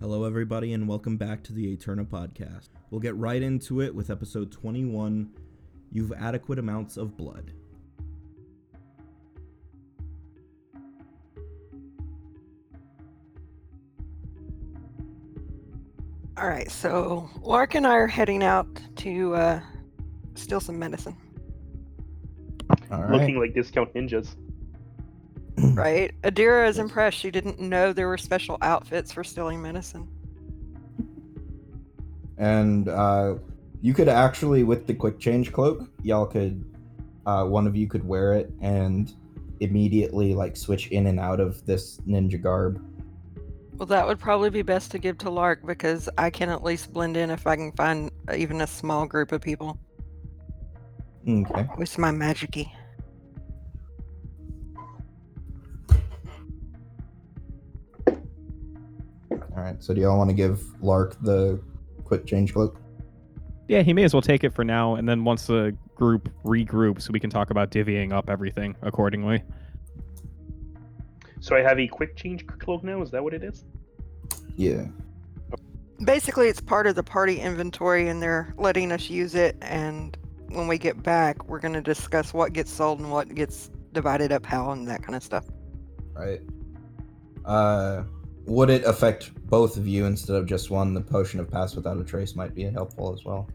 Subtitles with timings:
[0.00, 2.68] Hello, everybody, and welcome back to the Eterna podcast.
[2.90, 5.30] We'll get right into it with episode 21
[5.90, 7.52] You've Adequate Amounts of Blood.
[16.36, 19.60] All right, so Lark and I are heading out to uh,
[20.34, 21.16] steal some medicine,
[22.92, 23.10] All right.
[23.10, 24.36] looking like discount ninjas.
[25.74, 26.12] Right?
[26.22, 27.18] Adira is impressed.
[27.18, 30.08] She didn't know there were special outfits for stealing medicine.
[32.38, 33.34] and uh,
[33.82, 36.64] you could actually with the quick change cloak y'all could
[37.26, 39.14] uh, one of you could wear it and
[39.60, 42.80] immediately like switch in and out of this ninja garb
[43.76, 46.92] Well, that would probably be best to give to Lark because I can at least
[46.92, 49.78] blend in if I can find even a small group of people
[51.28, 52.70] okay with my magicy.
[59.68, 61.60] Right so do y'all want to give lark the
[62.04, 62.80] quick change cloak
[63.68, 67.10] Yeah, he may as well take it for now, and then once the group regroups,
[67.10, 69.42] we can talk about divvying up everything accordingly.
[71.40, 73.02] So I have a quick change cloak now.
[73.02, 73.64] Is that what it is?
[74.56, 74.86] yeah
[76.04, 79.56] Basically, it's part of the party inventory, and they're letting us use it.
[79.60, 80.16] And
[80.48, 84.30] when we get back, we're going to discuss what gets sold and what gets divided
[84.32, 85.44] up how and that kind of stuff.
[86.14, 86.40] right
[87.44, 88.04] uh
[88.48, 91.98] would it affect both of you instead of just one the potion of pass without
[91.98, 93.46] a trace might be helpful as well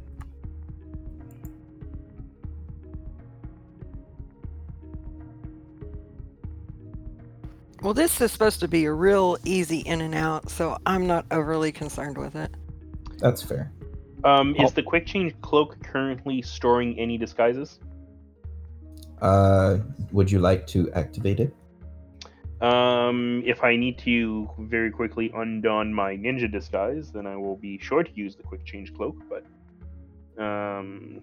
[7.81, 11.25] Well, this is supposed to be a real easy in and out, so I'm not
[11.31, 12.49] overly concerned with it.
[13.19, 13.71] that's fair
[14.23, 17.79] Um, is the quick change cloak currently storing any disguises?
[19.21, 19.77] uh
[20.11, 21.55] would you like to activate it
[22.63, 27.77] Um, if I need to very quickly undon my ninja disguise, then I will be
[27.77, 29.17] sure to use the quick change cloak.
[29.29, 29.43] But
[30.41, 31.21] um,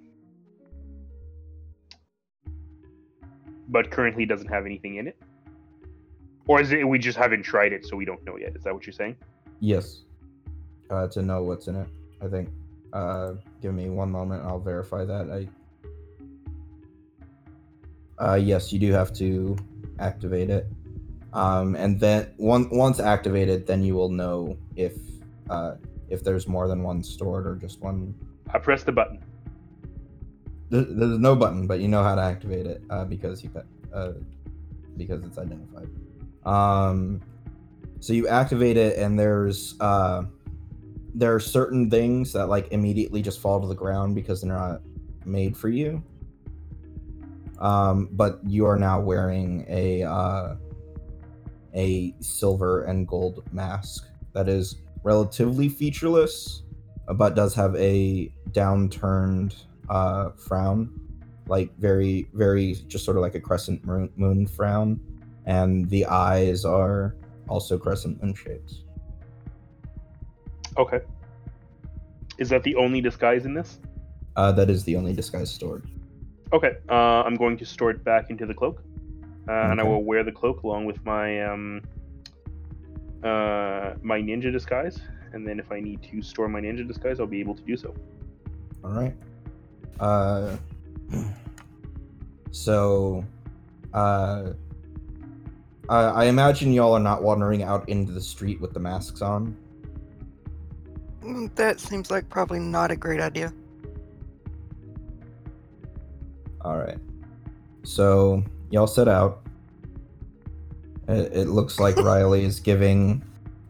[3.68, 5.16] but currently doesn't have anything in it.
[6.46, 8.54] Or is it we just haven't tried it, so we don't know yet?
[8.54, 9.16] Is that what you're saying?
[9.60, 10.02] Yes.
[10.90, 11.88] Uh, to know what's in it,
[12.20, 12.50] I think.
[12.92, 14.44] Uh, give me one moment.
[14.44, 15.30] I'll verify that.
[15.30, 15.48] I.
[18.22, 19.56] Uh, yes, you do have to
[20.00, 20.66] activate it.
[21.32, 24.96] Um, and then one, once activated, then you will know if
[25.48, 25.74] uh,
[26.08, 28.14] if there's more than one stored or just one.
[28.52, 29.22] I press the button.
[30.70, 33.50] There, there's no button, but you know how to activate it uh, because you
[33.94, 34.12] uh,
[34.96, 35.88] because it's identified.
[36.44, 37.20] Um,
[38.00, 40.24] so you activate it, and there's uh,
[41.14, 44.80] there are certain things that like immediately just fall to the ground because they're not
[45.24, 46.02] made for you.
[47.58, 50.54] Um, but you are now wearing a uh,
[51.74, 56.62] a silver and gold mask that is relatively featureless,
[57.14, 59.54] but does have a downturned
[59.88, 60.90] uh, frown,
[61.46, 65.00] like very very just sort of like a crescent moon, moon frown,
[65.46, 67.16] and the eyes are
[67.48, 68.84] also crescent moon shapes.
[70.78, 71.00] Okay.
[72.38, 73.80] Is that the only disguise in this?
[74.36, 75.86] Uh, that is the only disguise stored.
[76.52, 78.82] Okay, uh, I'm going to store it back into the cloak,
[79.50, 81.82] uh, and I will wear the cloak along with my um,
[83.24, 85.00] uh, my ninja disguise.
[85.32, 87.76] And then, if I need to store my ninja disguise, I'll be able to do
[87.76, 87.92] so.
[88.84, 89.16] All right.
[89.98, 90.56] Uh,
[92.52, 93.24] so,
[93.92, 94.52] uh,
[95.88, 99.56] I, I imagine y'all are not wandering out into the street with the masks on.
[101.22, 103.52] Mm, That seems like probably not a great idea.
[106.60, 106.98] All right.
[107.82, 109.42] So y'all set out.
[111.08, 113.22] It, it looks like Riley is giving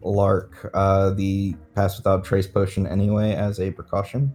[0.02, 4.34] Lark uh, the pass without trace potion anyway as a precaution.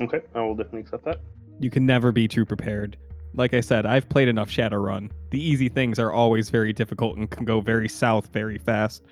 [0.00, 1.20] Okay, I will definitely accept that.
[1.60, 2.96] You can never be too prepared.
[3.34, 5.10] Like I said, I've played enough Shadowrun.
[5.30, 9.04] The easy things are always very difficult and can go very south very fast.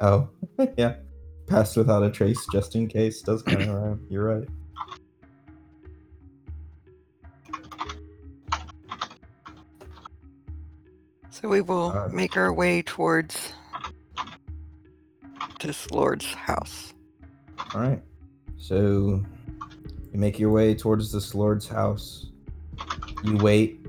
[0.00, 0.28] Oh,
[0.76, 0.96] yeah.
[1.46, 4.06] Pass without a trace just in case does kind of rhyme.
[4.10, 4.48] You're right.
[11.38, 13.52] So we will Uh, make our way towards
[15.60, 16.94] this lord's house.
[17.74, 18.02] All right.
[18.56, 19.22] So
[20.12, 22.30] you make your way towards this lord's house.
[23.22, 23.86] You wait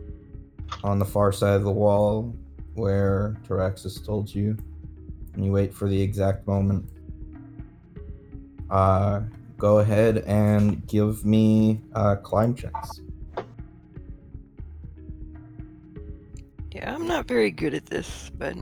[0.83, 2.35] on the far side of the wall
[2.73, 4.57] where Taraxis told you,
[5.33, 6.83] and you wait for the exact moment.
[8.69, 9.21] Uh,
[9.57, 12.99] go ahead and give me uh, climb checks.
[16.77, 18.55] Yeah, I'm not very good at this, but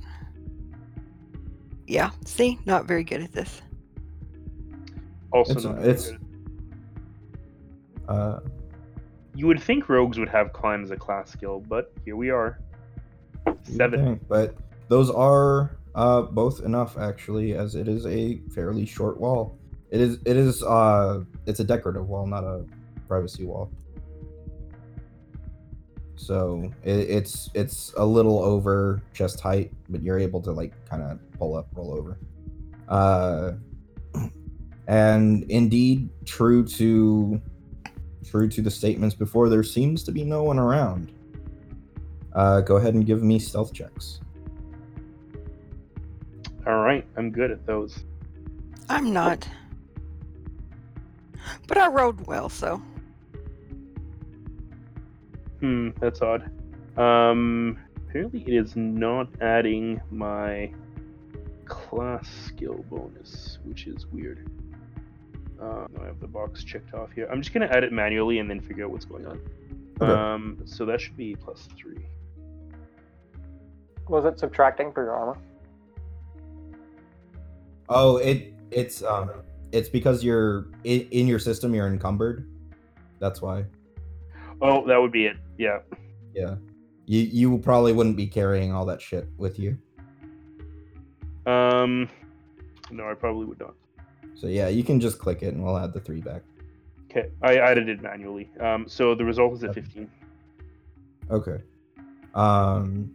[1.88, 2.12] Yeah.
[2.26, 3.62] See, not very good at this.
[5.32, 6.20] Also, It's- not very it's- good.
[8.08, 8.40] Uh,
[9.36, 12.60] you would think rogues would have climb as a class skill, but here we are.
[13.48, 14.04] you Seven.
[14.04, 14.56] think, but
[14.88, 19.58] those are uh, both enough actually, as it is a fairly short wall.
[19.92, 20.18] It is.
[20.26, 20.64] It is.
[20.64, 22.66] Uh, it's a decorative wall, not a
[23.08, 23.70] privacy wall.
[26.16, 31.04] So it, it's it's a little over chest height, but you're able to like kind
[31.04, 32.18] of pull up, roll over.
[32.88, 33.54] Uh,
[34.88, 37.42] and indeed, true to
[38.26, 41.12] true to the statements before, there seems to be no one around.
[42.34, 44.20] Uh, go ahead and give me stealth checks.
[46.68, 48.04] All right, I'm good at those.
[48.90, 49.48] I'm not.
[51.68, 52.82] But I rolled well, so
[55.60, 56.50] Hmm, that's odd.
[56.98, 60.72] Um, apparently it is not adding my
[61.66, 64.50] class skill bonus, which is weird.
[65.62, 67.28] Uh, I have the box checked off here.
[67.32, 69.40] I'm just gonna add it manually and then figure out what's going on.
[70.02, 70.12] Okay.
[70.12, 72.06] Um, so that should be plus three.
[74.08, 75.38] Was it subtracting for your armor?
[77.90, 79.32] Oh, it it's um
[79.72, 82.50] it's because you're in, in your system you're encumbered.
[83.20, 83.66] That's why.
[84.62, 85.38] Oh, that would be it.
[85.58, 85.80] Yeah.
[86.34, 86.56] Yeah.
[87.06, 89.78] You you probably wouldn't be carrying all that shit with you.
[91.46, 92.10] Um,
[92.92, 93.76] no, I probably would not.
[94.34, 96.42] So yeah, you can just click it and we'll add the 3 back.
[97.10, 98.50] Okay, I added it manually.
[98.60, 99.82] Um, so the result is a Okay.
[99.82, 100.10] 15.
[101.32, 101.62] Okay.
[102.34, 103.14] Um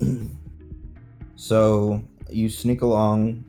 [1.36, 3.44] So you sneak along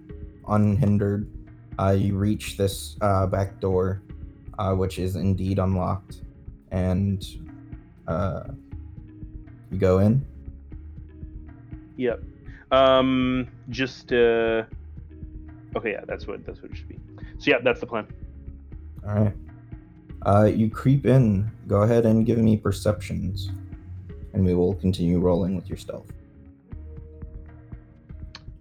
[0.47, 1.29] unhindered.
[1.77, 4.01] Uh, you reach this uh, back door,
[4.59, 6.21] uh, which is indeed unlocked,
[6.71, 7.25] and
[8.07, 8.43] uh,
[9.71, 10.25] you go in.
[11.97, 12.23] Yep.
[12.71, 14.63] Um, just uh.
[15.75, 16.99] Okay, yeah, that's what that's what it should be.
[17.37, 18.07] So yeah, that's the plan.
[19.07, 19.33] All right.
[20.25, 21.51] Uh, you creep in.
[21.67, 23.51] Go ahead and give me perceptions,
[24.33, 26.11] and we will continue rolling with your stealth.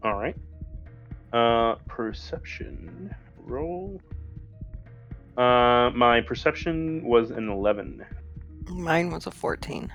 [0.03, 0.37] All right.
[1.33, 4.01] Uh, perception roll.
[5.37, 8.05] Uh, my perception was an 11.
[8.71, 9.93] mine was a 14.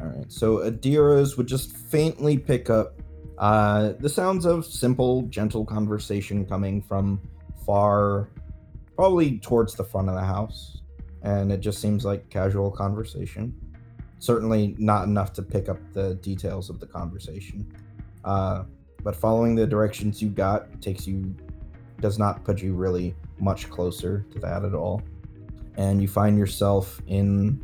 [0.00, 0.30] All right.
[0.32, 3.00] So Adira's would just faintly pick up
[3.38, 7.20] uh, the sounds of simple, gentle conversation coming from
[7.66, 8.28] far,
[8.94, 10.80] probably towards the front of the house,
[11.22, 13.54] and it just seems like casual conversation.
[14.18, 17.72] Certainly not enough to pick up the details of the conversation.
[18.24, 18.64] Uh,
[19.02, 21.34] but following the directions you got takes you
[22.00, 25.02] does not put you really much closer to that at all,
[25.76, 27.60] and you find yourself in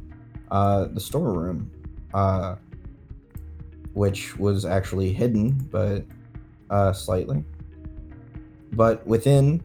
[0.50, 1.70] uh, the storeroom
[2.14, 2.56] uh,
[3.94, 6.04] which was actually hidden, but
[6.70, 7.44] uh, slightly.
[8.72, 9.62] But within,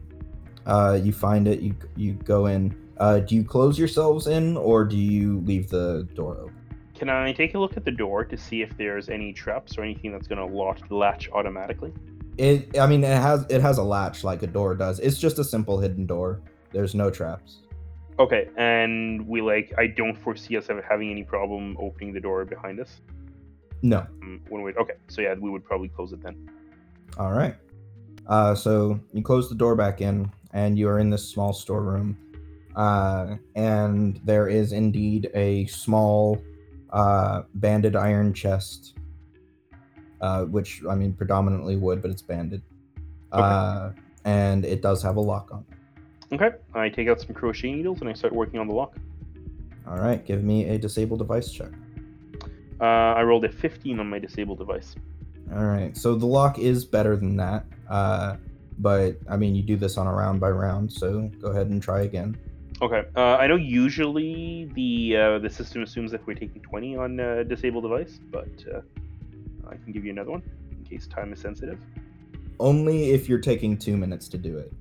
[0.66, 1.60] uh, you find it.
[1.60, 2.74] You you go in.
[2.98, 6.54] Uh, do you close yourselves in, or do you leave the door open?
[6.94, 9.82] Can I take a look at the door to see if there's any traps or
[9.82, 11.92] anything that's gonna lock, latch automatically?
[12.38, 12.78] It.
[12.78, 14.98] I mean, it has it has a latch like a door does.
[15.00, 16.40] It's just a simple hidden door.
[16.72, 17.62] There's no traps.
[18.18, 22.44] Okay, and we like I don't foresee us ever having any problem opening the door
[22.44, 23.00] behind us.
[23.82, 24.06] No.
[24.48, 26.48] When we okay, so yeah, we would probably close it then.
[27.18, 27.56] All right.
[28.26, 32.16] Uh, so you close the door back in, and you are in this small storeroom.
[32.74, 36.42] Uh, and there is indeed a small
[36.90, 38.94] uh, banded iron chest,
[40.24, 42.62] uh, which I mean predominantly wood, but it's banded.
[43.30, 43.90] Uh,
[44.24, 45.64] and it does have a lock on.
[45.70, 46.34] it.
[46.34, 48.96] Okay, I take out some crochet needles and I start working on the lock.
[49.86, 51.72] All right, give me a disable device check.
[52.80, 52.84] Uh,
[53.18, 54.94] I rolled a 15 on my disabled device.
[55.52, 57.66] All right, so the lock is better than that.
[57.88, 58.36] Uh,
[58.78, 61.82] but I mean, you do this on a round by round, so go ahead and
[61.82, 62.38] try again.
[62.80, 67.20] Okay, uh, I know usually the uh, the system assumes that we're taking 20 on
[67.20, 68.80] uh, disabled device, but uh,
[69.70, 71.78] I can give you another one in case time is sensitive.
[72.60, 74.72] only if you're taking two minutes to do it.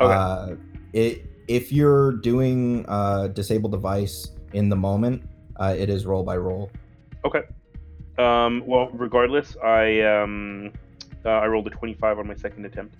[0.00, 0.14] Okay.
[0.14, 0.56] Uh,
[0.92, 5.22] it if you're doing uh, disable device in the moment,
[5.56, 6.70] uh, it is roll by roll.
[7.24, 7.42] Okay.
[8.18, 10.72] Um, well, regardless, I um,
[11.24, 12.96] uh, I rolled a 25 on my second attempt.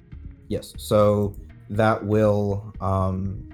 [0.48, 1.34] Yes, so
[1.70, 3.48] that will um,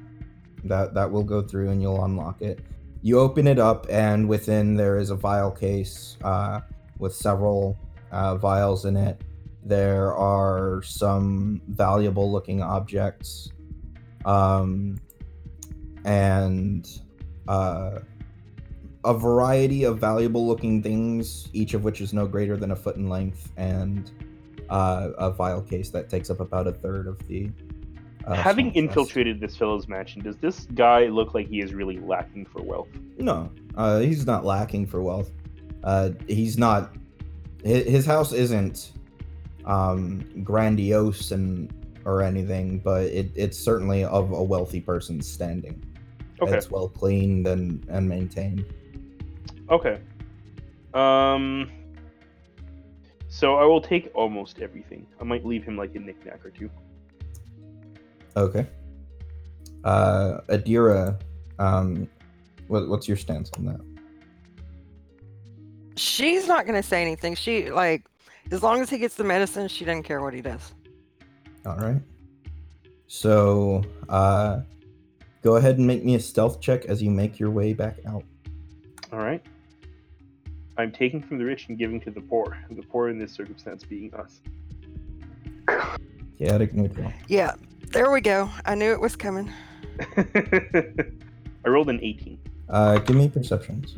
[0.64, 2.61] that that will go through and you'll unlock it.
[3.02, 6.61] You open it up, and within there is a vial case uh,
[6.99, 7.78] with several
[8.12, 9.21] uh, vials in it.
[9.64, 13.50] There are some valuable looking objects,
[14.25, 15.00] um,
[16.05, 16.88] and
[17.49, 18.00] uh,
[19.05, 22.97] a variety of valuable looking things, each of which is no greater than a foot
[22.97, 24.11] in length, and
[24.71, 27.50] uh, a vial case that takes up about a third of the.
[28.26, 32.45] Uh, Having infiltrated this fellow's mansion, does this guy look like he is really lacking
[32.45, 32.88] for wealth?
[33.19, 35.31] No, uh, he's not lacking for wealth.
[35.85, 36.94] Uh, he's not.
[37.64, 38.92] His, his house isn't
[39.64, 41.73] um, grandiose and
[42.04, 45.85] or anything, but it, it's certainly of a wealthy person's standing.
[46.40, 46.56] Okay.
[46.56, 48.64] It's well cleaned and and maintained.
[49.70, 50.00] Okay.
[50.94, 51.70] Um.
[53.28, 55.06] So I will take almost everything.
[55.20, 56.70] I might leave him like a knickknack or two.
[58.37, 58.66] Okay.
[59.85, 61.20] Uh, Adira,
[61.58, 62.08] um,
[62.68, 63.80] what, what's your stance on that?
[65.99, 67.35] She's not gonna say anything.
[67.35, 68.05] She like,
[68.50, 70.73] as long as he gets the medicine, she doesn't care what he does.
[71.67, 72.00] All right.
[73.09, 74.61] So, uh,
[75.43, 78.23] go ahead and make me a stealth check as you make your way back out.
[79.12, 79.43] All right.
[80.76, 82.57] I'm taking from the rich and giving to the poor.
[82.71, 84.40] The poor in this circumstance being us.
[86.38, 87.12] Chaotic neutral.
[87.26, 87.55] Yeah,
[87.90, 88.49] there we go.
[88.64, 89.52] I knew it was coming.
[90.17, 92.38] I rolled an 18.
[92.69, 93.97] Uh, give me perceptions.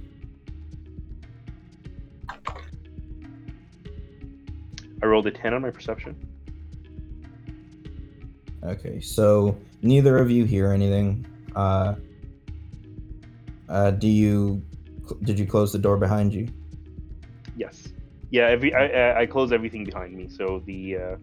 [5.02, 6.16] I rolled a 10 on my perception.
[8.62, 11.26] Okay, so neither of you hear anything.
[11.56, 11.94] Uh,
[13.68, 14.62] uh, do you?
[15.22, 16.48] Did you close the door behind you?
[17.56, 17.88] Yes.
[18.30, 18.46] Yeah.
[18.48, 21.16] Every I, I- I close everything behind me, so the uh,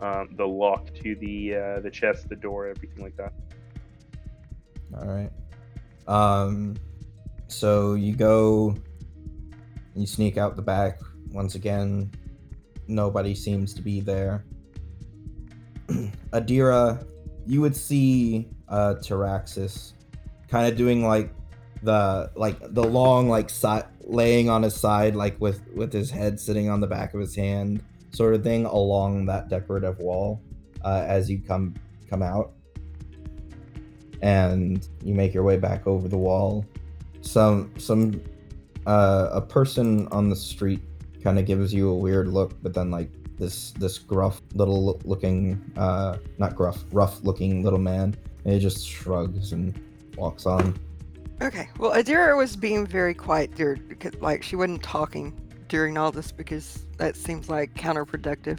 [0.00, 3.32] um, the lock to the uh, the chest, the door, everything like that.
[4.96, 5.30] All right.
[6.08, 6.76] Um,
[7.48, 8.74] so you go,
[9.94, 11.00] you sneak out the back.
[11.30, 12.10] Once again,
[12.88, 14.44] nobody seems to be there.
[16.32, 17.06] Adira,
[17.46, 19.92] you would see uh Taraxis
[20.48, 21.32] kind of doing like
[21.82, 26.40] the like the long like side laying on his side like with with his head
[26.40, 30.42] sitting on the back of his hand sort of thing along that decorative wall
[30.84, 31.74] uh, as you come
[32.10, 32.52] come out
[34.22, 36.64] and you make your way back over the wall.
[37.20, 38.20] Some some
[38.86, 40.80] uh, a person on the street
[41.22, 45.62] kind of gives you a weird look, but then like this this gruff little looking
[45.76, 49.78] uh not gruff rough looking little man, and he just shrugs and
[50.16, 50.78] walks on.
[51.40, 51.68] Okay.
[51.78, 55.32] Well, Adira was being very quiet there, because, like she wasn't talking
[55.68, 58.58] during all this because that seems like counterproductive.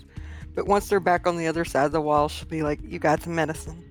[0.56, 3.00] But once they're back on the other side of the wall, she'll be like, "You
[3.00, 3.84] got some medicine."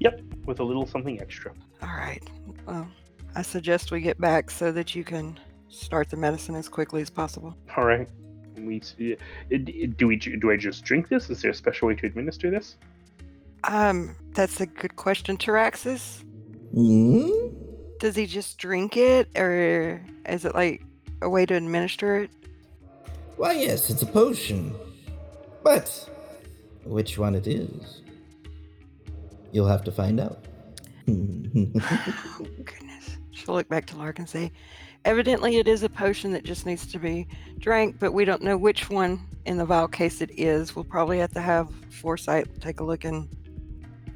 [0.00, 0.20] Yep.
[0.44, 1.52] With a little something extra.
[1.82, 2.22] All right.
[2.66, 2.86] Well,
[3.34, 5.38] I suggest we get back so that you can
[5.74, 7.54] start the medicine as quickly as possible.
[7.76, 8.08] All right.
[8.56, 11.28] We s- d- do we do I just drink this?
[11.30, 12.76] Is there a special way to administer this?
[13.64, 16.22] Um, that's a good question, Taraxis.
[16.72, 17.30] Hmm?
[17.98, 20.82] Does he just drink it, or is it like
[21.22, 22.30] a way to administer it?
[23.36, 24.74] Why yes, it's a potion,
[25.64, 26.08] but
[26.84, 28.02] which one it is,
[29.52, 30.44] you'll have to find out.
[31.06, 33.16] Oh, goodness.
[33.32, 34.52] She'll look back to Lark and say,
[35.04, 37.26] Evidently, it is a potion that just needs to be
[37.58, 40.74] drank, but we don't know which one in the vial case it is.
[40.74, 43.28] We'll probably have to have foresight take a look and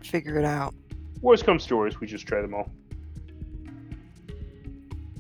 [0.03, 0.75] figure it out.
[1.21, 2.71] Worst comes to worst, we just try them all.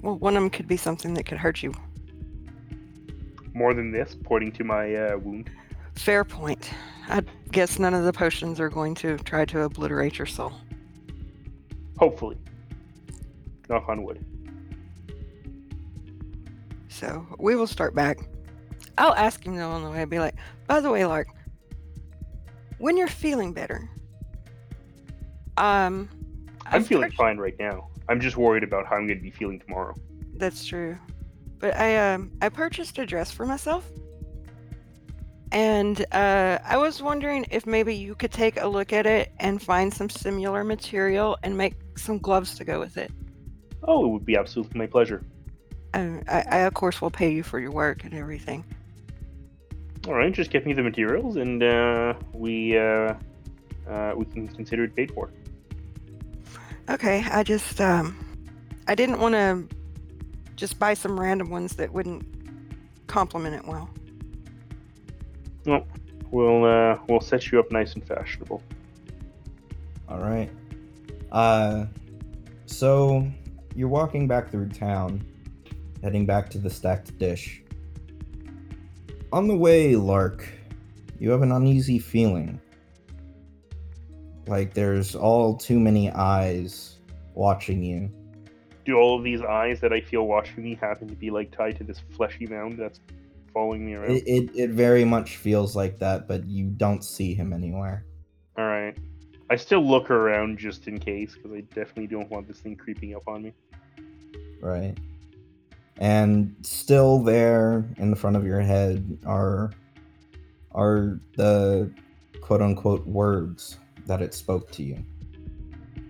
[0.00, 1.74] Well, one of them could be something that could hurt you.
[3.52, 5.50] More than this, pointing to my uh, wound.
[5.96, 6.70] Fair point.
[7.08, 10.52] I guess none of the potions are going to try to obliterate your soul.
[11.98, 12.38] Hopefully.
[13.68, 14.24] Knock on wood.
[16.98, 18.18] So we will start back.
[18.98, 20.00] I'll ask him though on the way.
[20.00, 20.34] I'll be like,
[20.66, 21.28] by the way, Lark,
[22.78, 23.88] when you're feeling better,
[25.56, 26.08] um,
[26.66, 27.88] I'm feeling fine right now.
[28.08, 29.94] I'm just worried about how I'm going to be feeling tomorrow.
[30.38, 30.98] That's true,
[31.60, 33.88] but I um I purchased a dress for myself,
[35.52, 39.62] and uh, I was wondering if maybe you could take a look at it and
[39.62, 43.12] find some similar material and make some gloves to go with it.
[43.84, 45.24] Oh, it would be absolutely my pleasure.
[45.94, 48.64] Um, I, I of course will pay you for your work and everything.
[50.06, 53.14] All right, just get me the materials, and uh, we uh,
[53.88, 55.30] uh, we can consider it paid for.
[56.88, 58.16] Okay, I just um
[58.86, 59.68] I didn't want to
[60.56, 62.24] just buy some random ones that wouldn't
[63.06, 63.90] complement it well.
[65.66, 65.86] well.
[66.30, 68.62] We'll uh, we'll set you up nice and fashionable.
[70.08, 70.50] All right.
[71.32, 71.86] Uh,
[72.66, 73.26] so
[73.74, 75.24] you're walking back through town,
[76.02, 77.62] heading back to the stacked dish.
[79.32, 80.48] On the way, Lark,
[81.18, 82.60] you have an uneasy feeling.
[84.46, 86.98] Like there's all too many eyes
[87.34, 88.10] watching you.
[88.84, 91.76] do all of these eyes that I feel watching me happen to be like tied
[91.76, 93.00] to this fleshy mound that's
[93.52, 94.12] following me around?
[94.12, 98.06] It, it it very much feels like that, but you don't see him anywhere.
[98.56, 98.96] All right.
[99.50, 103.14] I still look around just in case because I definitely don't want this thing creeping
[103.14, 103.52] up on me.
[104.60, 104.96] Right.
[105.98, 109.72] And still there in the front of your head are
[110.72, 111.92] are the
[112.40, 115.04] quote unquote words that it spoke to you.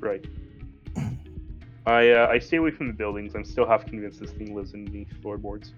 [0.01, 0.25] Right.
[1.87, 3.35] I uh, I stay away from the buildings.
[3.35, 5.73] I'm still half convinced this thing lives underneath floorboards.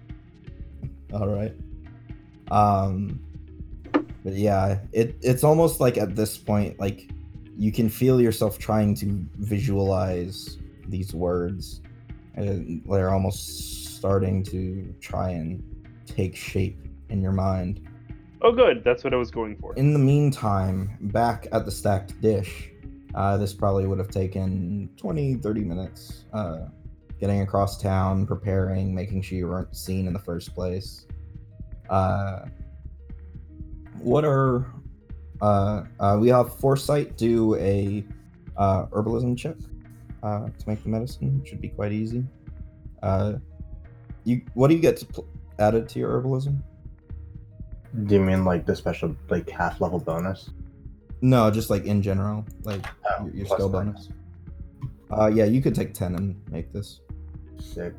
[1.13, 1.55] All right.
[2.49, 3.19] Um
[4.23, 7.09] but yeah, it it's almost like at this point like
[7.57, 11.81] you can feel yourself trying to visualize these words
[12.35, 15.63] and they're almost starting to try and
[16.05, 17.87] take shape in your mind.
[18.41, 18.83] Oh, good.
[18.83, 19.75] That's what I was going for.
[19.75, 22.69] In the meantime, back at the stacked dish,
[23.13, 26.25] uh, this probably would have taken 20, 30 minutes.
[26.33, 26.67] Uh,
[27.19, 31.05] getting across town, preparing, making sure you weren't seen in the first place.
[31.89, 32.45] Uh,
[33.99, 34.73] what are.
[35.39, 38.05] Uh, uh, we have Foresight do a
[38.57, 39.55] uh, herbalism check
[40.23, 41.41] uh, to make the medicine.
[41.43, 42.23] It Should be quite easy.
[43.01, 43.33] Uh,
[44.23, 45.27] you, what do you get to pl-
[45.59, 46.61] added to your herbalism?
[48.05, 50.49] Do you mean like the special like half level bonus?
[51.21, 54.09] No, just like in general, like Oh, your, your skill bonus.
[55.11, 57.01] Uh, yeah, you could take ten and make this.
[57.59, 57.93] Sick.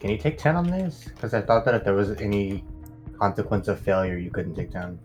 [0.00, 1.04] Can you take ten on these?
[1.04, 2.64] Because I thought that if there was any
[3.18, 4.98] consequence of failure, you couldn't take ten.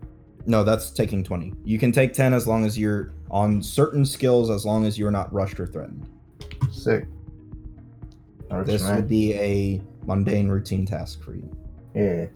[0.46, 1.52] No, that's taking twenty.
[1.64, 5.10] You can take ten as long as you're on certain skills, as long as you're
[5.10, 6.08] not rushed or threatened.
[6.70, 7.06] Sick.
[8.48, 11.50] Works This would be a mundane routine task for you.
[11.96, 12.26] Yeah.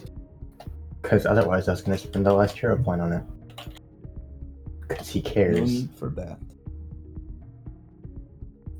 [1.00, 3.22] Because otherwise, I was gonna spend the last hero point on it.
[4.88, 5.70] Because he No cares.
[5.70, 6.40] need for that.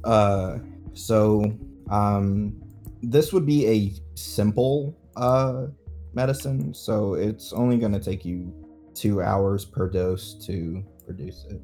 [0.03, 0.59] Uh,
[0.95, 1.57] so
[1.89, 2.61] um,
[3.01, 5.67] this would be a simple uh
[6.15, 8.53] medicine, so it's only going to take you
[8.95, 11.61] two hours per dose to produce it.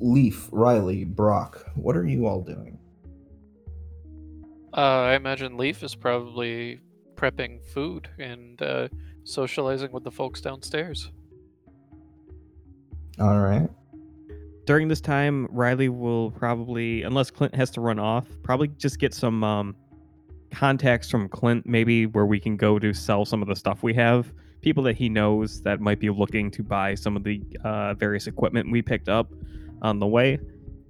[0.00, 2.78] Leaf, Riley, Brock, what are you all doing?
[4.76, 6.80] Uh, I imagine Leaf is probably
[7.16, 8.88] prepping food and uh,
[9.24, 11.10] socializing with the folks downstairs.
[13.18, 13.68] All right.
[14.66, 19.14] During this time, Riley will probably, unless Clint has to run off, probably just get
[19.14, 19.74] some um,
[20.52, 23.94] contacts from Clint, maybe where we can go to sell some of the stuff we
[23.94, 24.32] have.
[24.60, 28.26] People that he knows that might be looking to buy some of the uh, various
[28.26, 29.32] equipment we picked up
[29.82, 30.38] on the way.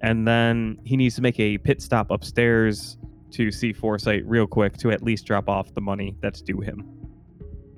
[0.01, 2.97] And then he needs to make a pit stop upstairs
[3.31, 6.87] to see Foresight real quick to at least drop off the money that's due him.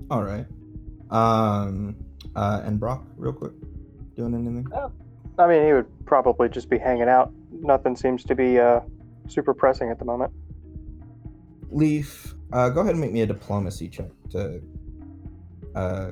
[0.10, 0.46] All right.
[1.10, 1.96] Um,
[2.36, 3.54] uh, and Brock, real quick,
[4.16, 4.68] doing anything?
[5.38, 7.34] I mean, he would probably just be hanging out.
[7.52, 8.82] Nothing seems to be uh,
[9.28, 10.32] super pressing at the moment.
[11.72, 14.62] Leaf, uh, go ahead and make me a diplomacy check to
[15.76, 16.12] uh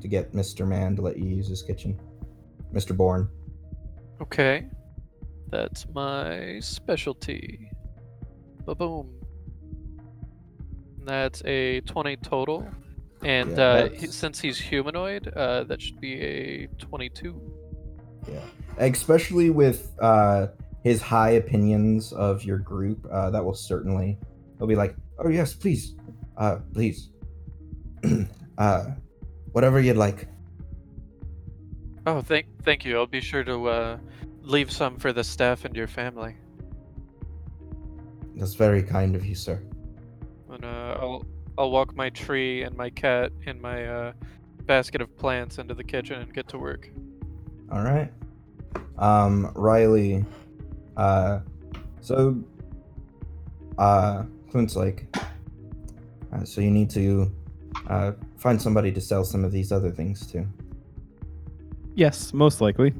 [0.00, 0.66] to get Mr.
[0.66, 1.98] Man to let you use his kitchen.
[2.72, 2.96] Mr.
[2.96, 3.28] Bourne.
[4.20, 4.66] Okay.
[5.50, 7.70] That's my specialty.
[8.66, 9.10] Ba boom.
[11.04, 12.68] That's a 20 total.
[13.22, 17.40] And Yeah, uh, he, that's- since he's humanoid, uh, that should be a 22.
[18.30, 18.40] Yeah.
[18.78, 20.48] Especially with uh
[20.84, 24.18] his high opinions of your group, uh that will certainly
[24.58, 25.96] he'll be like, "Oh yes, please.
[26.36, 27.10] Uh please.
[28.58, 28.84] uh
[29.52, 30.28] whatever you'd like."
[32.08, 32.96] Oh, thank thank you.
[32.96, 33.98] I'll be sure to uh,
[34.40, 36.36] leave some for the staff and your family.
[38.34, 39.62] That's very kind of you, sir.
[40.50, 41.26] And uh, I'll
[41.58, 44.12] I'll walk my tree and my cat and my uh,
[44.64, 46.90] basket of plants into the kitchen and get to work.
[47.70, 48.10] All right.
[48.96, 50.24] Um, Riley.
[50.96, 51.40] Uh,
[52.00, 52.42] so,
[53.76, 55.14] uh, Clint's like,
[56.32, 57.30] uh, so you need to,
[57.88, 60.46] uh, find somebody to sell some of these other things to.
[61.98, 62.94] Yes, most likely.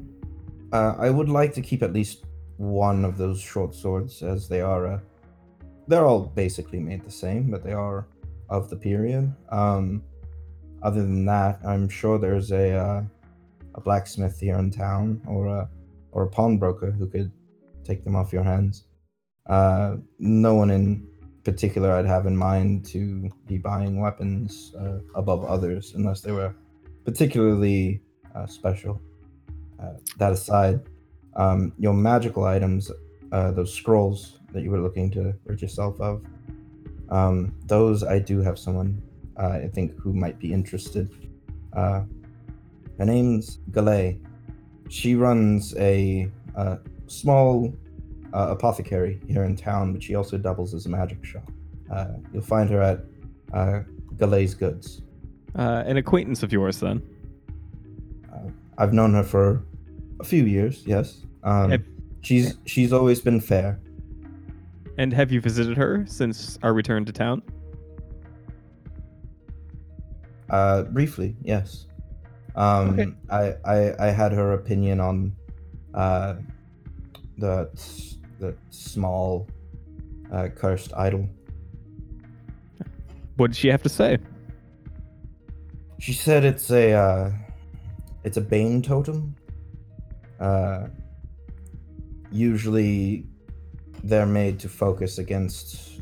[0.73, 2.25] Uh, I would like to keep at least
[2.57, 4.99] one of those short swords, as they are, uh,
[5.87, 8.07] they're all basically made the same, but they are
[8.49, 9.33] of the period.
[9.53, 10.03] Um,
[10.83, 13.03] other than that, I'm sure there's a, uh,
[13.75, 15.69] a blacksmith here in town, or a,
[16.11, 17.31] or a pawnbroker who could
[17.85, 18.83] take them off your hands.
[19.45, 21.07] Uh, no one in
[21.45, 26.53] particular I'd have in mind to be buying weapons uh, above others, unless they were
[27.05, 28.01] particularly
[28.39, 29.01] uh, special.
[29.81, 30.81] Uh, that aside,
[31.35, 32.91] um, your magical items,
[33.31, 36.21] uh, those scrolls that you were looking to rid yourself of,
[37.09, 39.01] um, those I do have someone
[39.37, 41.09] uh, I think who might be interested.
[41.73, 42.03] Uh,
[42.97, 44.19] her name's Galay.
[44.89, 47.73] She runs a, uh small
[48.33, 51.49] uh, apothecary here in town, but she also doubles as a magic shop.
[52.33, 52.99] You'll find her at
[54.17, 55.01] Galay's Goods.
[55.55, 57.01] An acquaintance of yours, then.
[58.79, 59.63] I've known her for
[60.19, 60.83] a few years.
[60.87, 61.83] Yes, um, Have-
[62.21, 63.79] she's she's always been fair.
[64.97, 67.41] And have you visited her since our return to town?
[70.49, 71.85] Uh, briefly, yes.
[72.55, 73.07] Um, Okay.
[73.29, 75.33] I, I I had her opinion on
[75.93, 76.35] uh,
[77.37, 77.69] the
[78.39, 79.47] the small
[80.31, 81.29] uh, cursed idol.
[83.35, 84.17] What did she have to say?
[85.99, 87.31] She said it's a uh,
[88.23, 89.35] it's a bane totem.
[90.39, 90.87] Uh,
[92.31, 93.25] usually,
[94.03, 96.01] they're made to focus against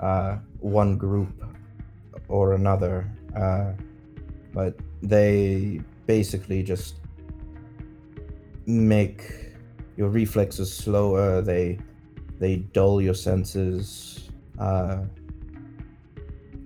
[0.00, 1.44] uh, one group
[2.28, 3.72] or another, uh,
[4.52, 6.96] but they basically just
[8.66, 9.52] make
[9.96, 11.42] your reflexes slower.
[11.42, 11.78] They
[12.38, 15.04] they dull your senses, uh,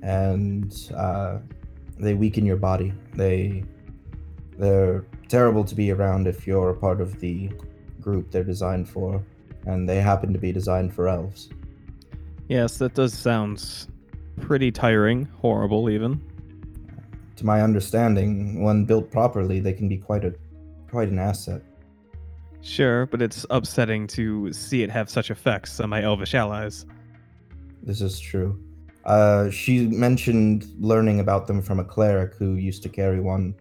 [0.03, 1.38] and uh,
[1.99, 2.92] they weaken your body.
[3.14, 3.64] They
[4.59, 7.51] they're terrible to be around if you're a part of the
[8.01, 9.25] group they're designed for,
[9.67, 11.49] and they happen to be designed for elves.
[12.49, 13.87] Yes, that does sound
[14.40, 16.21] pretty tiring, horrible even.
[17.37, 20.35] To my understanding, when built properly, they can be quite a
[20.90, 21.62] quite an asset.
[22.61, 26.87] Sure, but it's upsetting to see it have such effects on my elvish allies.
[27.83, 28.59] This is true.
[29.05, 33.55] Uh, she mentioned learning about them from a cleric who used to carry one.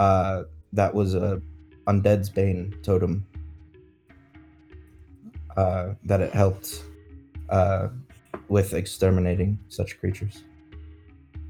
[0.00, 1.42] Uh, that was a
[1.86, 3.26] undead's bane totem.
[5.58, 6.84] Uh, that it helped
[7.50, 7.88] uh,
[8.48, 10.44] with exterminating such creatures.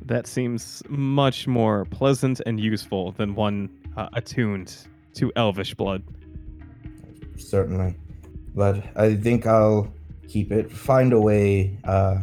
[0.05, 4.77] That seems much more pleasant and useful than one uh, attuned
[5.15, 6.03] to elvish blood.
[7.37, 7.95] Certainly,
[8.57, 9.95] but I think I'll
[10.27, 10.73] keep it.
[10.73, 12.17] Find a way uh,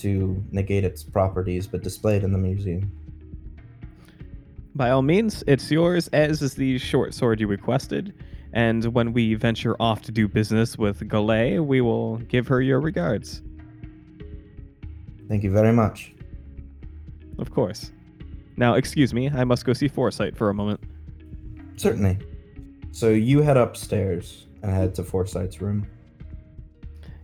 [0.00, 2.97] to negate its properties, but display it in the museum.
[4.78, 8.14] By all means, it's yours, as is the short sword you requested.
[8.52, 12.78] And when we venture off to do business with Galay, we will give her your
[12.78, 13.42] regards.
[15.28, 16.14] Thank you very much.
[17.40, 17.90] Of course.
[18.56, 20.78] Now, excuse me, I must go see Foresight for a moment.
[21.74, 22.18] Certainly.
[22.92, 25.88] So you head upstairs and head to Foresight's room.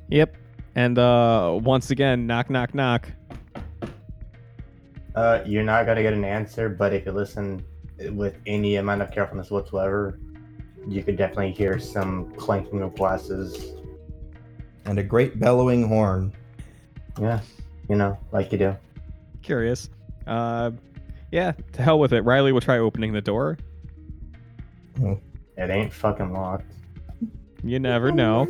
[0.08, 0.36] Yep.
[0.74, 3.12] And uh once again, knock knock knock.
[5.14, 7.64] Uh, you're not gonna get an answer, but if you listen
[8.10, 10.18] with any amount of carefulness whatsoever,
[10.88, 13.72] you could definitely hear some clanking of glasses.
[14.86, 16.32] And a great bellowing horn.
[17.20, 17.40] Yeah,
[17.88, 18.76] you know, like you do.
[19.42, 19.88] Curious.
[20.26, 20.72] Uh
[21.30, 22.20] yeah, to hell with it.
[22.22, 23.58] Riley will try opening the door.
[25.00, 26.72] It ain't fucking locked.
[27.62, 28.46] You never know.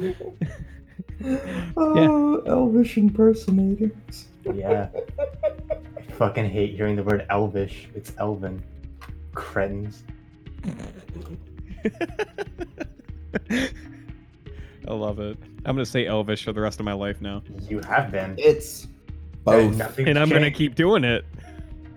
[1.77, 4.27] oh, elvish impersonators.
[4.53, 4.89] Yeah.
[5.19, 7.89] I fucking hate hearing the word elvish.
[7.95, 8.63] It's elven.
[9.33, 10.05] Cretins.
[14.87, 15.39] I love it.
[15.65, 17.43] I'm gonna say Elvish for the rest of my life now.
[17.69, 18.35] You have been.
[18.39, 18.93] It's And
[19.45, 19.77] both.
[19.77, 21.25] nothing's And I'm gonna keep doing it.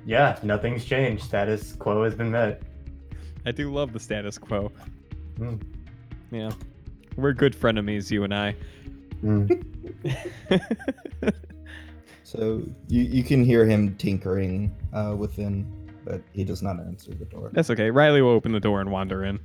[0.05, 1.23] Yeah, nothing's changed.
[1.23, 2.62] Status quo has been met.
[3.45, 4.71] I do love the status quo.
[5.38, 5.55] Hmm.
[6.31, 6.51] Yeah.
[7.17, 8.55] We're good frenemies, you and I.
[9.21, 9.47] Hmm.
[12.28, 15.66] So you, you can hear him tinkering uh, within,
[16.04, 17.52] but he does not answer the door.
[17.54, 17.90] That's okay.
[17.90, 19.40] Riley will open the door and wander in.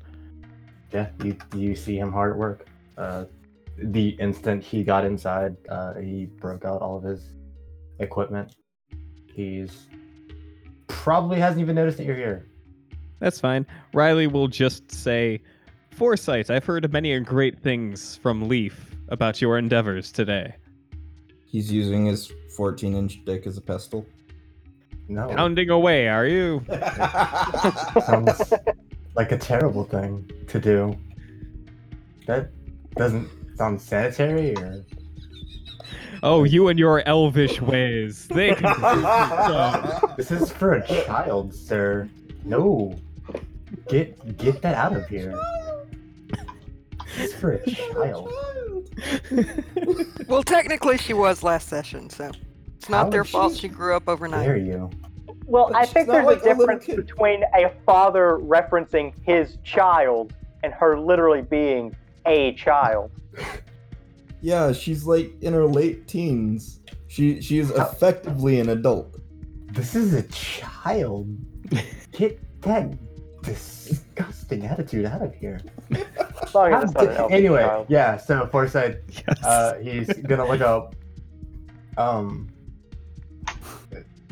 [0.92, 2.66] Yeah, you you see him hard at work.
[2.98, 3.26] Uh,
[3.78, 7.30] the instant he got inside, uh, he broke out all of his
[8.00, 8.56] equipment.
[9.32, 9.86] He's
[10.88, 12.48] probably hasn't even noticed that you're here.
[13.20, 13.64] That's fine.
[13.94, 15.40] Riley will just say,
[15.92, 20.56] Foresight, I've heard many great things from Leaf about your endeavors today.
[21.52, 24.06] He's using his 14 inch dick as a pestle.
[25.06, 26.64] No, Pounding away, are you?
[28.06, 28.52] sounds
[29.14, 30.96] like a terrible thing to do.
[32.26, 32.48] That
[32.96, 34.82] doesn't sound sanitary, or
[36.22, 38.26] Oh, you and your elvish ways.
[38.28, 38.62] They can
[40.16, 42.08] this is for a child, sir.
[42.44, 42.96] No,
[43.90, 45.38] get get that out of here.
[47.18, 48.32] It's for a child.
[50.28, 52.30] Well, technically, she was last session, so
[52.76, 54.46] it's How not their fault she- she grew up overnight.
[54.46, 54.90] Dare you?
[55.46, 56.96] Well, But I think there's like a a difference kid.
[56.96, 61.94] between a father referencing his child and her literally being
[62.26, 63.10] a child.
[64.40, 66.80] yeah, she's like in her late teens.
[67.08, 69.18] She she is effectively an adult.
[69.72, 71.28] This is a child.
[72.12, 72.92] Get that
[73.42, 75.60] disgusting attitude out of here.
[76.42, 77.86] As long as it's not an elf anyway, child.
[77.88, 78.16] yeah.
[78.16, 79.44] So Foresight, Yes.
[79.44, 80.94] uh, he's gonna look up.
[81.96, 82.48] Um,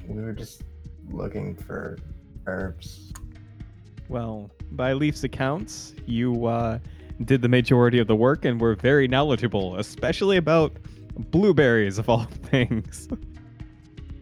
[0.09, 0.63] we were just
[1.11, 1.99] looking for
[2.47, 3.13] herbs.
[4.09, 6.79] well, by Leaf's accounts, you uh,
[7.25, 10.73] did the majority of the work and were very knowledgeable, especially about
[11.31, 13.09] blueberries of all things.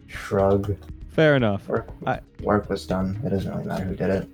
[0.07, 0.75] Shrug.
[1.09, 1.67] Fair enough.
[1.67, 3.19] Work, I- work was done.
[3.25, 4.29] It doesn't really matter who did it.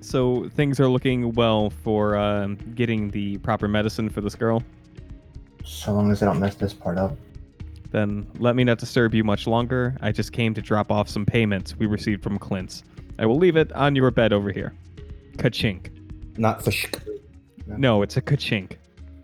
[0.00, 4.62] So things are looking well for um, getting the proper medicine for this girl.
[5.64, 7.16] So long as I don't mess this part up.
[7.90, 9.96] Then let me not disturb you much longer.
[10.00, 12.82] I just came to drop off some payments we received from Clint's.
[13.18, 14.72] I will leave it on your bed over here.
[15.36, 15.90] Kachink.
[16.38, 16.88] Not fish.
[17.66, 18.72] No, it's a kachink.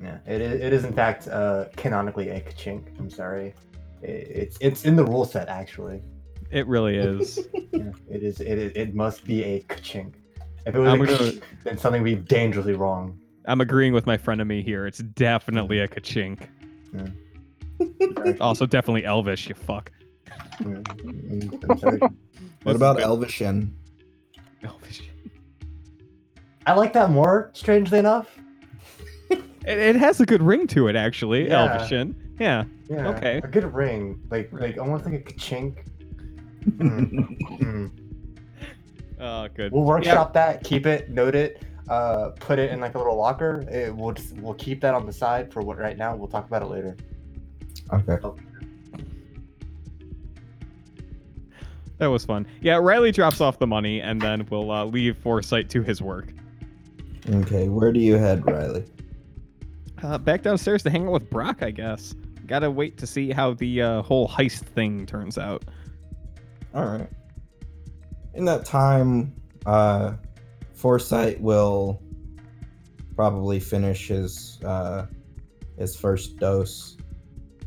[0.02, 2.82] Yeah, it is, it is in fact uh, canonically a kachink.
[2.98, 3.54] I'm sorry.
[4.02, 6.02] I- It's it's in the rule set actually.
[6.50, 7.38] It really is.
[7.72, 10.12] Yeah, it is it, is- it must be a kachink.
[10.66, 11.32] If it was I'm a gonna-
[11.64, 13.18] then something would be dangerously wrong.
[13.46, 14.86] I'm agreeing with my friend of me here.
[14.86, 16.48] It's definitely a kachink.
[16.92, 17.12] Sorry.
[18.40, 19.48] Also, definitely Elvish.
[19.48, 19.92] You fuck.
[20.60, 22.00] Mm, mm, I'm sorry.
[22.62, 23.70] What about Elvishin?
[24.64, 25.02] Elvish.
[26.66, 27.50] I like that more.
[27.52, 28.28] Strangely enough.
[29.30, 31.48] It, it has a good ring to it, actually.
[31.48, 31.76] Yeah.
[31.78, 32.14] Elvishin.
[32.38, 32.64] Yeah.
[32.88, 33.08] Yeah.
[33.08, 33.38] Okay.
[33.42, 35.78] A good ring, like like almost like a kachink.
[36.66, 37.90] Mm, mm.
[39.18, 39.72] Oh, good.
[39.72, 43.64] We'll workshop that, keep it, note it, uh, put it in like a little locker.
[43.70, 46.14] It, we'll just we'll keep that on the side for what right now.
[46.14, 46.96] We'll talk about it later.
[47.92, 48.18] Okay.
[51.98, 52.46] That was fun.
[52.60, 56.28] Yeah, Riley drops off the money, and then we'll uh, leave Foresight to his work.
[57.30, 57.68] Okay.
[57.68, 58.84] Where do you head, Riley?
[60.02, 62.14] Uh, back downstairs to hang out with Brock, I guess.
[62.46, 65.64] Gotta wait to see how the uh, whole heist thing turns out.
[66.74, 67.08] All right.
[68.36, 70.12] In that time, uh,
[70.74, 72.02] Foresight will
[73.14, 75.06] probably finish his uh,
[75.78, 76.98] his first dose.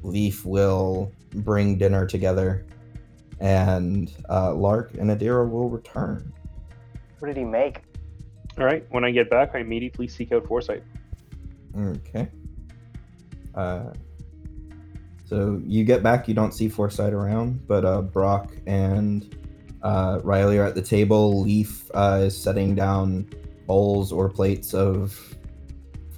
[0.04, 2.68] Leaf will bring dinner together,
[3.40, 6.32] and uh, Lark and Adira will return.
[7.18, 7.82] What did he make?
[8.60, 8.86] All right.
[8.92, 10.84] When I get back, I immediately seek out Foresight.
[11.76, 12.30] Okay.
[13.56, 13.92] Uh,
[15.26, 19.36] so you get back, you don't see Foresight around, but uh, Brock and
[19.82, 21.42] uh, Riley are at the table.
[21.42, 23.30] Leaf uh, is setting down
[23.66, 25.36] bowls or plates of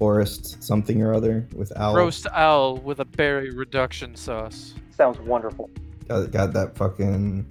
[0.01, 1.95] forest something or other with owl.
[1.95, 4.73] Roast owl with a berry reduction sauce.
[4.89, 5.69] Sounds wonderful.
[6.07, 7.45] Got, got that fucking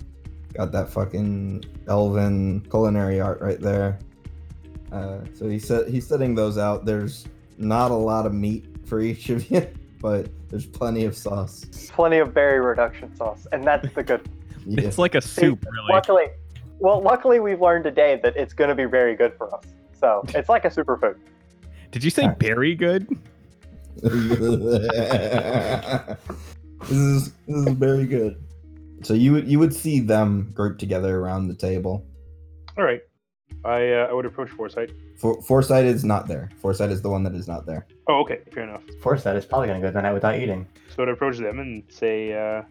[0.54, 3.98] got that fucking elven culinary art right there.
[4.90, 6.84] Uh, so he said he's setting those out.
[6.84, 9.68] There's not a lot of meat for each of you,
[10.00, 11.66] but there's plenty of sauce.
[11.92, 14.28] Plenty of berry reduction sauce, and that's the good.
[14.66, 14.82] Yeah.
[14.82, 15.92] It's like a soup, really.
[15.92, 16.26] Luckily,
[16.78, 19.64] well, luckily we've learned today that it's going to be very good for us.
[19.98, 21.16] So it's like a superfood.
[21.90, 22.38] Did you say Alright.
[22.38, 23.08] berry good?
[24.02, 24.12] this
[26.90, 28.42] is this is very good.
[29.02, 32.06] So you would you would see them grouped together around the table.
[32.78, 33.00] All right.
[33.64, 34.92] I uh, I would approach Foresight.
[35.18, 36.48] For, Foresight is not there.
[36.60, 37.86] Foresight is the one that is not there.
[38.08, 38.40] Oh, okay.
[38.52, 38.82] Fair enough.
[39.02, 40.66] Foresight is probably gonna go the night without eating.
[40.94, 42.62] So I'd approach them and say, uh,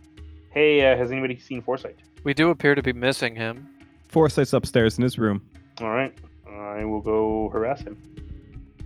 [0.52, 3.68] "Hey, uh, has anybody seen Foresight?" We do appear to be missing him.
[4.10, 5.42] Foresight's upstairs in his room.
[5.82, 6.14] All right.
[6.52, 7.98] I will go harass him.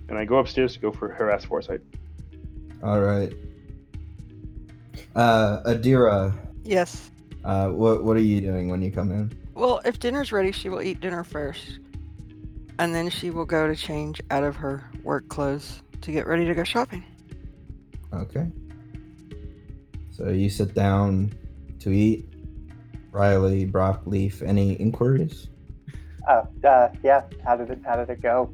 [0.10, 1.82] And I go upstairs to go for harass Foresight.
[2.84, 3.34] All right.
[5.16, 7.12] Uh, Adira, Yes.
[7.44, 9.32] uh, what what are you doing when you come in?
[9.54, 11.80] Well, if dinner's ready, she will eat dinner first.
[12.80, 16.46] And then she will go to change out of her work clothes to get ready
[16.46, 17.04] to go shopping.
[18.12, 18.48] Okay.
[20.12, 21.34] So you sit down
[21.84, 22.28] to eat.
[23.12, 25.48] Riley, Brock, Leaf, any inquiries?
[26.28, 27.24] Uh, uh, yeah.
[27.46, 27.80] How did it?
[27.86, 28.52] How did it go?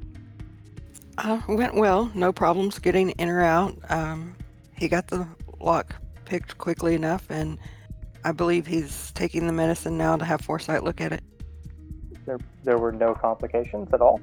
[1.17, 2.11] Uh, went well.
[2.13, 3.77] No problems getting in or out.
[3.89, 4.35] Um,
[4.75, 5.27] he got the
[5.59, 7.57] lock picked quickly enough, and
[8.23, 11.23] I believe he's taking the medicine now to have Foresight look at it.
[12.25, 14.19] There, there were no complications at all.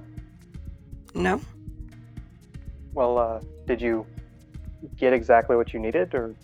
[1.15, 1.41] No?
[2.93, 4.07] Well, uh, did you
[4.97, 6.35] get exactly what you needed, or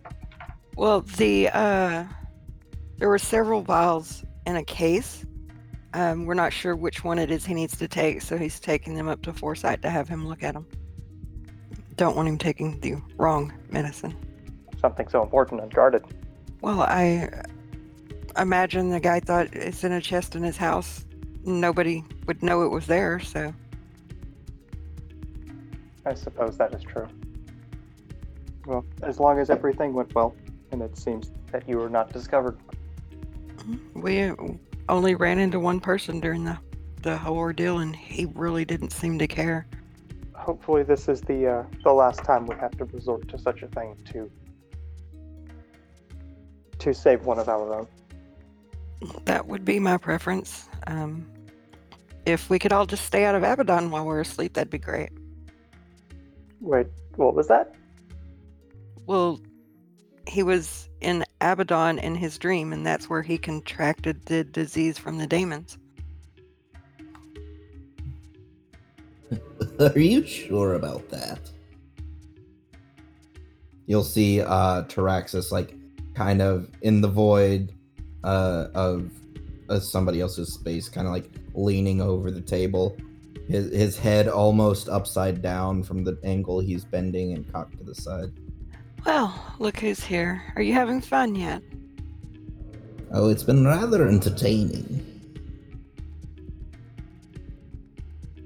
[0.77, 2.05] Well, the uh,
[3.03, 5.27] there were several vials in a case.
[5.93, 8.95] Um, we're not sure which one it is he needs to take, so he's taking
[8.95, 10.69] them up to Foresight to have him look at them.
[11.97, 14.15] Don't want him taking the wrong medicine.
[14.81, 16.05] something so important unguarded?
[16.61, 17.29] Well, I
[18.39, 21.05] imagine the guy thought it's in a chest in his house.
[21.43, 23.53] Nobody would know it was there, so
[26.07, 27.09] I suppose that is true.
[28.65, 30.37] Well, as long as everything went well,
[30.71, 32.57] and it seems that you were not discovered.
[33.95, 34.33] We
[34.89, 36.59] only ran into one person during the
[37.03, 39.67] the whole ordeal, and he really didn't seem to care.
[40.35, 43.69] hopefully this is the uh, the last time we have to resort to such a
[43.69, 44.31] thing to
[46.79, 47.87] to save one of our own.
[49.25, 50.69] That would be my preference.
[50.87, 51.27] Um,
[52.27, 55.11] if we could all just stay out of Abaddon while we're asleep, that'd be great.
[56.61, 57.75] Wait, what was that?
[59.07, 59.41] Well,
[60.27, 65.19] he was in Abaddon in his dream, and that's where he contracted the disease from
[65.19, 65.79] the demons.
[69.81, 71.41] Are you sure about that?
[73.87, 75.75] You'll see uh Taraxis like
[76.15, 77.73] kind of in the void
[78.23, 79.11] uh of
[79.69, 82.97] uh, somebody else's space, kind of like leaning over the table.
[83.49, 87.95] His his head almost upside down from the angle he's bending and cocked to the
[87.95, 88.31] side.
[89.05, 90.43] Well, look who's here.
[90.57, 91.63] Are you having fun yet?
[93.13, 95.05] Oh, it's been rather entertaining.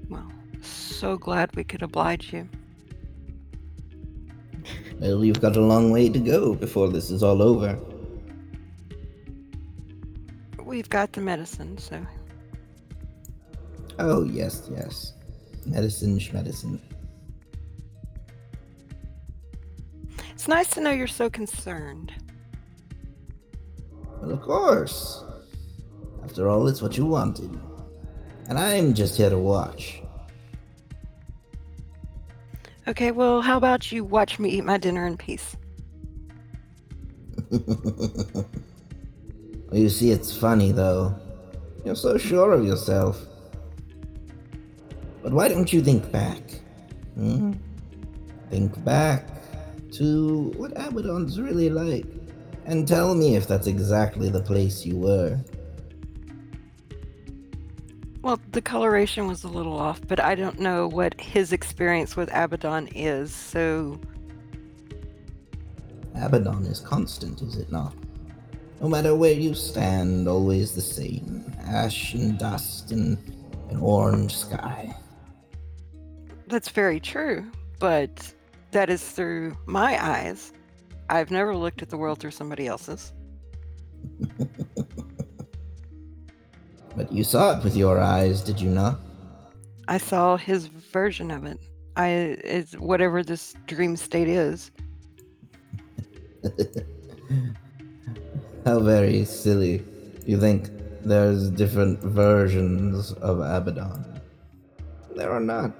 [0.09, 0.29] Well,
[0.61, 2.49] so glad we could oblige you.
[4.99, 7.77] Well, you've got a long way to go before this is all over.
[10.63, 12.05] We've got the medicine, so
[13.99, 15.13] Oh, yes, yes.
[15.65, 16.81] Medicine, medicine.
[20.47, 22.13] It's nice to know you're so concerned.
[24.21, 25.25] Well, of course.
[26.23, 27.59] After all, it's what you wanted.
[28.47, 30.01] And I'm just here to watch.
[32.87, 35.57] Okay, well, how about you watch me eat my dinner in peace?
[37.51, 38.45] well,
[39.73, 41.13] you see, it's funny, though.
[41.83, 43.19] You're so sure of yourself.
[45.21, 46.41] But why don't you think back?
[47.15, 47.51] Hmm?
[48.49, 49.36] Think back
[49.97, 52.05] to what Abaddon's really like.
[52.65, 55.39] And tell me if that's exactly the place you were.
[58.21, 62.29] Well, the coloration was a little off, but I don't know what his experience with
[62.33, 63.99] Abaddon is, so
[66.15, 67.93] Abaddon is constant, is it not?
[68.81, 71.51] No matter where you stand, always the same.
[71.59, 73.17] Ash and dust and
[73.69, 74.95] an orange sky.
[76.47, 77.45] that's very true.
[77.79, 78.33] But
[78.71, 80.53] that is through my eyes.
[81.09, 83.13] I've never looked at the world through somebody else's.
[86.97, 88.99] But you saw it with your eyes, did you not?
[89.87, 91.59] I saw his version of it.
[91.95, 92.09] I
[92.43, 94.71] is whatever this dream state is.
[98.65, 99.85] How very silly.
[100.25, 100.71] You think
[101.05, 104.19] there's different versions of Abaddon.
[105.15, 105.71] There are not.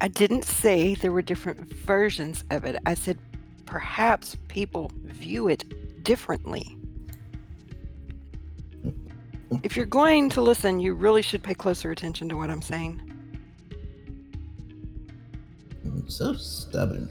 [0.00, 2.76] I didn't say there were different versions of it.
[2.86, 3.18] I said
[3.66, 6.76] perhaps people view it differently.
[9.62, 13.00] If you're going to listen, you really should pay closer attention to what I'm saying.
[16.08, 17.10] So stubborn.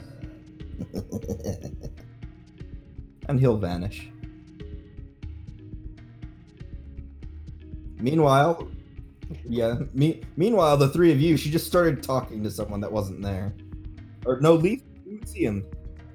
[3.28, 4.10] and he'll vanish.
[7.98, 8.68] Meanwhile,
[9.48, 9.76] yeah.
[9.94, 10.22] Me.
[10.38, 13.54] Meanwhile, the three of you, she just started talking to someone that wasn't there.
[14.26, 14.82] Or no, Leaf.
[15.06, 15.66] You would see him.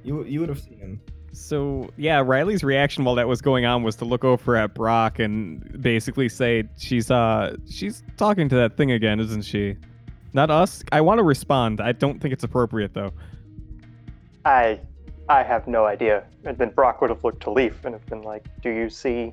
[0.03, 1.01] You you would have seen him.
[1.33, 5.19] So yeah, Riley's reaction while that was going on was to look over at Brock
[5.19, 9.77] and basically say she's uh she's talking to that thing again, isn't she?
[10.33, 10.83] Not us.
[10.93, 11.81] I want to respond.
[11.81, 13.13] I don't think it's appropriate though.
[14.45, 14.81] I
[15.29, 16.25] I have no idea.
[16.45, 19.33] And then Brock would have looked to Leaf and have been like, "Do you see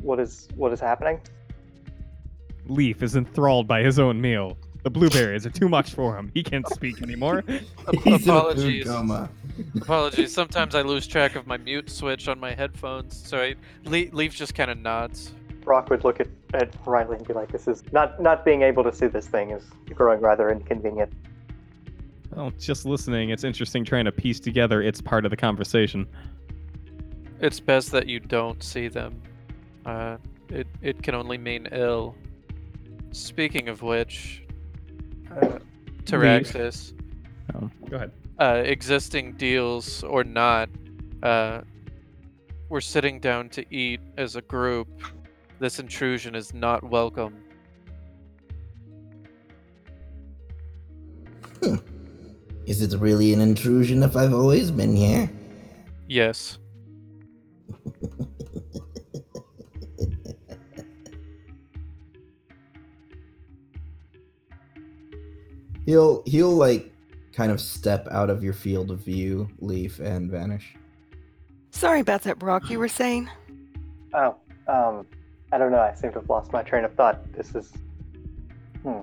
[0.00, 1.20] what is what is happening?"
[2.68, 4.56] Leaf is enthralled by his own meal.
[4.84, 6.30] The blueberries are too much for him.
[6.34, 7.42] He can't speak anymore.
[7.48, 8.86] He's in a food Apologies.
[8.86, 9.28] coma.
[9.76, 10.32] Apologies.
[10.32, 13.54] Sometimes I lose track of my mute switch on my headphones, so I,
[13.84, 15.34] Le- Leaf just kind of nods.
[15.62, 18.84] Brock would look at, at Riley and be like, "This is not not being able
[18.84, 21.12] to see this thing is growing rather inconvenient."
[22.34, 26.06] Well, just listening, it's interesting trying to piece together it's part of the conversation.
[27.40, 29.20] It's best that you don't see them.
[29.84, 30.16] Uh,
[30.48, 32.14] it it can only mean ill.
[33.12, 34.44] Speaking of which,
[35.30, 35.58] uh,
[36.04, 36.92] Taraxis,
[37.54, 38.12] Oh, go ahead.
[38.38, 40.68] uh, existing deals or not,
[41.22, 41.62] uh,
[42.68, 44.88] we're sitting down to eat as a group.
[45.58, 47.42] This intrusion is not welcome.
[52.66, 55.30] Is it really an intrusion if I've always been here?
[56.06, 56.58] Yes.
[65.88, 66.92] He'll he'll like
[67.32, 70.76] kind of step out of your field of view, leaf, and vanish.
[71.70, 72.68] Sorry about that, Brock.
[72.68, 73.30] You were saying?
[74.12, 74.36] Oh,
[74.66, 75.06] um,
[75.50, 75.80] I don't know.
[75.80, 77.32] I seem to have lost my train of thought.
[77.32, 77.72] This is.
[78.82, 79.00] Hmm.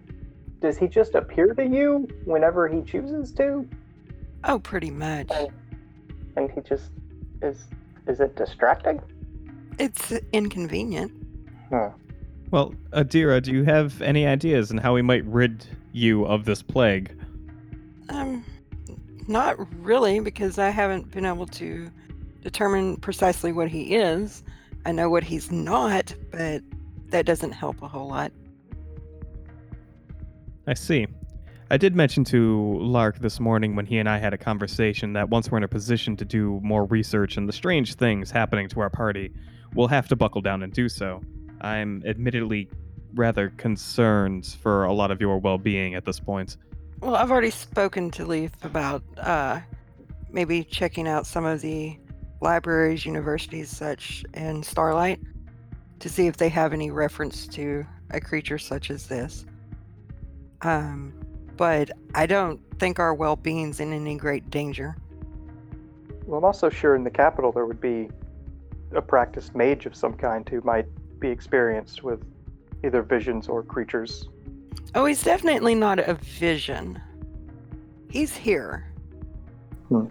[0.61, 3.67] does he just appear to you whenever he chooses to?
[4.43, 5.31] Oh, pretty much.
[5.31, 5.49] And,
[6.35, 6.91] and he just
[7.41, 7.63] is.
[8.07, 9.01] Is it distracting?
[9.79, 11.11] It's inconvenient.
[11.71, 11.89] Huh.
[12.51, 15.65] Well, Adira, do you have any ideas on how we might rid
[15.95, 17.17] you of this plague?
[18.09, 18.43] Um,
[19.27, 21.89] not really, because I haven't been able to
[22.41, 24.43] determine precisely what he is.
[24.85, 26.61] I know what he's not, but
[27.09, 28.31] that doesn't help a whole lot.
[30.67, 31.07] I see.
[31.71, 35.29] I did mention to Lark this morning when he and I had a conversation that
[35.29, 38.81] once we're in a position to do more research and the strange things happening to
[38.81, 39.31] our party,
[39.73, 41.21] we'll have to buckle down and do so.
[41.61, 42.69] I'm admittedly
[43.15, 46.57] rather concerns for a lot of your well being at this point.
[46.99, 49.59] Well, I've already spoken to Leaf about uh,
[50.31, 51.97] maybe checking out some of the
[52.41, 55.19] libraries, universities, such in Starlight
[55.99, 59.45] to see if they have any reference to a creature such as this.
[60.61, 61.13] Um,
[61.57, 64.95] but I don't think our well being's in any great danger.
[66.25, 68.09] Well, I'm also sure in the capital there would be
[68.93, 70.87] a practiced mage of some kind who might
[71.19, 72.23] be experienced with
[72.85, 74.27] either visions or creatures.
[74.93, 77.01] Oh, he's definitely not a vision.
[78.09, 78.91] He's here.
[79.89, 80.05] Hmm.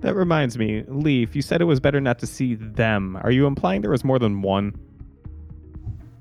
[0.00, 3.16] That reminds me, Leaf, you said it was better not to see them.
[3.22, 4.74] Are you implying there was more than one?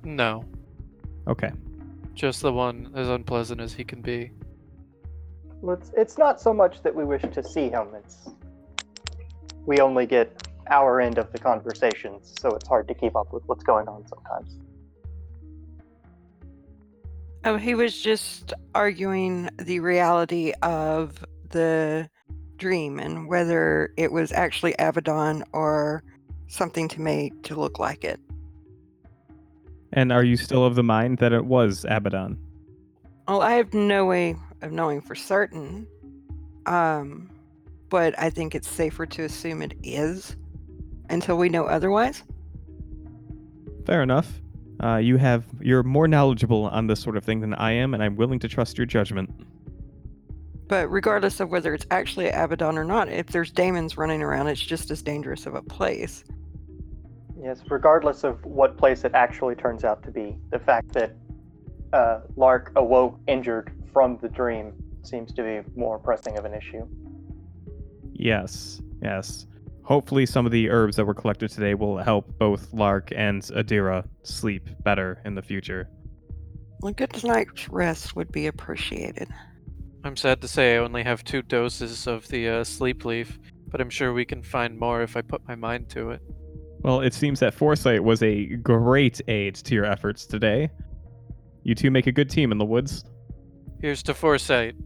[0.04, 0.44] No,
[1.28, 1.52] Okay.
[2.14, 4.32] just the one as unpleasant as he can be.
[5.62, 8.30] Well, it's, it's not so much that we wish to see him, it's.
[9.66, 13.44] We only get our end of the conversations, so it's hard to keep up with
[13.48, 14.56] what's going on sometimes.
[17.46, 22.10] Oh, he was just arguing the reality of the
[22.58, 26.04] dream and whether it was actually Abaddon or
[26.48, 28.20] something to make to look like it.
[29.94, 32.38] And are you still of the mind that it was Abaddon?
[33.28, 35.88] Well, I have no way of knowing for certain.
[36.66, 37.30] Um,
[37.90, 40.36] but I think it's safer to assume it is
[41.10, 42.24] until we know otherwise.
[43.86, 44.42] Fair enough.
[44.82, 48.04] Uh, you have you're more knowledgeable on this sort of thing than I am, and
[48.04, 49.30] I'm willing to trust your judgment.
[50.68, 54.62] But regardless of whether it's actually Abaddon or not, if there's daemons running around, it's
[54.62, 56.24] just as dangerous of a place.
[57.42, 61.16] Yes, regardless of what place it actually turns out to be, the fact that
[61.94, 64.74] uh, Lark awoke injured from the dream
[65.04, 66.86] seems to be more pressing of an issue.
[68.12, 69.48] Yes, yes.
[69.88, 74.06] Hopefully, some of the herbs that were collected today will help both Lark and Adira
[74.22, 75.90] sleep better in the future.
[76.84, 79.30] A good night's rest would be appreciated.
[80.04, 83.80] I'm sad to say I only have two doses of the uh, sleep leaf, but
[83.80, 86.22] I'm sure we can find more if I put my mind to it.
[86.82, 90.70] Well, it seems that Foresight was a great aid to your efforts today.
[91.64, 93.06] You two make a good team in the woods.
[93.82, 94.76] Here's to foresight.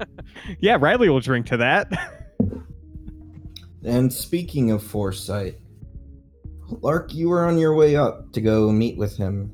[0.58, 1.88] Yeah, Riley will drink to that.
[3.84, 5.58] And speaking of foresight,
[6.80, 9.52] Lark, you were on your way up to go meet with him.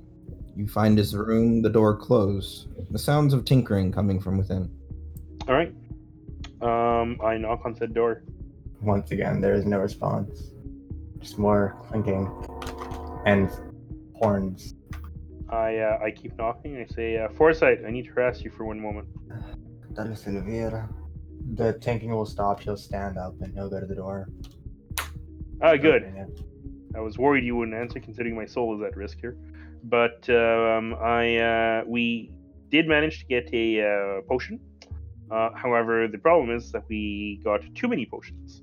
[0.55, 4.71] You find his room, the door closed, the sounds of tinkering coming from within.
[5.49, 5.75] All right.
[6.61, 8.23] Um, I knock on said door.
[8.81, 10.51] Once again, there is no response.
[11.19, 12.31] Just more clinking
[13.25, 13.51] and
[14.15, 14.75] horns.
[15.49, 16.77] I uh, I keep knocking.
[16.77, 19.09] I say, uh, Foresight, I need to harass you for one moment.
[19.95, 20.89] Dale Silveira.
[21.55, 22.61] The tanking will stop.
[22.61, 24.29] He'll stand up and he'll go to the door.
[25.61, 26.03] Ah, good.
[26.95, 29.37] I was worried you wouldn't answer, considering my soul is at risk here.
[29.85, 32.33] But um, I uh, we
[32.71, 34.61] did manage to get a uh, potion.
[35.31, 38.63] Uh, however, the problem is that we got too many potions,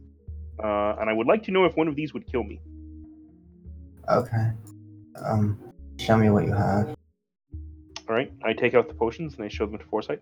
[0.63, 2.59] uh, and I would like to know if one of these would kill me.
[4.09, 4.51] Okay.
[5.23, 5.59] Um,
[5.99, 6.95] show me what you have.
[8.07, 10.21] All right, I take out the potions and I show them to Foresight.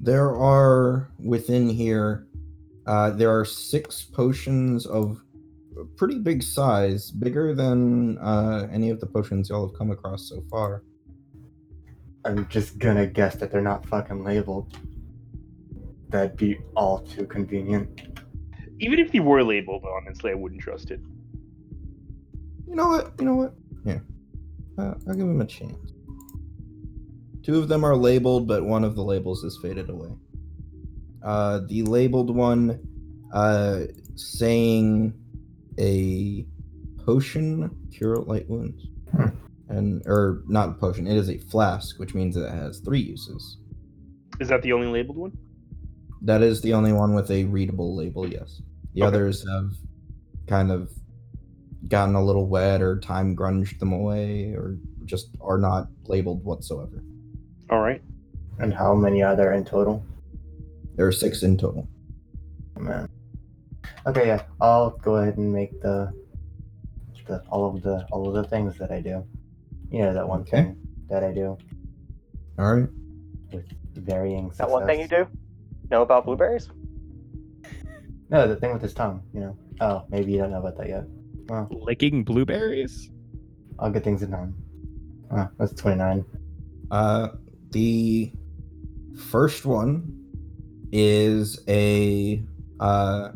[0.00, 2.26] There are within here,
[2.86, 5.20] uh, there are six potions of
[5.96, 10.42] pretty big size, bigger than uh, any of the potions y'all have come across so
[10.50, 10.82] far.
[12.24, 14.76] I'm just gonna guess that they're not fucking labeled.
[16.08, 18.02] That'd be all too convenient.
[18.78, 21.00] Even if they were labeled, honestly, I wouldn't trust it.
[22.68, 23.12] You know what?
[23.18, 23.54] You know what?
[23.84, 23.98] Yeah.
[24.78, 25.92] Uh, I'll give him a chance.
[27.46, 30.08] Two of them are labeled, but one of the labels is faded away.
[31.22, 32.80] Uh, the labeled one,
[33.32, 33.82] uh,
[34.16, 35.14] saying
[35.78, 36.44] a
[37.04, 39.28] potion cure light wounds, Hmm.
[39.68, 41.06] and or not a potion.
[41.06, 43.58] It is a flask, which means it has three uses.
[44.40, 45.38] Is that the only labeled one?
[46.22, 48.28] That is the only one with a readable label.
[48.28, 48.60] Yes,
[48.94, 49.06] the Okay.
[49.06, 49.70] others have
[50.48, 50.90] kind of
[51.88, 57.04] gotten a little wet, or time grunged them away, or just are not labeled whatsoever.
[57.70, 58.00] All right.
[58.58, 60.04] And how many are there in total?
[60.96, 61.86] There are six in total.
[62.76, 63.08] Oh, man.
[64.06, 64.42] Okay, yeah.
[64.60, 66.12] I'll go ahead and make the,
[67.26, 69.24] the all of the all of the things that I do.
[69.90, 70.62] You know that one Okay.
[70.62, 70.76] thing
[71.08, 71.58] that I do
[72.58, 72.88] All right.
[73.52, 74.66] with varying success.
[74.66, 75.26] That one thing you do?
[75.90, 76.68] Know about blueberries?
[78.30, 79.22] No, the thing with his tongue.
[79.34, 79.58] You know.
[79.80, 81.04] Oh, maybe you don't know about that yet.
[81.70, 83.10] Licking blueberries?
[83.78, 84.54] I'll get things in time.
[85.30, 86.24] Ah, that's twenty nine.
[86.90, 87.28] Uh,
[87.70, 88.32] the
[89.30, 90.12] first one
[90.92, 92.42] is a
[92.80, 93.30] uh,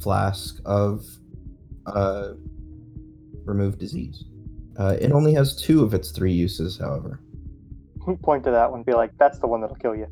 [0.00, 1.04] flask of
[1.86, 2.32] uh,
[3.44, 4.24] remove disease.
[4.78, 7.20] Uh, it only has two of its three uses, however.
[8.22, 10.06] Point to that one, and be like, that's the one that'll kill you.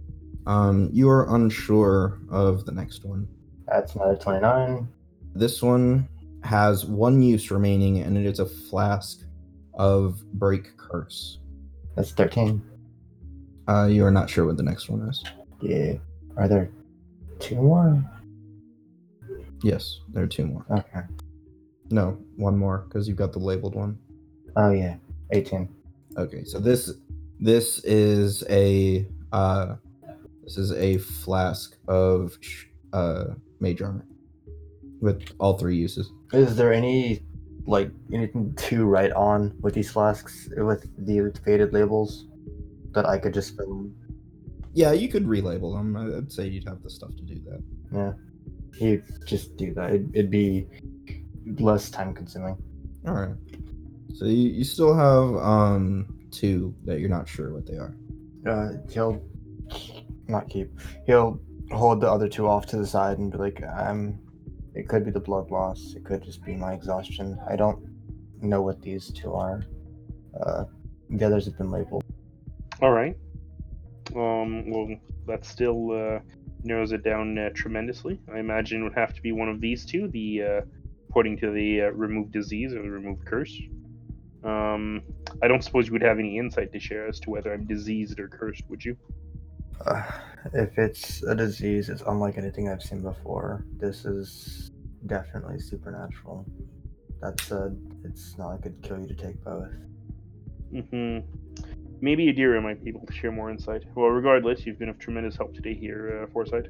[0.46, 3.26] Um, you are unsure of the next one.
[3.66, 4.88] That's another twenty nine.
[5.34, 6.08] This one
[6.44, 9.24] has one use remaining, and it is a flask
[9.74, 11.38] of break curse.
[11.94, 12.62] That's thirteen.
[13.68, 15.24] Uh, you are not sure what the next one is.
[15.60, 15.94] Yeah.
[16.36, 16.70] Are there
[17.40, 18.04] two more?
[19.62, 20.64] Yes, there are two more.
[20.70, 21.00] Okay.
[21.90, 23.98] No, one more because you've got the labeled one.
[24.56, 24.96] Oh yeah.
[25.32, 25.68] Eighteen.
[26.16, 26.92] Okay, so this
[27.40, 29.76] this is a uh
[30.44, 33.24] this is a flask of sh- uh
[33.60, 34.06] mage armor
[35.00, 36.10] with all three uses.
[36.32, 37.22] Is there any
[37.66, 42.26] like anything to write on with these flasks with the faded labels
[42.96, 43.88] that I could just fill?
[44.72, 45.96] Yeah, you could relabel them.
[45.96, 47.62] I'd say you'd have the stuff to do that.
[47.92, 48.12] Yeah.
[48.80, 49.90] You just do that.
[49.90, 50.66] It'd, it'd be
[51.58, 52.56] less time consuming.
[53.06, 53.36] All right.
[54.14, 57.94] So you, you still have um two that you're not sure what they are.
[58.46, 59.22] Uh, he'll
[60.28, 60.70] not keep.
[61.06, 61.40] He'll
[61.72, 64.20] hold the other two off to the side and be like, "I'm."
[64.74, 65.94] It could be the blood loss.
[65.96, 67.38] It could just be my exhaustion.
[67.48, 67.82] I don't
[68.42, 69.64] know what these two are.
[70.38, 70.64] Uh,
[71.08, 72.04] the others have been labeled.
[72.82, 73.16] All right.
[74.14, 74.70] Um.
[74.70, 74.96] Well,
[75.26, 76.20] that still uh,
[76.62, 78.20] narrows it down uh, tremendously.
[78.32, 80.60] I imagine it would have to be one of these two: the uh,
[81.08, 83.56] according to the uh, remove disease or the remove curse.
[84.44, 85.02] Um.
[85.42, 88.18] I don't suppose you would have any insight to share as to whether I'm diseased
[88.20, 88.96] or cursed, would you?
[89.84, 90.02] Uh,
[90.54, 93.64] if it's a disease, it's unlike anything I've seen before.
[93.76, 94.70] This is
[95.04, 96.46] definitely supernatural.
[97.20, 97.70] That's uh,
[98.04, 99.72] it's not like it'd kill you to take both.
[100.70, 101.18] hmm
[102.00, 103.84] Maybe Adira might be able to share more insight.
[103.94, 106.66] Well, regardless, you've been of tremendous help today here, uh, Foresight.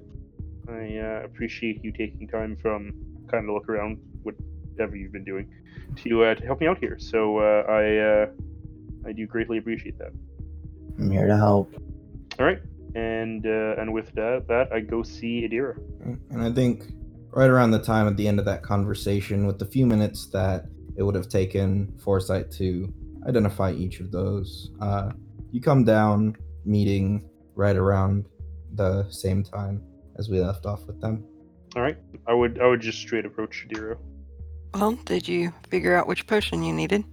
[0.69, 2.93] I uh, appreciate you taking time from
[3.31, 5.49] kind of look around, whatever you've been doing,
[6.05, 6.99] to uh, to help me out here.
[6.99, 8.27] So uh, I uh,
[9.09, 10.13] I do greatly appreciate that.
[10.99, 11.75] I'm here to help.
[12.39, 12.61] All right,
[12.95, 15.77] and uh, and with that, that I go see Adira.
[16.31, 16.85] And I think
[17.31, 20.67] right around the time at the end of that conversation, with the few minutes that
[20.97, 22.93] it would have taken Foresight to
[23.27, 25.11] identify each of those, uh,
[25.51, 28.27] you come down, meeting right around
[28.75, 29.83] the same time
[30.19, 31.25] as we left off with them.
[31.75, 31.97] All right,
[32.27, 33.99] I would I would just straight approach Adira.
[34.75, 37.05] Well, did you figure out which potion you needed?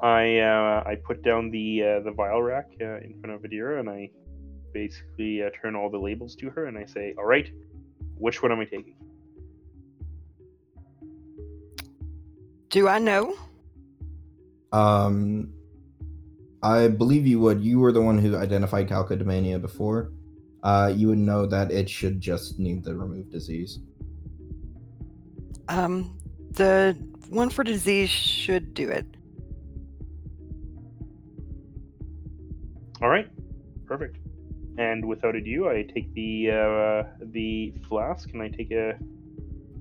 [0.00, 3.80] I uh, I put down the uh, the vial rack uh, in front of Adira,
[3.80, 4.10] and I
[4.72, 7.50] basically uh, turn all the labels to her, and I say, "All right,
[8.18, 8.96] which one am I taking?"
[12.70, 13.36] Do I know?
[14.72, 15.52] Um,
[16.62, 17.60] I believe you would.
[17.62, 20.12] You were the one who identified Cacodaemonia before.
[20.62, 23.80] Uh, you would know that it should just need the remove disease.
[25.68, 26.16] Um,
[26.52, 26.96] the
[27.30, 29.06] one for disease should do it.
[33.02, 33.28] All right,
[33.86, 34.18] perfect.
[34.78, 38.96] And without ado, I take the uh, the flask and I take a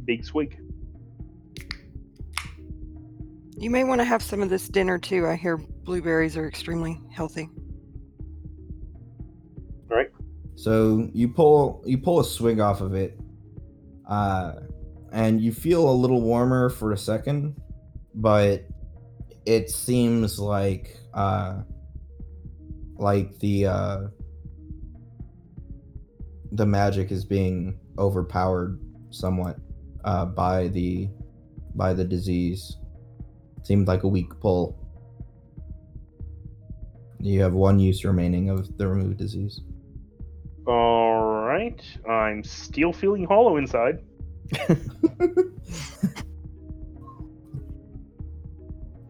[0.06, 0.60] big swig.
[3.62, 5.28] You may want to have some of this dinner too.
[5.28, 7.48] I hear blueberries are extremely healthy.
[9.92, 10.10] All right.
[10.56, 13.20] So you pull you pull a swig off of it,
[14.10, 14.54] uh,
[15.12, 17.56] and you feel a little warmer for a second,
[18.16, 18.66] but
[19.46, 21.62] it seems like uh,
[22.98, 24.00] like the uh,
[26.52, 28.80] the magic is being overpowered
[29.12, 29.58] somewhat
[30.04, 31.10] uh, by the
[31.76, 32.78] by the disease.
[33.64, 34.78] Seemed like a weak pull.
[37.20, 39.62] You have one use remaining of the removed disease.
[40.68, 41.80] All right.
[42.10, 44.00] I'm still feeling hollow inside.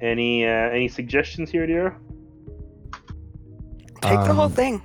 [0.02, 1.96] Any uh, any suggestions here, dear?
[4.02, 4.82] Take the whole Um, thing.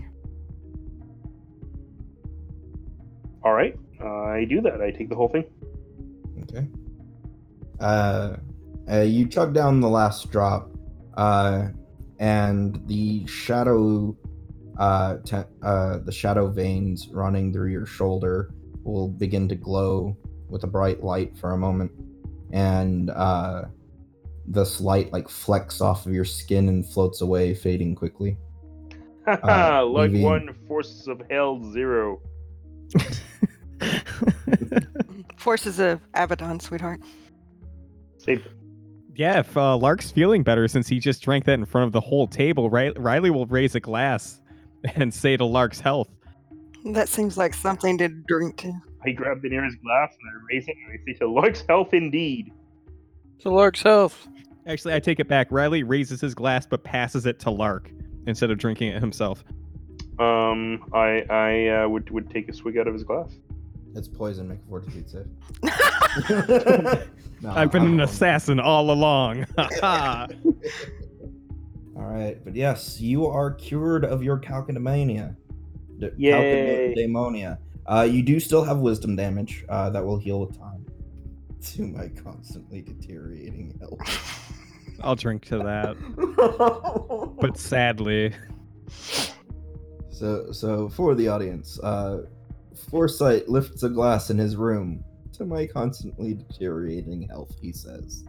[3.43, 3.75] All right.
[3.99, 4.83] I do that.
[4.83, 5.45] I take the whole thing.
[6.43, 6.67] Okay.
[7.81, 8.37] Uh,
[8.91, 10.71] uh, you chug down the last drop,
[11.17, 11.69] uh,
[12.19, 14.17] and the shadow
[14.79, 18.51] uh, te- uh, the shadow veins running through your shoulder
[18.85, 20.17] will begin to glow
[20.49, 21.91] with a bright light for a moment,
[22.53, 23.63] and uh,
[24.47, 28.37] this light like flecks off of your skin and floats away, fading quickly.
[29.27, 32.21] Haha, like leaving- one forces of hell zero.
[35.39, 37.01] Forces of Abaddon, sweetheart.
[38.19, 38.43] Same.
[39.17, 42.01] Yeah, if uh, Lark's feeling better since he just drank that in front of the
[42.01, 42.99] whole table, right?
[42.99, 44.41] Riley will raise a glass
[44.95, 46.09] and say to Lark's health.
[46.85, 48.73] That seems like something to drink to.
[49.05, 51.95] I grab the nearest glass and I raise it and I say to Lark's health
[51.95, 52.53] indeed.
[53.41, 54.29] To Lark's health.
[54.67, 55.49] Actually, I take it back.
[55.51, 57.91] Riley raises his glass but passes it to Lark
[58.27, 59.45] instead of drinking it himself.
[60.19, 63.37] Um, I I uh, would would take a swig out of his glass.
[63.95, 64.49] It's poison.
[64.49, 65.27] Make a fortitude save.
[66.31, 69.47] No, I've been an assassin all along.
[71.97, 75.35] All right, but yes, you are cured of your cacodaemonia.
[75.99, 76.95] D- Yay.
[77.87, 80.85] Uh, you do still have wisdom damage uh, that will heal with time.
[81.73, 83.99] To my constantly deteriorating health.
[85.03, 85.97] I'll drink to that.
[87.41, 88.33] But sadly,
[90.11, 92.27] So, so for the audience, uh,
[92.91, 95.03] Foresight lifts a glass in his room.
[95.37, 98.25] To my constantly deteriorating health, he says.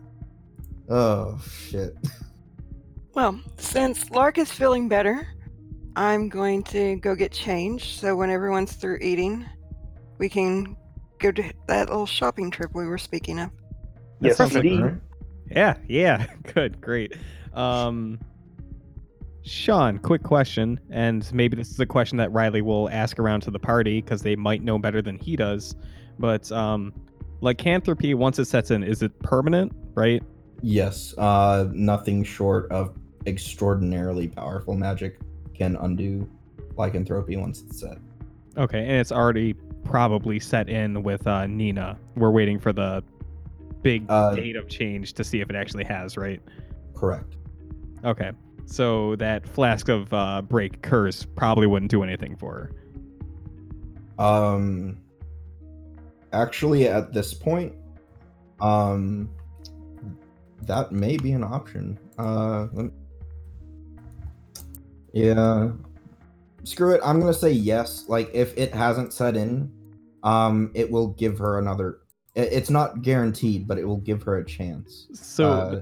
[0.90, 1.40] Oh
[1.70, 1.96] shit.
[3.14, 5.28] Well, since Lark is feeling better,
[5.96, 8.00] I'm going to go get changed.
[8.00, 9.46] So when everyone's through eating,
[10.18, 10.76] we can
[11.20, 13.52] go to that little shopping trip we were speaking of.
[14.20, 15.00] Yes, like- indeed.
[15.50, 17.16] yeah, yeah, good, great.
[17.54, 18.20] Um,
[19.44, 23.52] Sean, quick question, and maybe this is a question that Riley will ask around to
[23.52, 25.74] the party because they might know better than he does.
[26.20, 26.94] But um,
[27.42, 29.74] lycanthropy, once it sets in, is it permanent?
[29.96, 30.24] Right?
[30.62, 32.96] Yes, uh, nothing short of
[33.26, 35.20] extraordinarily powerful magic
[35.54, 36.30] can undo
[36.78, 37.98] lycanthropy once it's set.
[38.58, 39.54] Okay, and it's already
[39.84, 41.98] probably set in with uh, Nina.
[42.16, 43.04] We're waiting for the
[43.84, 46.42] big Uh, date of change to see if it actually has, right?
[46.96, 47.36] Correct.
[48.04, 48.32] Okay.
[48.66, 52.72] So that flask of uh, break curse probably wouldn't do anything for
[54.18, 54.24] her.
[54.24, 54.98] Um,
[56.42, 57.74] actually, at this point,
[58.62, 59.30] um,
[60.64, 61.98] that may be an option.
[62.18, 62.94] Uh, lem-
[65.14, 65.72] yeah.
[66.64, 67.02] Screw it.
[67.04, 68.06] I'm gonna say yes.
[68.08, 69.72] Like, if it hasn't set in,
[70.24, 72.00] um, it will give her another.
[72.36, 75.08] It's not guaranteed, but it will give her a chance.
[75.14, 75.82] So Uh,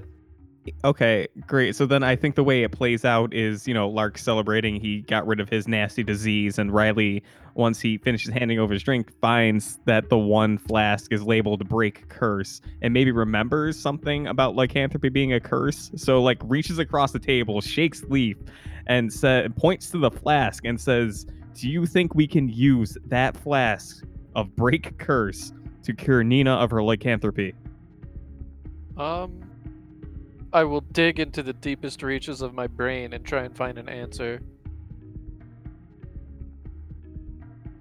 [0.84, 1.76] okay, great.
[1.76, 5.00] So then I think the way it plays out is, you know, Lark celebrating he
[5.02, 7.22] got rid of his nasty disease, and Riley,
[7.54, 12.08] once he finishes handing over his drink, finds that the one flask is labeled break
[12.08, 15.90] curse, and maybe remembers something about lycanthropy being a curse.
[15.96, 18.36] So like reaches across the table, shakes Leaf,
[18.86, 23.36] and sa- points to the flask and says, "Do you think we can use that
[23.36, 24.04] flask
[24.34, 25.52] of break curse
[25.82, 27.54] to cure Nina of her lycanthropy?"
[28.96, 29.45] Um,
[30.56, 33.90] I will dig into the deepest reaches of my brain and try and find an
[33.90, 34.40] answer.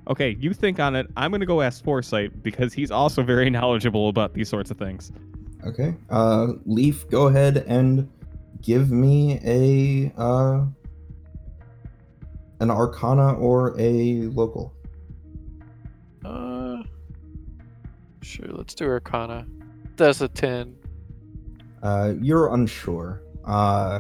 [0.10, 1.08] Okay, you think on it.
[1.16, 5.14] I'm gonna go ask Foresight because he's also very knowledgeable about these sorts of things.
[5.66, 5.96] Okay.
[6.10, 8.12] Uh, Leaf, go ahead and
[8.62, 10.66] give me a uh,
[12.60, 14.74] an Arcana or a local.
[16.26, 16.84] Uh,
[18.22, 18.50] sure.
[18.50, 19.48] Let's do Arcana.
[19.96, 20.76] That's a ten.
[21.86, 23.22] Uh, you're unsure.
[23.46, 24.00] Uh,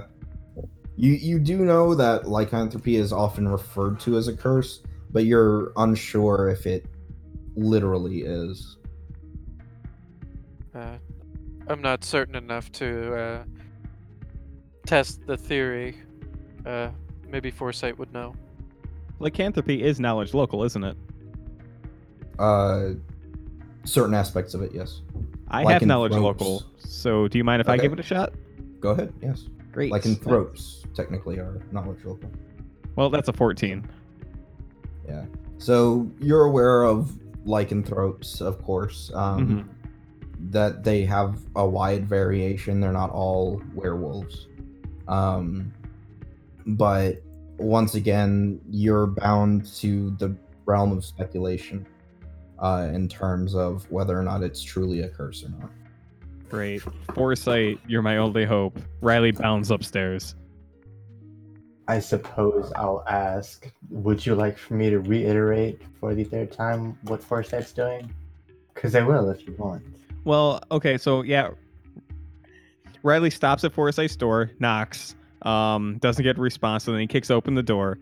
[0.96, 4.82] you you do know that lycanthropy is often referred to as a curse,
[5.12, 6.88] but you're unsure if it
[7.56, 8.78] literally is.
[10.74, 10.98] Uh,
[11.68, 13.44] I'm not certain enough to uh,
[14.88, 16.02] test the theory.
[16.66, 16.90] Uh,
[17.30, 18.34] maybe Foresight would know.
[19.20, 20.98] Lycanthropy is knowledge local, isn't it?
[22.40, 22.94] Uh,
[23.84, 25.02] certain aspects of it, yes.
[25.48, 26.42] I have knowledge Lycanthropes.
[26.42, 28.34] local, so do you mind if I give it a shot?
[28.80, 29.14] Go ahead.
[29.22, 29.48] Yes.
[29.72, 29.92] Great.
[29.92, 32.30] Lycanthropes technically are knowledge local.
[32.96, 33.88] Well, that's a 14.
[35.08, 35.26] Yeah.
[35.58, 37.16] So you're aware of
[37.46, 39.12] lycanthropes, of course.
[39.14, 39.66] Um, Mhm.
[40.52, 42.80] That they have a wide variation.
[42.80, 44.48] They're not all werewolves.
[45.08, 45.72] Um,
[46.68, 47.22] but
[47.58, 50.36] once again, you're bound to the
[50.66, 51.86] realm of speculation
[52.60, 55.72] uh, in terms of whether or not it's truly a curse or not.
[56.50, 56.82] Great.
[57.14, 58.80] Foresight, you're my only hope.
[59.02, 60.36] Riley bounds upstairs.
[61.88, 66.98] I suppose I'll ask, would you like for me to reiterate for the third time
[67.04, 68.14] what Foresight's doing?
[68.74, 69.84] Because I will if you want.
[70.24, 71.52] Well, okay, so yeah.
[73.04, 77.30] Riley stops at Foresight's door, knocks, um, doesn't get a response, and then he kicks
[77.30, 78.00] open the door.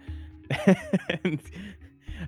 [1.23, 1.41] and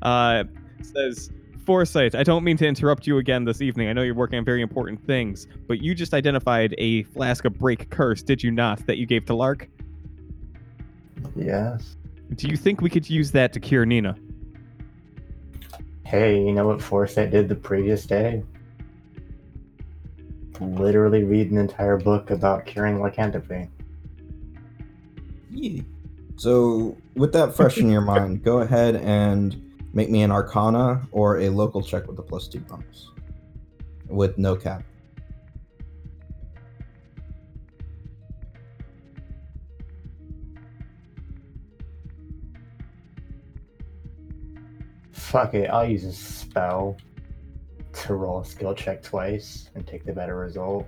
[0.02, 0.44] uh,
[0.82, 1.32] says,
[1.66, 3.90] Foresight, I don't mean to interrupt you again this evening.
[3.90, 7.58] I know you're working on very important things, but you just identified a flask of
[7.58, 9.68] break curse, did you not, that you gave to Lark?
[11.36, 11.96] Yes.
[12.36, 14.16] Do you think we could use that to cure Nina?
[16.06, 18.44] Hey, you know what Foresight did the previous day?
[20.60, 23.70] Literally read an entire book about curing lycanthropy.
[25.50, 25.82] Yeah.
[26.38, 29.65] So, with that fresh in your mind, go ahead and
[29.96, 33.10] make me an Arcana or a local check with a plus two bonus,
[34.08, 34.84] with no cap.
[45.14, 46.98] Fuck it, I'll use a spell
[47.94, 50.88] to roll a skill check twice and take the better result.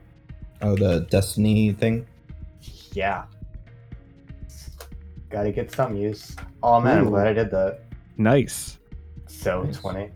[0.62, 2.06] Oh, the Destiny thing.
[2.92, 3.24] Yeah.
[5.30, 6.36] Gotta get some use.
[6.62, 7.84] Oh man, I'm glad I did that.
[8.18, 8.78] Nice.
[9.28, 9.78] So, Nice.
[9.78, 10.10] 20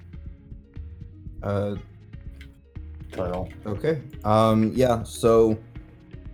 [1.44, 1.76] Uh,
[3.12, 3.50] total.
[3.66, 4.02] Okay.
[4.24, 5.58] Um, yeah, so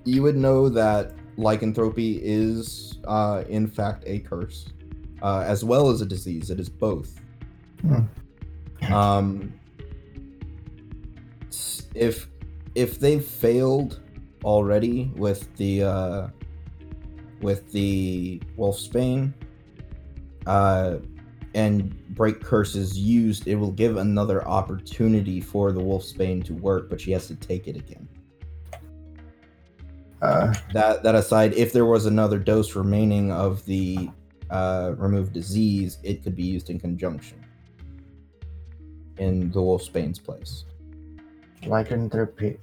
[0.06, 4.68] you would know that lycanthropy is, uh, in fact, a curse,
[5.22, 6.50] uh, as well as a disease.
[6.50, 7.20] It is both.
[8.92, 9.54] Um,
[11.96, 12.30] if
[12.76, 14.02] if they've failed
[14.44, 16.28] already with the uh,
[17.42, 19.34] with the wolfsbane,
[20.46, 20.98] uh,
[21.58, 21.76] and
[22.14, 27.12] break curses used, it will give another opportunity for the wolfsbane to work, but she
[27.12, 28.08] has to take it again.
[30.22, 34.10] Uh, That that aside, if there was another dose remaining of the
[34.52, 37.44] uh, removed disease, it could be used in conjunction
[39.18, 40.66] in the wolfsbane's place.
[41.66, 42.60] lycanthropy.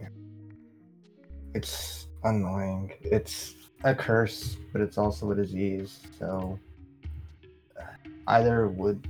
[1.52, 2.92] It's annoying.
[3.02, 6.00] It's a curse, but it's also a disease.
[6.18, 6.58] So
[8.26, 9.08] either would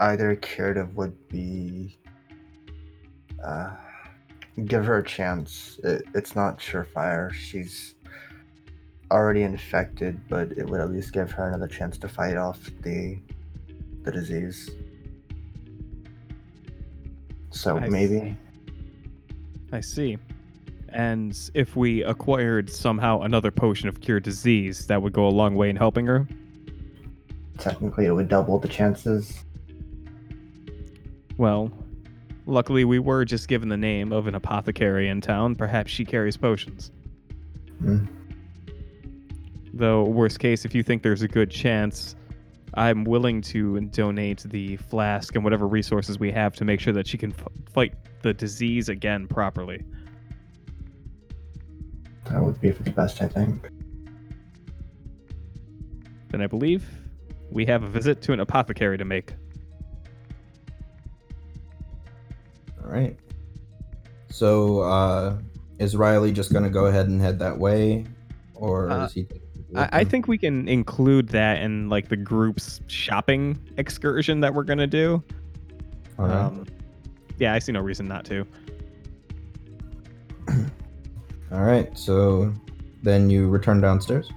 [0.00, 1.98] either curative would be
[3.44, 3.70] uh,
[4.64, 5.78] give her a chance.
[5.84, 7.32] It, it's not surefire.
[7.32, 7.94] She's
[9.10, 13.18] already infected, but it would at least give her another chance to fight off the
[14.02, 14.70] the disease.
[17.50, 18.36] So I maybe
[19.72, 20.18] I see.
[20.92, 25.54] And if we acquired somehow another potion of cure disease, that would go a long
[25.54, 26.26] way in helping her.
[27.60, 29.44] Technically it would double the chances.
[31.36, 31.72] Well,
[32.46, 35.54] luckily we were just given the name of an apothecary in town.
[35.54, 36.90] Perhaps she carries potions.
[37.78, 38.06] Hmm.
[39.72, 42.16] Though, worst case, if you think there's a good chance,
[42.74, 47.06] I'm willing to donate the flask and whatever resources we have to make sure that
[47.06, 49.82] she can f- fight the disease again properly.
[52.26, 53.70] That would be for the best, I think.
[56.28, 56.84] Then I believe
[57.50, 59.32] we have a visit to an apothecary to make.
[62.82, 63.16] All right.
[64.30, 65.38] So, uh,
[65.78, 68.06] is Riley just going to go ahead and head that way,
[68.54, 69.26] or Uh, is he?
[69.74, 74.64] I, I think we can include that in like the group's shopping excursion that we're
[74.64, 75.22] gonna do.
[76.18, 76.36] All right.
[76.36, 76.66] Um,
[77.38, 78.44] yeah, I see no reason not to.
[81.52, 81.96] All right.
[81.96, 82.52] So
[83.02, 84.30] then you return downstairs.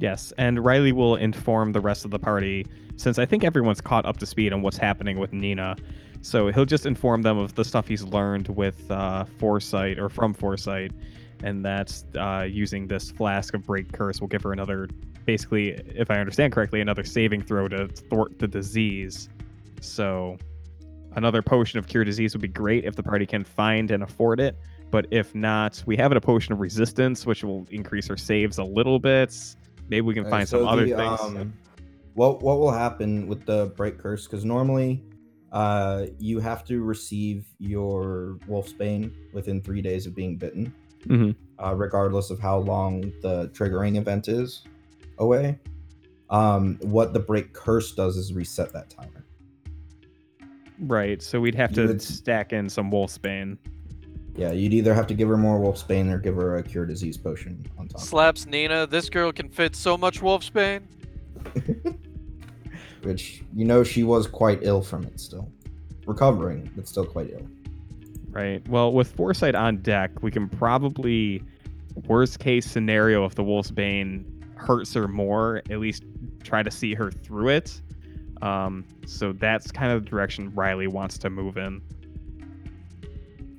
[0.00, 4.06] Yes, and Riley will inform the rest of the party since I think everyone's caught
[4.06, 5.76] up to speed on what's happening with Nina.
[6.22, 10.32] So he'll just inform them of the stuff he's learned with uh, Foresight or from
[10.32, 10.92] Foresight,
[11.42, 14.88] and that's uh, using this flask of break curse will give her another,
[15.26, 19.28] basically, if I understand correctly, another saving throw to thwart the disease.
[19.82, 20.38] So
[21.14, 24.40] another potion of cure disease would be great if the party can find and afford
[24.40, 24.56] it.
[24.90, 28.64] But if not, we have a potion of resistance, which will increase her saves a
[28.64, 29.34] little bit.
[29.90, 31.20] Maybe we can find so some other the, things.
[31.20, 31.52] Um,
[32.14, 34.26] what what will happen with the break curse?
[34.26, 35.02] Because normally,
[35.52, 40.72] uh, you have to receive your wolfsbane within three days of being bitten,
[41.06, 41.34] Mhm.
[41.58, 44.62] uh, regardless of how long the triggering event is
[45.18, 45.58] away.
[46.30, 49.24] Um, what the break curse does is reset that timer.
[50.78, 53.58] Right, so we'd have You to would- stack in some Wolfsbane.
[54.40, 57.18] Yeah, you'd either have to give her more wolfsbane or give her a cure disease
[57.18, 58.00] potion on top.
[58.00, 58.86] Slaps Nina.
[58.86, 60.80] This girl can fit so much Wolfsbane.
[63.02, 65.52] Which you know she was quite ill from it still,
[66.06, 67.46] recovering but still quite ill.
[68.30, 68.66] Right.
[68.66, 71.44] Well, with Foresight on deck, we can probably,
[72.06, 74.24] worst case scenario, if the Wolfsbane
[74.56, 76.04] hurts her more, at least
[76.44, 77.78] try to see her through it.
[78.40, 81.82] Um, so that's kind of the direction Riley wants to move in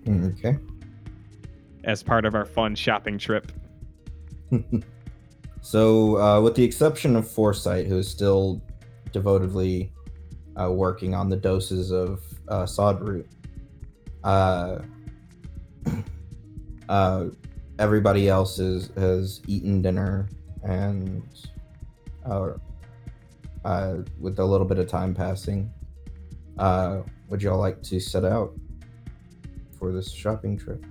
[0.08, 0.58] Okay.
[1.84, 3.52] As part of our fun shopping trip.
[5.62, 8.62] so, uh, with the exception of Foresight, who is still
[9.12, 9.92] devotedly
[10.60, 13.28] uh, working on the doses of uh, sod root.
[14.24, 14.80] Uh,
[16.90, 17.26] uh,
[17.80, 20.30] everybody else is, has eaten dinner
[20.64, 21.24] and
[22.26, 22.52] uh,
[24.20, 25.72] with a little bit of time passing,
[27.30, 28.54] would y'all like to set out
[29.80, 30.86] for this shopping trip?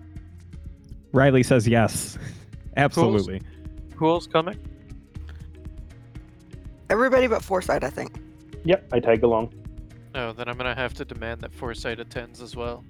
[1.13, 2.19] Riley says yes.
[2.77, 3.43] Absolutely.
[3.97, 4.59] Who else coming?
[6.89, 8.21] Everybody but Foresight, I think.
[8.65, 9.53] Yep, I tag along.
[10.15, 12.85] Oh, then I'm gonna have to demand that Foresight attends as well.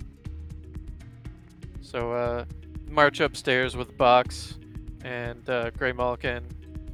[1.81, 2.45] So, uh,
[2.89, 4.59] march upstairs with Box
[5.05, 6.45] and uh, Grey Malkin,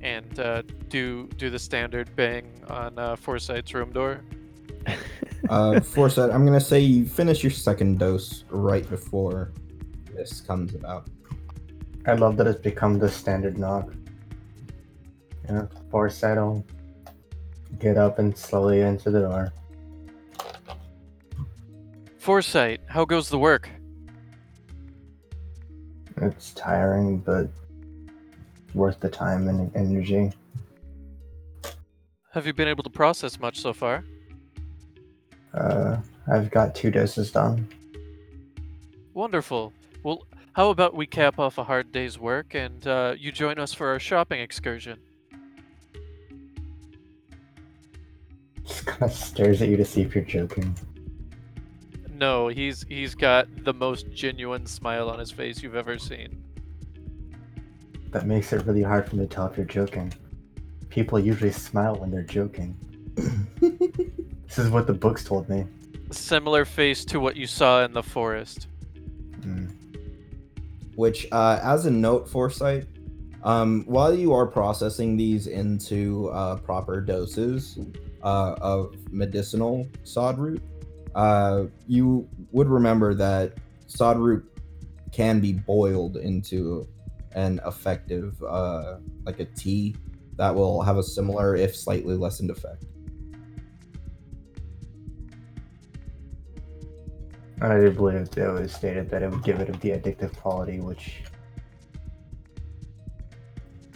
[0.03, 4.23] and uh, do do the standard bang on uh, Foresight's room door.
[5.51, 9.53] Uh, Foresight, I'm gonna say you finish your second dose right before
[10.17, 11.09] this comes about.
[12.07, 13.93] I love that it's become the standard knock.
[15.49, 16.65] Yeah, foresight will
[17.79, 19.53] get up and slowly enter the door.
[22.19, 23.69] Foresight, how goes the work?
[26.17, 27.49] It's tiring, but
[28.75, 30.33] worth the time and energy.
[32.33, 34.05] Have you been able to process much so far?
[35.55, 35.99] Uh,
[36.31, 37.69] I've got two doses done.
[39.15, 39.73] Wonderful.
[40.07, 43.75] Well, how about we cap off a hard day's work and uh, you join us
[43.75, 45.01] for our shopping excursion?
[48.65, 50.77] Just kind of stares at you to see if you're joking.
[52.09, 56.41] No, he's he's got the most genuine smile on his face you've ever seen.
[58.13, 60.15] That makes it really hard for me to tell if you're joking.
[60.89, 62.77] People usually smile when they're joking.
[64.47, 65.67] This is what the books told me.
[66.13, 68.69] Similar face to what you saw in the forest.
[70.97, 72.87] Which, uh, as a note, Foresight,
[73.45, 77.79] um, while you are processing these into uh, proper doses
[78.23, 80.63] uh, of medicinal sod root,
[81.15, 83.53] uh, you would remember that
[83.87, 84.45] sod root
[85.13, 86.89] can be boiled into
[87.33, 89.95] an effective, uh, like a tea
[90.37, 92.85] that will have a similar, if slightly lessened effect.
[97.61, 101.23] I do believe it was stated that it would give it the addictive quality, which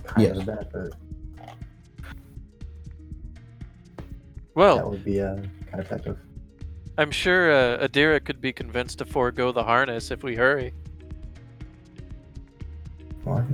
[0.05, 0.37] kind Yes.
[0.39, 0.95] of a benefit.
[4.55, 6.19] Well, that would be uh, kind of effective.
[6.99, 10.73] I'm sure uh, Adira could be convinced to forego the harness if we hurry.
[13.25, 13.45] What?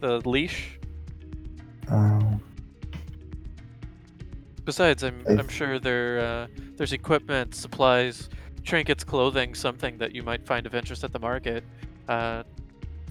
[0.00, 0.78] The leash.
[1.88, 2.40] Um,
[4.64, 6.46] Besides, I'm I- I'm sure there uh,
[6.76, 8.28] there's equipment, supplies,
[8.64, 11.64] trinkets, clothing, something that you might find of interest at the market.
[12.08, 12.42] Uh,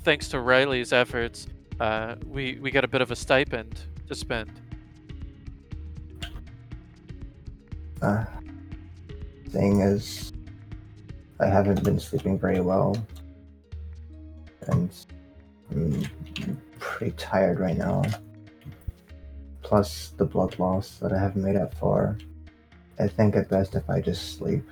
[0.04, 1.48] thanks to Riley's efforts,
[1.80, 4.50] uh, we we got a bit of a stipend to spend.
[8.02, 8.26] uh,
[9.50, 10.32] thing is,
[11.40, 12.96] I haven't been sleeping very well,
[14.68, 14.90] and
[15.70, 18.02] I'm pretty tired right now.
[19.72, 22.18] Plus the blood loss that I haven't made up for.
[23.00, 24.70] I think it best if I just sleep.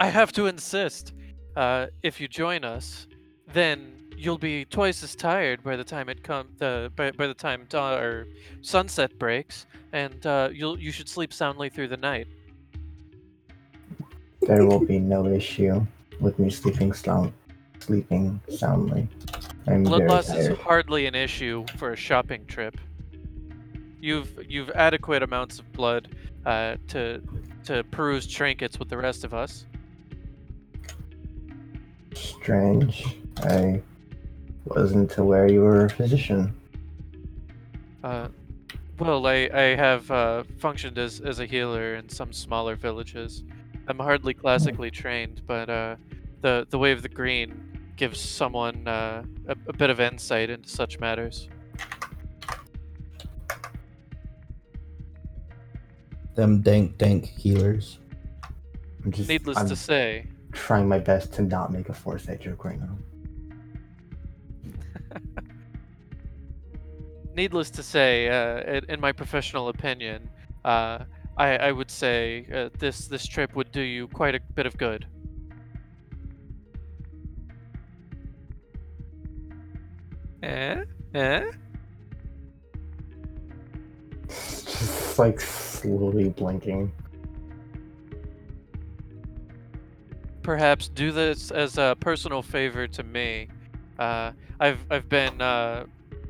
[0.00, 1.14] I have to insist.
[1.56, 3.06] Uh, if you join us,
[3.54, 7.32] then you'll be twice as tired by the time it come the by, by the
[7.32, 8.26] time dawn or
[8.60, 12.26] sunset breaks, and uh, you'll you should sleep soundly through the night.
[14.42, 15.86] There will be no issue
[16.20, 17.32] with me sleeping sound,
[17.78, 19.08] sleeping soundly.
[19.66, 22.76] I'm Blood loss is hardly an issue for a shopping trip.
[24.00, 26.08] You've you've adequate amounts of blood
[26.46, 27.22] uh, to
[27.64, 29.66] to peruse trinkets with the rest of us.
[32.14, 33.18] Strange.
[33.38, 33.82] I
[34.64, 36.54] wasn't aware you were a physician.
[38.02, 38.28] Uh,
[38.98, 43.44] well, I I have uh, functioned as as a healer in some smaller villages.
[43.88, 45.96] I'm hardly classically trained, but uh,
[46.40, 47.64] the the way of the green
[47.96, 51.48] gives someone uh, a, a bit of insight into such matters.
[56.38, 57.98] Them dank, dank healers.
[59.04, 62.64] I'm just Needless I'm to say, trying my best to not make a foresight joke
[62.64, 62.96] right now.
[67.34, 70.30] needless to say, uh, in, in my professional opinion,
[70.64, 71.00] uh,
[71.36, 74.76] I, I would say uh, this this trip would do you quite a bit of
[74.76, 75.08] good.
[80.44, 80.84] Eh?
[81.14, 81.50] Eh?
[85.18, 86.92] Just like slowly blinking.
[90.42, 93.48] Perhaps do this as a personal favor to me.
[93.98, 95.86] Uh, I've I've been uh,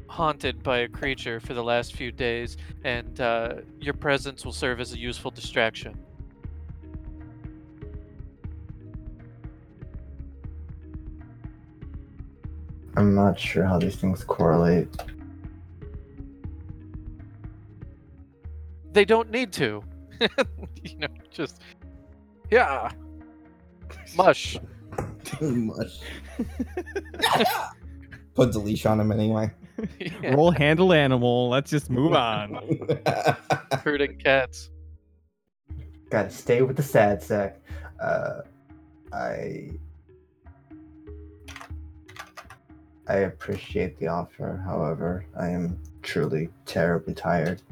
[0.06, 4.80] haunted by a creature for the last few days, and uh, your presence will serve
[4.80, 5.94] as a useful distraction.
[12.96, 14.88] I'm not sure how these things correlate.
[18.98, 19.80] They don't need to.
[20.82, 21.62] you know, just
[22.50, 22.90] yeah,
[24.16, 24.58] mush.
[25.40, 26.00] Much.
[28.34, 29.52] Put the leash on him anyway.
[30.00, 31.48] Yeah, Roll handle animal.
[31.48, 32.58] Let's just move on.
[33.84, 34.70] herding cats.
[36.10, 37.60] Gotta stay with the sad sack.
[38.00, 38.40] Uh,
[39.12, 39.70] I
[43.06, 44.60] I appreciate the offer.
[44.66, 47.62] However, I am truly terribly tired.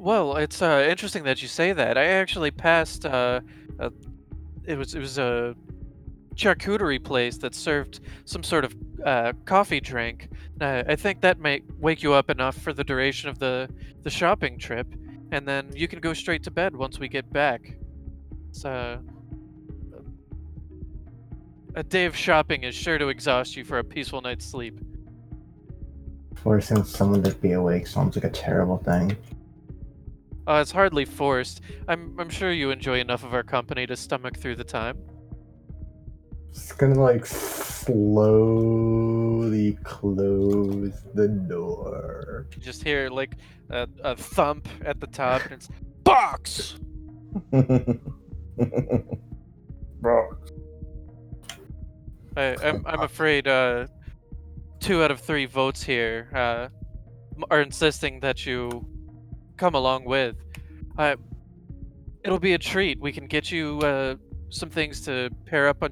[0.00, 1.98] Well, it's uh, interesting that you say that.
[1.98, 3.04] I actually passed.
[3.04, 3.42] Uh,
[3.78, 3.92] a,
[4.64, 5.54] it was it was a
[6.36, 8.74] charcuterie place that served some sort of
[9.04, 10.30] uh, coffee drink.
[10.58, 13.68] Uh, I think that might wake you up enough for the duration of the
[14.02, 14.86] the shopping trip,
[15.32, 17.76] and then you can go straight to bed once we get back.
[18.48, 19.00] It's, uh,
[21.74, 24.80] a day of shopping is sure to exhaust you for a peaceful night's sleep.
[26.36, 29.14] Forcing someone to be awake sounds like a terrible thing.
[30.50, 31.60] Uh, it's hardly forced.
[31.86, 34.98] I'm I'm sure you enjoy enough of our company to stomach through the time.
[36.52, 38.18] Just gonna like slowly
[39.84, 42.48] close the door.
[42.56, 43.36] You just hear like
[43.70, 45.68] a, a thump at the top, and it's
[46.02, 46.74] box.
[50.00, 50.36] Bro.
[52.36, 53.86] I, I'm I'm afraid uh,
[54.80, 56.70] two out of three votes here uh,
[57.52, 58.84] are insisting that you
[59.60, 60.36] come along with.
[60.96, 61.16] Uh,
[62.24, 62.98] it'll be a treat.
[62.98, 64.14] We can get you uh,
[64.48, 65.90] some things to pair up on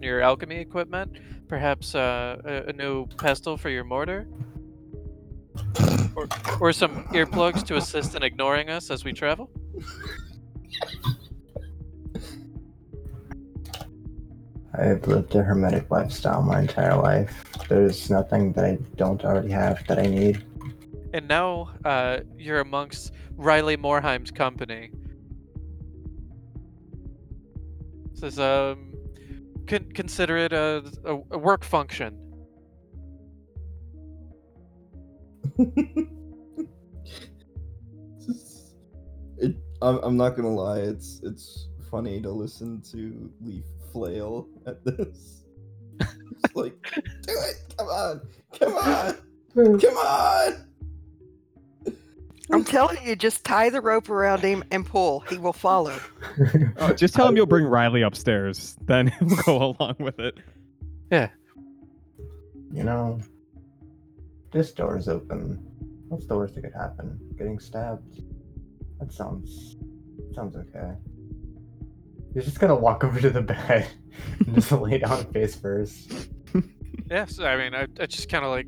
[0.00, 1.16] your alchemy equipment.
[1.48, 4.28] Perhaps uh, a, a new pestle for your mortar.
[6.14, 6.28] Or,
[6.60, 9.50] or some earplugs to assist in ignoring us as we travel.
[14.76, 17.44] I've lived a hermetic lifestyle my entire life.
[17.68, 20.44] There's nothing that I don't already have that I need.
[21.14, 24.90] And now uh, you're amongst Riley Morheim's company.
[28.14, 28.92] Says, um,
[29.68, 32.18] con- consider it a, a, a work function.
[38.18, 38.74] Just-
[39.38, 40.80] it, I'm, I'm not gonna lie.
[40.80, 43.62] It's it's funny to listen to Leaf
[43.92, 45.44] flail at this.
[46.44, 47.74] It's like, do it!
[47.78, 48.20] Come on!
[48.58, 49.78] Come on!
[49.78, 50.73] Come on!
[52.52, 55.20] I'm telling you, just tie the rope around him and pull.
[55.20, 55.98] He will follow.
[56.78, 58.76] Oh, just tell him you'll bring Riley upstairs.
[58.86, 60.36] Then he'll go along with it.
[61.10, 61.28] Yeah.
[62.72, 63.20] You know,
[64.52, 65.58] this door is open.
[66.08, 67.18] What's the worst that could happen?
[67.38, 68.22] Getting stabbed?
[68.98, 69.76] That sounds
[70.34, 70.92] sounds okay.
[72.34, 73.86] He's just gonna walk over to the bed
[74.44, 76.28] and just lay down face first.
[77.08, 78.66] Yes, I mean, I, I just kind of like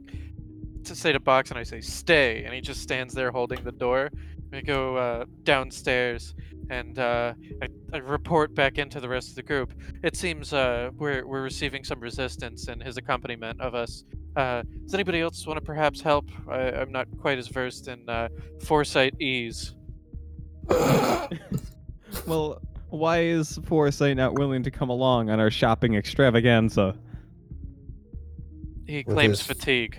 [0.86, 2.44] to say to Box, and I say, stay.
[2.44, 4.10] And he just stands there holding the door.
[4.52, 6.34] We go uh, downstairs,
[6.70, 9.72] and uh, I, I report back into the rest of the group.
[10.02, 14.04] It seems uh, we're, we're receiving some resistance in his accompaniment of us.
[14.36, 16.30] Uh, does anybody else want to perhaps help?
[16.48, 18.28] I, I'm not quite as versed in uh,
[18.64, 19.74] foresight ease.
[22.26, 22.60] Well,
[22.90, 26.96] why is Foresight not willing to come along on our shopping extravaganza?
[28.86, 29.98] He claims his- fatigue.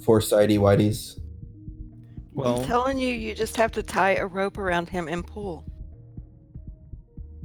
[0.00, 1.18] Foresighty whiteys.
[2.32, 5.64] Well, I'm telling you, you just have to tie a rope around him and pull.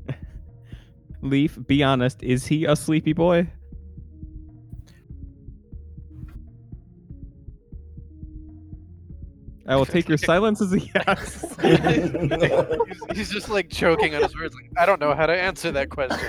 [1.21, 3.49] Leaf, be honest, is he a sleepy boy?
[9.67, 11.55] I will take your silence as a yes.
[11.61, 14.55] he's, he's just like choking on his words.
[14.55, 16.19] Like, I don't know how to answer that question.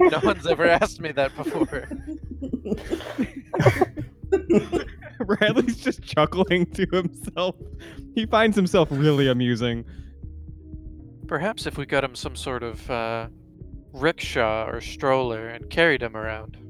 [0.00, 1.88] no one's ever asked me that before.
[5.20, 7.56] Riley's just chuckling to himself.
[8.14, 9.84] He finds himself really amusing.
[11.26, 13.28] Perhaps if we got him some sort of uh,
[13.92, 16.56] rickshaw or stroller and carried him around.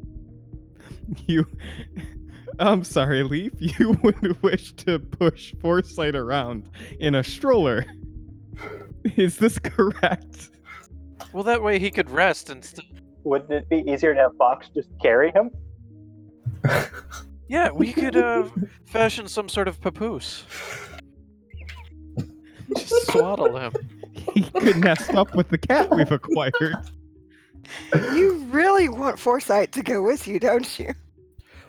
[1.26, 1.46] You.
[2.58, 3.52] I'm sorry, Leaf.
[3.60, 7.86] You would wish to push Foresight around in a stroller.
[9.16, 10.50] Is this correct?
[11.32, 12.64] Well, that way he could rest and.
[12.64, 12.88] St-
[13.22, 15.50] Wouldn't it be easier to have Fox just carry him?
[17.48, 18.48] Yeah, we could uh,
[18.84, 20.44] fashion some sort of papoose.
[22.76, 23.72] Just swaddle him.
[24.34, 26.76] He could nest up with the cat we've acquired.
[27.92, 30.92] You really want Foresight to go with you, don't you?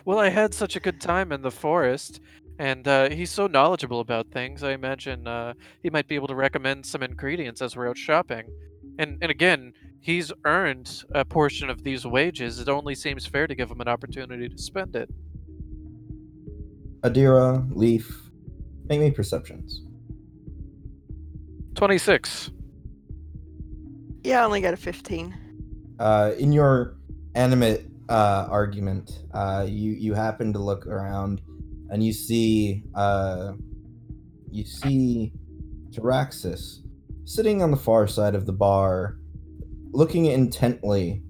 [0.06, 2.20] Well, I had such a good time in the forest,
[2.60, 4.64] and uh, he's so knowledgeable about things.
[4.64, 5.54] I imagine uh,
[5.84, 8.48] he might be able to recommend some ingredients as we're out shopping.
[9.00, 12.60] And and again, he's earned a portion of these wages.
[12.60, 15.10] It only seems fair to give him an opportunity to spend it.
[17.04, 18.30] Adira, Leaf,
[18.90, 19.82] make me perceptions.
[21.76, 22.52] Twenty-six.
[24.24, 25.96] Yeah, I only got a 15.
[26.00, 26.98] Uh, in your
[27.34, 31.42] animate uh, argument, uh, you you happen to look around,
[31.90, 33.54] and you see uh,
[34.52, 35.32] you see
[35.92, 36.80] Taraxis
[37.24, 39.18] sitting on the far side of the bar,
[39.92, 41.22] looking intently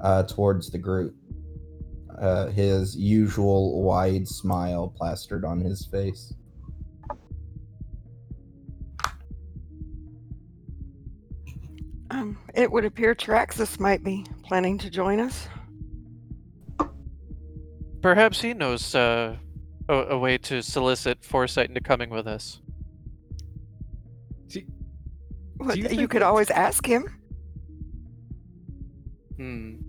[0.00, 1.14] uh, towards the group.
[2.20, 6.34] Uh, his usual wide smile plastered on his face.
[12.10, 15.46] Um, it would appear Traxus might be planning to join us.
[18.00, 19.36] Perhaps he knows uh,
[19.88, 22.60] a, a way to solicit Foresight into coming with us.
[25.58, 27.20] Well, you you could always ask him.
[29.36, 29.87] Hmm.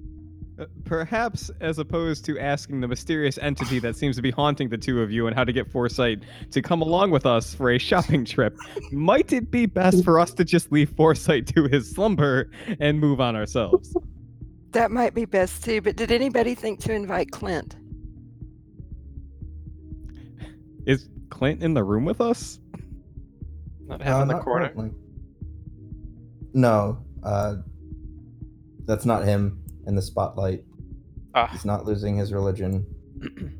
[0.59, 4.77] Uh, Perhaps as opposed to asking the mysterious entity that seems to be haunting the
[4.77, 7.77] two of you and how to get Foresight to come along with us for a
[7.77, 8.57] shopping trip,
[8.91, 12.49] might it be best for us to just leave Foresight to his slumber
[12.79, 13.95] and move on ourselves?
[14.71, 17.75] That might be best too, but did anybody think to invite Clint?
[20.85, 22.59] Is Clint in the room with us?
[23.87, 24.69] Not Uh, him in the not corner.
[24.69, 24.91] currently.
[26.53, 27.57] No, uh,
[28.85, 29.58] that's not him
[29.89, 30.63] in the spotlight.
[31.35, 32.85] Ah, He's not losing his religion.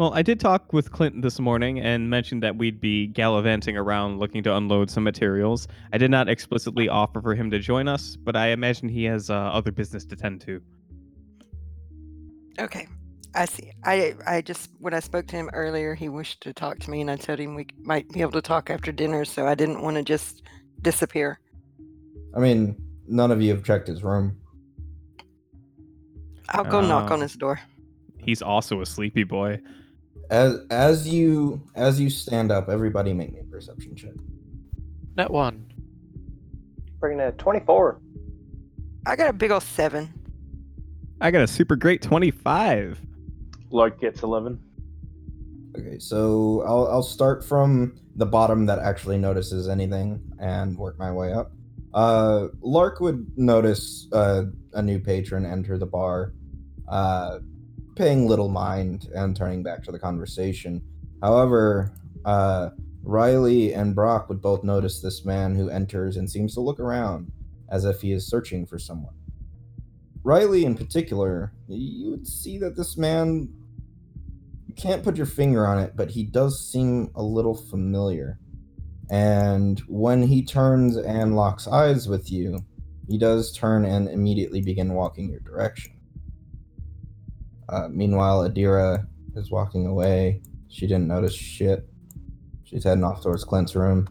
[0.00, 4.18] Well, I did talk with Clint this morning and mentioned that we'd be gallivanting around
[4.18, 5.68] looking to unload some materials.
[5.92, 9.28] I did not explicitly offer for him to join us, but I imagine he has
[9.28, 10.62] uh, other business to tend to.
[12.58, 12.88] Okay,
[13.34, 13.72] I see.
[13.84, 17.02] I I just when I spoke to him earlier, he wished to talk to me,
[17.02, 19.26] and I told him we might be able to talk after dinner.
[19.26, 20.44] So I didn't want to just
[20.80, 21.40] disappear.
[22.34, 22.74] I mean,
[23.10, 24.36] none of you have checked his room.
[26.48, 27.22] I'll go knock on Oh.
[27.22, 27.60] his door.
[28.18, 29.60] He's also a sleepy boy.
[30.30, 34.12] As as you as you stand up, everybody make me a perception check.
[35.16, 35.66] net one.
[37.00, 38.00] Bringing a 24.
[39.06, 40.12] I got a big old seven.
[41.20, 43.00] I got a super great 25.
[43.70, 44.58] Lark gets 11.
[45.78, 51.10] Okay, so I'll I'll start from the bottom that actually notices anything and work my
[51.12, 51.52] way up.
[51.92, 56.32] Uh, Lark would notice uh, a new patron enter the bar,
[56.88, 57.38] uh,
[57.96, 60.82] paying little mind and turning back to the conversation.
[61.22, 61.92] However,
[62.24, 62.70] uh,
[63.02, 67.32] Riley and Brock would both notice this man who enters and seems to look around
[67.70, 69.14] as if he is searching for someone.
[70.22, 73.48] Riley, in particular, you would see that this man
[74.66, 78.38] you can't put your finger on it, but he does seem a little familiar.
[79.10, 82.60] And when he turns and locks eyes with you,
[83.08, 85.92] he does turn and immediately begin walking your direction.
[87.68, 90.42] Uh, meanwhile, Adira is walking away.
[90.68, 91.88] She didn't notice shit.
[92.62, 94.06] She's heading off towards Clint's room.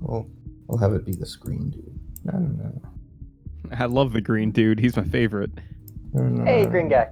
[0.00, 0.28] Well,
[0.66, 1.98] we'll have it be the green dude.
[2.24, 3.76] No, no, no.
[3.76, 4.80] I love the green dude.
[4.80, 5.50] He's my favorite.
[6.12, 7.08] No, no, Hey, green guy.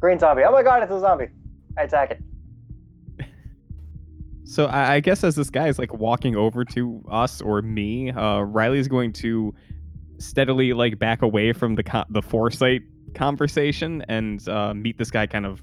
[0.00, 0.42] Green zombie.
[0.44, 1.28] Oh my god, it's a zombie.
[1.78, 2.22] I attack it.
[4.52, 8.10] So I, I guess as this guy is like walking over to us or me,
[8.10, 9.54] uh, Riley's going to
[10.18, 12.82] steadily like back away from the co- the foresight
[13.14, 15.62] conversation and uh, meet this guy kind of.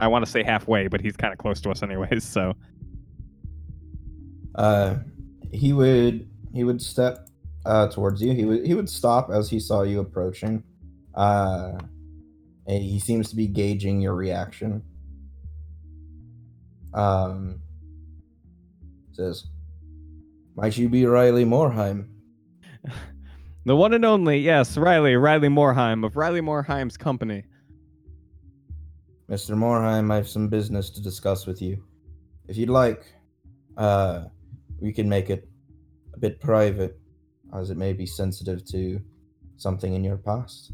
[0.00, 2.24] I want to say halfway, but he's kind of close to us anyways.
[2.24, 2.54] So
[4.56, 4.96] uh
[5.52, 7.28] he would he would step
[7.64, 10.64] uh towards you he would he would stop as he saw you approaching
[11.14, 11.72] uh
[12.66, 14.82] and he seems to be gauging your reaction
[16.94, 17.60] um
[19.16, 19.46] says
[20.56, 22.08] might you be riley morheim
[23.64, 27.42] the one and only, yes, Riley, Riley Morheim of Riley Morheim's company.
[29.28, 31.82] mr morheim i have some business to discuss with you
[32.46, 33.02] if you'd like
[33.76, 34.24] uh
[34.80, 35.48] we can make it
[36.14, 36.96] a bit private
[37.58, 39.00] as it may be sensitive to
[39.56, 40.72] something in your past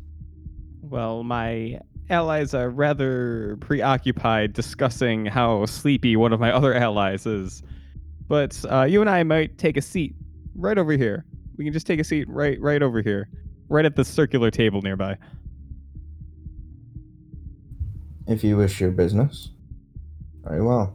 [0.82, 7.62] Well, my allies are rather preoccupied discussing how sleepy one of my other allies is.
[8.28, 10.14] But uh, you and I might take a seat
[10.54, 11.24] right over here.
[11.56, 13.28] We can just take a seat right right over here,
[13.68, 15.16] right at the circular table nearby.
[18.26, 19.50] If you wish your business.
[20.44, 20.94] Very well.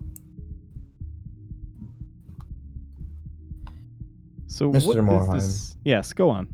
[4.47, 5.05] So Mr.
[5.05, 5.75] what is this?
[5.83, 6.47] Yes, go on.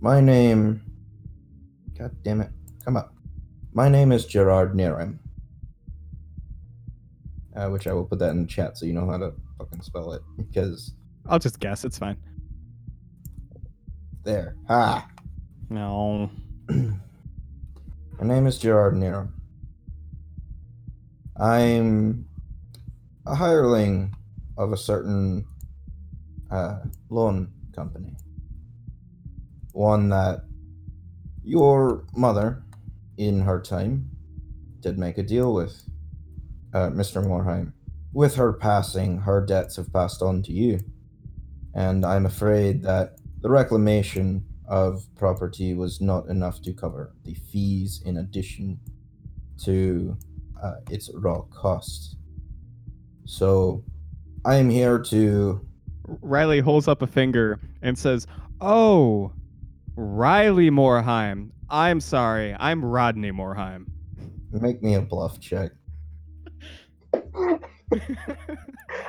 [0.00, 0.82] My name.
[1.98, 2.50] God damn it.
[2.84, 3.14] Come up.
[3.72, 5.18] My name is Gerard Niram.
[7.56, 9.80] Uh, which I will put that in the chat so you know how to fucking
[9.82, 10.22] spell it.
[10.36, 10.92] Because
[11.28, 11.84] I'll just guess.
[11.84, 12.16] It's fine.
[14.24, 14.56] there.
[14.68, 15.06] Ha!
[15.70, 16.30] No.
[16.68, 19.28] My name is Gerard Niram.
[21.36, 22.26] I'm
[23.26, 24.14] a hireling
[24.56, 25.46] of a certain
[26.50, 26.78] uh,
[27.10, 28.14] loan company.
[29.72, 30.44] One that
[31.42, 32.62] your mother,
[33.16, 34.10] in her time,
[34.80, 35.82] did make a deal with
[36.74, 37.24] uh, Mr.
[37.24, 37.72] Morheim.
[38.12, 40.80] With her passing, her debts have passed on to you.
[41.74, 48.02] And I'm afraid that the reclamation of property was not enough to cover the fees
[48.04, 48.78] in addition
[49.64, 50.16] to
[50.62, 52.16] uh, its raw cost.
[53.24, 53.82] So
[54.44, 55.66] I am here to
[56.20, 58.26] Riley holds up a finger and says,
[58.60, 59.32] "Oh,
[59.96, 61.50] Riley Morheim.
[61.70, 62.54] I'm sorry.
[62.58, 63.86] I'm Rodney Morheim."
[64.52, 65.72] make me a bluff check.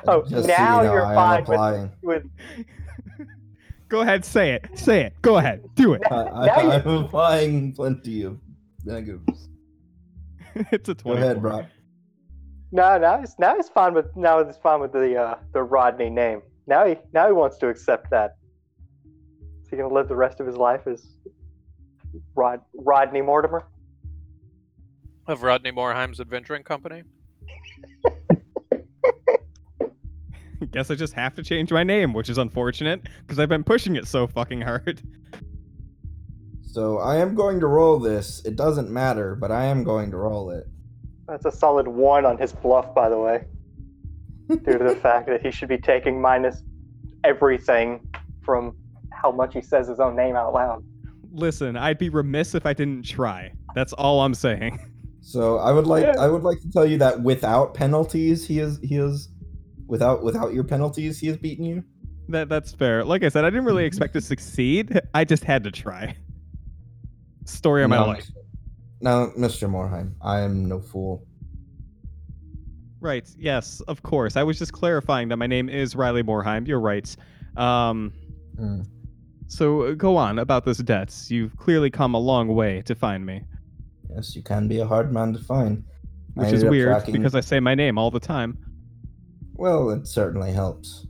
[0.07, 2.25] Oh, Just so you now know, you're I fine with,
[3.17, 3.27] with
[3.89, 4.67] Go ahead, say it.
[4.77, 5.13] Say it.
[5.21, 5.63] Go ahead.
[5.75, 6.01] Do it.
[6.11, 8.39] I, I, I'm applying plenty of
[8.83, 9.49] negatives.
[10.55, 11.15] it's a Go 24.
[11.17, 11.65] ahead, Brock.
[12.71, 16.09] no, now he's now he's fine with now he's fine with the uh, the Rodney
[16.09, 16.41] name.
[16.67, 18.37] Now he now he wants to accept that.
[19.63, 21.05] Is he gonna live the rest of his life as
[22.35, 23.63] Rod Rodney Mortimer?
[25.27, 27.03] Of Rodney Morheim's Adventuring Company.
[30.71, 33.95] Guess I just have to change my name, which is unfortunate because I've been pushing
[33.95, 35.01] it so fucking hard.
[36.75, 38.41] So I am going to roll this.
[38.43, 40.67] It doesn't matter, but I am going to roll it.
[41.25, 43.45] That's a solid one on his bluff, by the way,
[44.49, 46.63] due to the fact that he should be taking minus
[47.23, 48.05] everything
[48.43, 48.75] from
[49.13, 50.83] how much he says his own name out loud.
[51.31, 53.53] Listen, I'd be remiss if I didn't try.
[53.73, 54.77] That's all I'm saying.
[55.27, 56.13] So I would like Yeah.
[56.19, 59.27] I would like to tell you that without penalties, he is he is
[59.87, 61.83] without without your penalties, he has beaten you.
[62.29, 63.03] That that's fair.
[63.03, 65.01] Like I said, I didn't really expect to succeed.
[65.15, 66.15] I just had to try.
[67.45, 68.29] Story of my Now, life.
[69.01, 69.67] Now, Mr.
[69.67, 71.25] Morheim, I am no fool.
[72.99, 73.27] Right.
[73.37, 74.35] Yes, of course.
[74.35, 76.67] I was just clarifying that my name is Riley Morheim.
[76.67, 77.15] You're right.
[77.57, 78.13] Um,
[78.57, 78.81] Hmm.
[79.47, 81.31] so uh, go on about this debts.
[81.31, 83.41] You've clearly come a long way to find me,
[84.09, 85.83] Yes, you can be a hard man to find.
[86.35, 88.57] Which is weird tracking- because I say my name all the time.
[89.53, 91.07] Well, it certainly helps.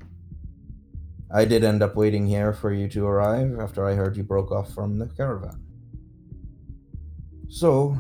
[1.32, 4.52] I did end up waiting here for you to arrive after I heard you broke
[4.52, 5.60] off from the caravan.
[7.50, 8.00] So,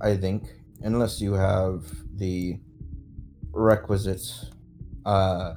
[0.00, 1.84] I think, unless you have
[2.16, 2.60] the
[3.52, 4.32] requisite,
[5.04, 5.54] uh,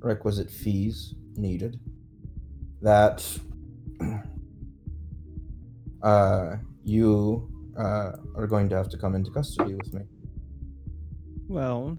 [0.00, 1.80] requisite fees needed,
[2.82, 3.26] that,
[6.02, 6.56] uh,
[6.88, 7.48] you,
[7.78, 10.02] uh, are going to have to come into custody with me.
[11.46, 11.98] Well,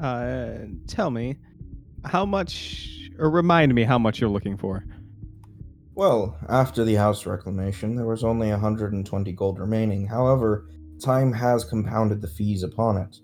[0.00, 0.54] uh,
[0.86, 1.36] tell me,
[2.04, 4.84] how much, or remind me how much you're looking for.
[5.94, 10.06] Well, after the house reclamation, there was only 120 gold remaining.
[10.06, 10.68] However,
[11.00, 13.18] time has compounded the fees upon it.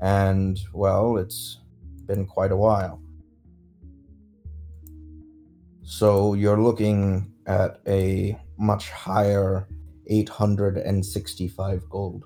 [0.00, 1.58] And, well, it's
[2.06, 3.02] been quite a while.
[5.82, 9.68] So you're looking at a much higher
[10.08, 12.24] 865 gold.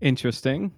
[0.00, 0.72] Interesting.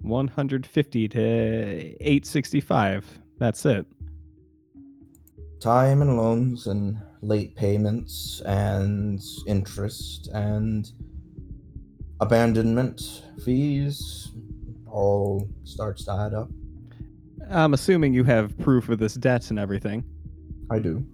[0.00, 3.18] 150 to 865.
[3.38, 3.86] That's it.
[5.60, 10.90] Time and loans and late payments and interest and
[12.20, 14.32] abandonment fees
[14.86, 16.48] all starts to add up.
[17.50, 20.04] I'm assuming you have proof of this debt and everything.
[20.70, 21.06] I do.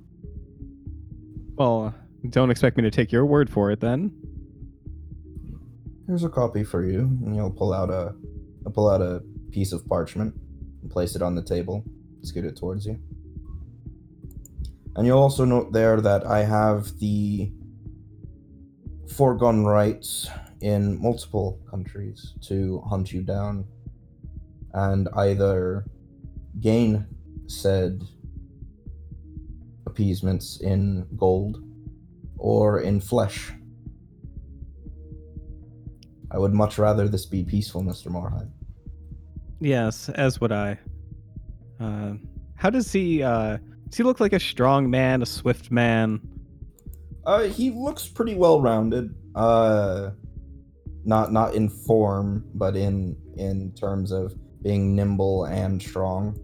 [1.56, 1.94] Well,
[2.28, 4.12] don't expect me to take your word for it then.
[6.06, 8.14] Here's a copy for you, and you'll pull out a
[8.64, 10.34] I'll pull out a piece of parchment
[10.82, 11.84] and place it on the table.
[12.22, 12.98] Scoot it towards you.
[14.94, 17.50] And you'll also note there that I have the
[19.16, 20.28] foregone rights
[20.60, 23.66] in multiple countries to hunt you down
[24.74, 25.84] and either
[26.60, 27.06] gain
[27.46, 28.02] said
[29.92, 31.62] appeasements in gold
[32.38, 33.52] or in flesh.
[36.30, 38.08] I would much rather this be peaceful, Mr.
[38.08, 38.50] Morheim.
[39.60, 40.78] Yes, as would I.
[41.78, 42.14] Uh,
[42.56, 43.22] how does he?
[43.22, 43.58] Uh,
[43.88, 46.20] does he look like a strong man, a swift man?
[47.26, 49.14] Uh, he looks pretty well rounded.
[49.34, 50.10] Uh,
[51.04, 56.38] not not in form, but in in terms of being nimble and strong.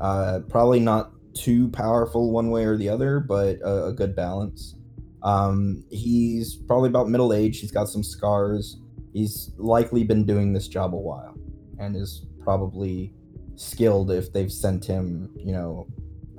[0.00, 4.76] Uh, probably not too powerful one way or the other, but a, a good balance.
[5.22, 7.60] Um, he's probably about middle age.
[7.60, 8.78] He's got some scars.
[9.12, 11.34] He's likely been doing this job a while,
[11.78, 13.14] and is probably
[13.56, 15.86] skilled if they've sent him, you know,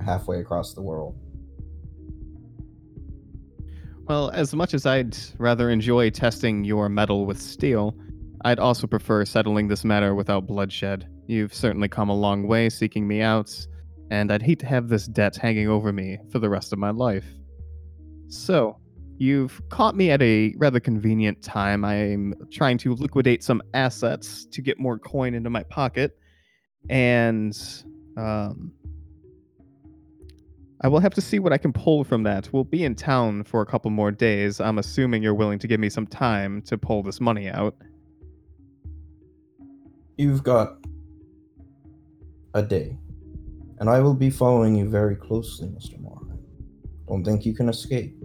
[0.04, 1.18] halfway across the world.
[4.08, 7.96] Well, as much as I'd rather enjoy testing your metal with steel,
[8.44, 11.08] I'd also prefer settling this matter without bloodshed.
[11.26, 13.66] You've certainly come a long way seeking me out,
[14.12, 16.92] and I'd hate to have this debt hanging over me for the rest of my
[16.92, 17.26] life.
[18.28, 18.78] So,
[19.18, 21.86] you've caught me at a rather convenient time.
[21.86, 26.18] I'm trying to liquidate some assets to get more coin into my pocket,
[26.90, 27.58] and
[28.18, 28.72] um,
[30.82, 32.52] I will have to see what I can pull from that.
[32.52, 34.60] We'll be in town for a couple more days.
[34.60, 37.76] I'm assuming you're willing to give me some time to pull this money out.
[40.18, 40.78] You've got
[42.54, 42.98] a day,
[43.80, 46.00] and I will be following you very closely, Mr.
[46.00, 46.22] Moore.
[47.08, 48.16] Don't think you can escape.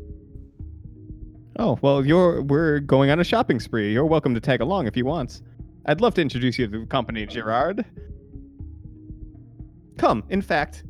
[1.58, 3.92] Oh, well, you're we're going on a shopping spree.
[3.92, 5.42] You're welcome to tag along if you want.
[5.86, 7.84] I'd love to introduce you to the company, Gerard.
[9.98, 10.84] Come, in fact,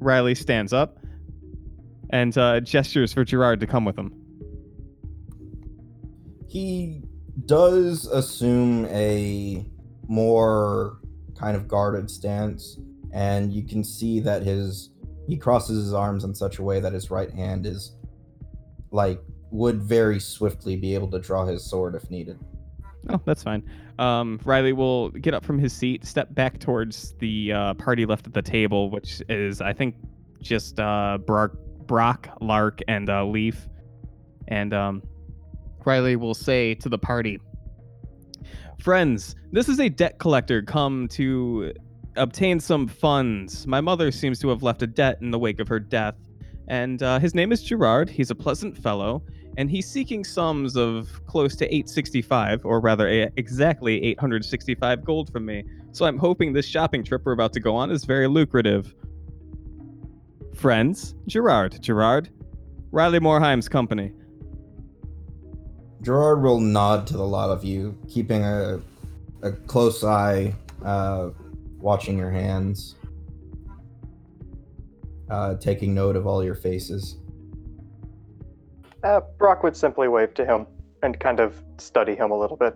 [0.00, 0.98] Riley stands up
[2.10, 4.12] and uh, gestures for Gerard to come with him.
[6.46, 7.02] He
[7.46, 9.64] does assume a
[10.06, 10.98] more
[11.38, 12.78] kind of guarded stance,
[13.14, 14.90] and you can see that his
[15.26, 17.96] he crosses his arms in such a way that his right hand is
[18.90, 19.20] like
[19.50, 22.38] would very swiftly be able to draw his sword if needed.
[23.08, 23.62] Oh, that's fine.
[23.98, 28.26] Um, Riley will get up from his seat, step back towards the uh, party left
[28.26, 29.94] at the table, which is, I think,
[30.40, 31.52] just uh, Brock,
[31.86, 33.68] Brock Lark, and uh, Leaf.
[34.48, 35.02] And um,
[35.84, 37.38] Riley will say to the party,
[38.80, 41.72] Friends, this is a debt collector come to
[42.16, 43.66] obtain some funds.
[43.66, 46.16] My mother seems to have left a debt in the wake of her death.
[46.68, 48.08] And uh, his name is Gerard.
[48.08, 49.22] He's a pleasant fellow
[49.56, 55.46] and he's seeking sums of close to 865, or rather, a, exactly 865 gold from
[55.46, 55.64] me.
[55.92, 58.94] So I'm hoping this shopping trip we're about to go on is very lucrative.
[60.54, 62.30] Friends, Gerard, Gerard,
[62.90, 64.12] Riley Morheim's company.
[66.02, 68.80] Gerard will nod to the lot of you, keeping a,
[69.42, 70.54] a close eye,
[70.84, 71.30] uh,
[71.84, 72.94] watching your hands,
[75.30, 77.18] uh, taking note of all your faces.
[79.02, 80.66] Uh, Brock would simply wave to him
[81.02, 82.74] and kind of study him a little bit.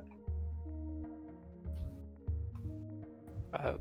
[3.55, 3.73] Uh,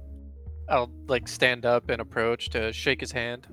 [0.69, 3.47] I'll like stand up and approach to shake his hand.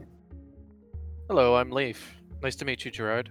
[1.29, 2.15] Hello, I'm Leaf.
[2.41, 3.31] Nice to meet you, Gerard.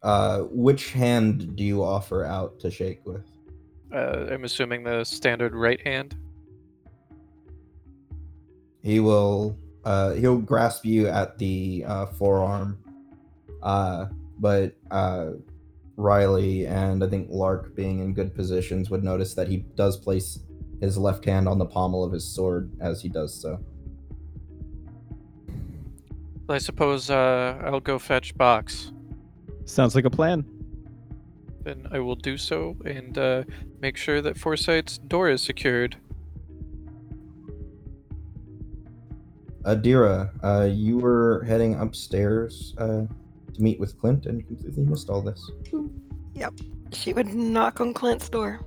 [0.00, 3.35] Uh, which hand do you offer out to shake with?
[3.96, 6.14] Uh, I'm assuming the standard right hand.
[8.82, 9.58] He will.
[9.86, 12.78] Uh, he'll grasp you at the uh, forearm.
[13.62, 14.06] Uh,
[14.38, 15.30] but uh,
[15.96, 20.40] Riley and I think Lark, being in good positions, would notice that he does place
[20.82, 23.58] his left hand on the pommel of his sword as he does so.
[26.50, 28.92] I suppose uh, I'll go fetch Box.
[29.64, 30.44] Sounds like a plan.
[31.66, 33.42] Then I will do so and uh,
[33.80, 35.96] make sure that Foresight's door is secured.
[39.64, 43.06] Adira, uh, you were heading upstairs uh,
[43.52, 45.50] to meet with Clint and completely missed all this.
[46.34, 46.54] Yep.
[46.92, 48.60] She would knock on Clint's door.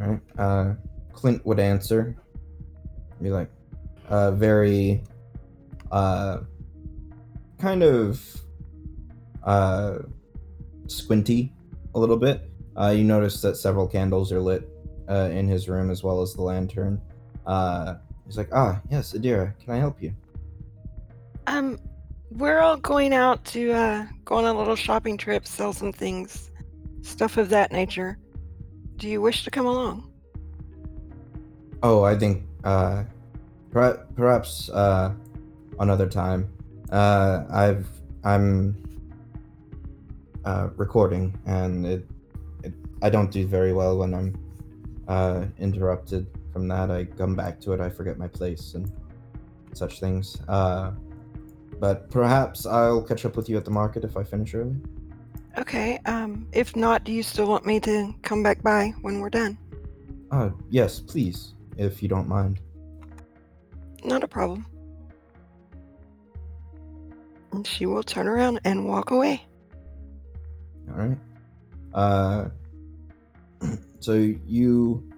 [0.00, 0.20] All right.
[0.38, 0.74] Uh,
[1.12, 2.14] Clint would answer,
[3.20, 3.50] be like,
[4.08, 5.02] uh, very,
[5.90, 6.42] uh,
[7.58, 8.24] kind of,
[9.42, 9.98] uh,
[10.86, 11.52] squinty
[11.94, 12.50] a little bit.
[12.78, 14.68] Uh, you notice that several candles are lit
[15.08, 17.00] uh, in his room as well as the lantern.
[17.46, 17.96] Uh,
[18.26, 20.14] he's like, ah, yes, Adira, can I help you?
[21.46, 21.78] Um,
[22.30, 26.50] we're all going out to uh, go on a little shopping trip, sell some things,
[27.02, 28.18] stuff of that nature.
[28.96, 30.12] Do you wish to come along?
[31.82, 33.04] Oh, I think uh,
[33.72, 35.12] per- perhaps uh,
[35.80, 36.48] another time.
[36.92, 37.86] Uh, I've
[38.22, 38.76] I'm
[40.44, 42.06] uh, recording, and it,
[42.64, 44.36] it I don't do very well when I'm
[45.08, 46.90] uh, interrupted from that.
[46.90, 48.90] I come back to it, I forget my place and
[49.72, 50.38] such things.
[50.48, 50.92] Uh,
[51.78, 54.76] but perhaps I'll catch up with you at the market if I finish early.
[55.58, 55.98] Okay.
[56.06, 59.58] Um, if not, do you still want me to come back by when we're done?
[60.30, 62.60] Uh, yes, please, if you don't mind.
[64.04, 64.66] Not a problem.
[67.52, 69.42] And she will turn around and walk away.
[70.90, 71.18] All right.
[71.94, 72.48] Uh,
[74.00, 74.12] so
[74.46, 75.10] you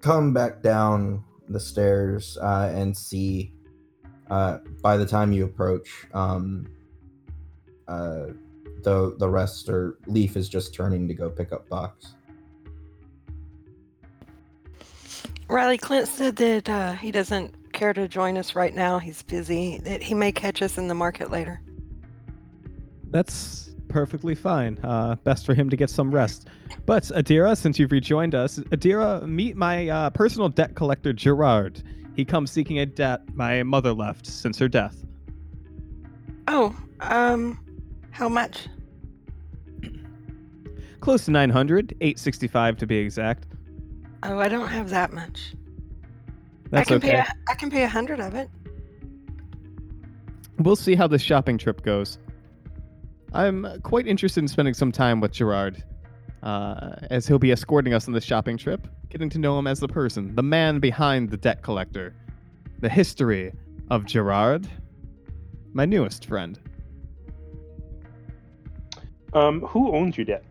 [0.00, 3.52] come back down the stairs uh, and see.
[4.30, 6.66] Uh, by the time you approach, um,
[7.88, 8.26] uh,
[8.82, 12.14] the the rest or Leaf is just turning to go pick up box.
[15.48, 18.98] Riley Clint said that uh, he doesn't care to join us right now.
[18.98, 19.78] He's busy.
[19.78, 21.62] That he may catch us in the market later.
[23.10, 24.78] That's perfectly fine.
[24.82, 26.48] Uh, best for him to get some rest.
[26.86, 31.82] But Adira, since you've rejoined us, Adira, meet my uh, personal debt collector Gerard.
[32.14, 35.04] He comes seeking a debt my mother left since her death.
[36.48, 37.58] Oh, um,
[38.10, 38.68] how much?
[41.00, 43.46] Close to 900, 865 to be exact.
[44.24, 45.54] Oh, I don't have that much.
[46.70, 47.10] That's I can okay.
[47.10, 47.18] pay.
[47.18, 48.50] A, I can pay a hundred of it.
[50.58, 52.18] We'll see how this shopping trip goes.
[53.32, 55.82] I'm quite interested in spending some time with Gerard,
[56.42, 59.80] uh, as he'll be escorting us on this shopping trip, getting to know him as
[59.80, 62.14] the person, the man behind the debt collector,
[62.80, 63.52] the history
[63.90, 64.66] of Gerard,
[65.72, 66.58] my newest friend.
[69.34, 70.44] Um, who owns your debt?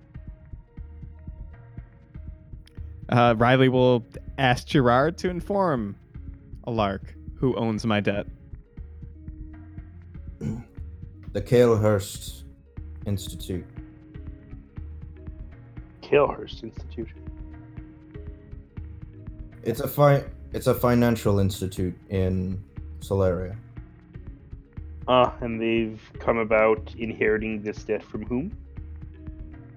[3.09, 4.05] Uh, Riley will
[4.37, 5.95] ask Gerard to inform
[6.67, 7.01] Alark
[7.39, 8.27] who owns my debt.
[10.39, 12.36] The Kalehurst
[13.17, 13.65] Institute.
[16.01, 17.09] Kalehurst Institute.
[19.63, 22.63] It's a fi- It's a financial institute in
[22.99, 23.57] Solaria.
[25.09, 28.57] Ah, and they've come about inheriting this debt from whom?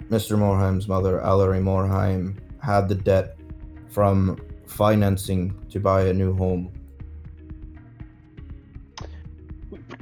[0.09, 0.36] Mr.
[0.39, 3.36] Morheim's mother, Allery Morheim, had the debt
[3.89, 6.73] from financing to buy a new home.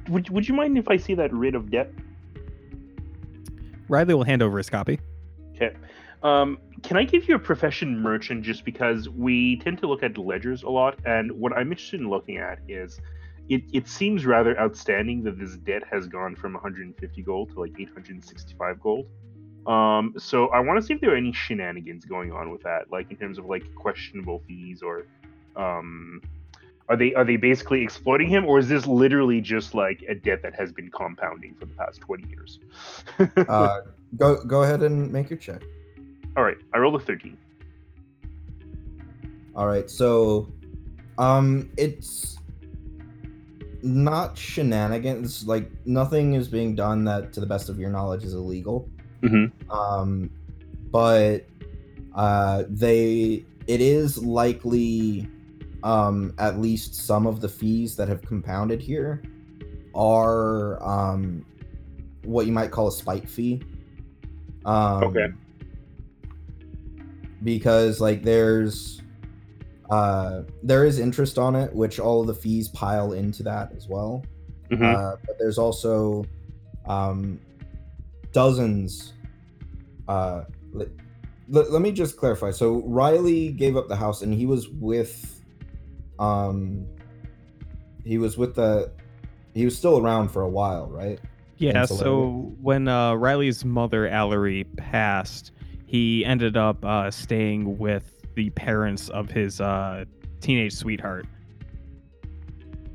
[0.08, 1.90] Would, would you mind if I see that writ of debt?
[3.88, 5.00] Riley will hand over his copy.
[5.54, 5.74] Okay.
[6.22, 10.18] Um, can I give you a profession merchant just because we tend to look at
[10.18, 13.00] ledgers a lot, and what I'm interested in looking at is
[13.48, 17.72] it, it seems rather outstanding that this debt has gone from 150 gold to like
[17.78, 19.06] 865 gold.
[19.66, 22.90] Um, so I want to see if there are any shenanigans going on with that,
[22.90, 25.06] like in terms of like questionable fees or
[25.56, 26.20] um,
[26.88, 30.42] are they are they basically exploiting him, or is this literally just like a debt
[30.42, 32.58] that has been compounding for the past 20 years?
[33.48, 33.80] Uh,
[34.16, 35.62] go go ahead and make your check.
[36.36, 37.36] All right, I rolled a 13.
[39.54, 40.52] All right, so
[41.18, 42.38] um it's
[43.82, 48.34] not shenanigans, like nothing is being done that to the best of your knowledge is
[48.34, 48.88] illegal.
[49.22, 49.70] Mm-hmm.
[49.70, 50.30] Um
[50.90, 51.44] but
[52.14, 55.28] uh they it is likely
[55.84, 59.22] um at least some of the fees that have compounded here
[59.94, 61.44] are um
[62.24, 63.62] what you might call a spite fee.
[64.64, 65.28] Um Okay.
[67.42, 69.02] because like there's
[69.90, 73.88] uh there is interest on it which all of the fees pile into that as
[73.88, 74.24] well
[74.70, 74.82] Mhm.
[74.94, 76.24] uh, but there's also
[76.86, 77.40] um
[78.32, 79.14] dozens
[80.08, 80.42] uh
[80.72, 80.88] let,
[81.48, 85.37] let, let me just clarify so riley gave up the house and he was with
[86.18, 86.86] um
[88.04, 88.90] he was with the
[89.54, 91.20] he was still around for a while right
[91.56, 92.04] Yeah, Insulated.
[92.04, 95.50] so when uh, Riley's mother, Allery, passed,
[95.86, 100.04] he ended up uh, staying with the parents of his uh,
[100.40, 101.26] teenage sweetheart,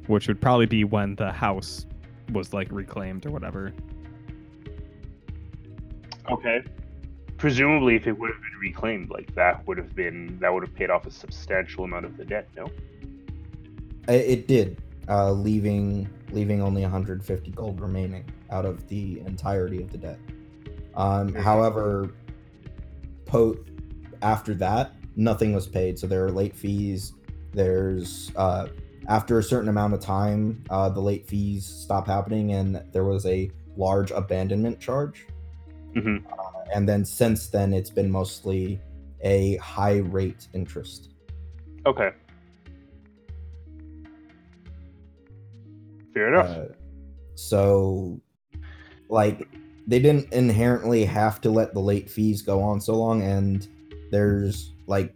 [0.07, 1.85] which would probably be when the house
[2.31, 3.73] was like reclaimed or whatever.
[6.31, 6.61] Okay.
[7.37, 10.73] Presumably, if it would have been reclaimed, like that would have been that would have
[10.73, 12.47] paid off a substantial amount of the debt.
[12.55, 12.67] No.
[14.07, 19.97] It, did uh leaving leaving only 150 gold remaining out of the entirety of the
[19.97, 20.19] debt.
[20.95, 22.11] Um however
[23.25, 23.57] po
[24.21, 25.99] after that nothing was paid.
[25.99, 27.13] So there are late fees.
[27.51, 28.67] There's uh
[29.09, 33.25] after a certain amount of time uh the late fees stop happening and there was
[33.25, 35.27] a large abandonment charge.
[35.93, 38.79] Hmm uh, and then since then it's been mostly
[39.21, 41.09] a high rate interest.
[41.85, 42.11] Okay.
[46.13, 46.49] Fair enough.
[46.49, 46.65] Uh,
[47.35, 48.19] so,
[49.09, 49.47] like,
[49.87, 53.67] they didn't inherently have to let the late fees go on so long, and
[54.11, 55.13] there's like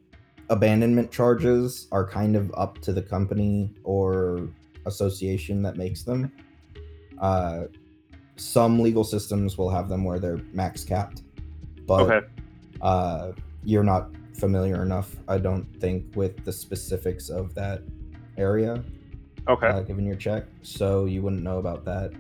[0.50, 4.50] abandonment charges are kind of up to the company or
[4.86, 6.32] association that makes them.
[7.20, 7.64] Uh,
[8.36, 11.24] some legal systems will have them where they're max capped,
[11.86, 12.28] but okay.
[12.82, 13.32] uh,
[13.64, 17.82] you're not familiar enough, I don't think, with the specifics of that
[18.38, 18.84] area
[19.48, 19.68] Okay.
[19.68, 22.12] uh, given your check, so you wouldn't know about that.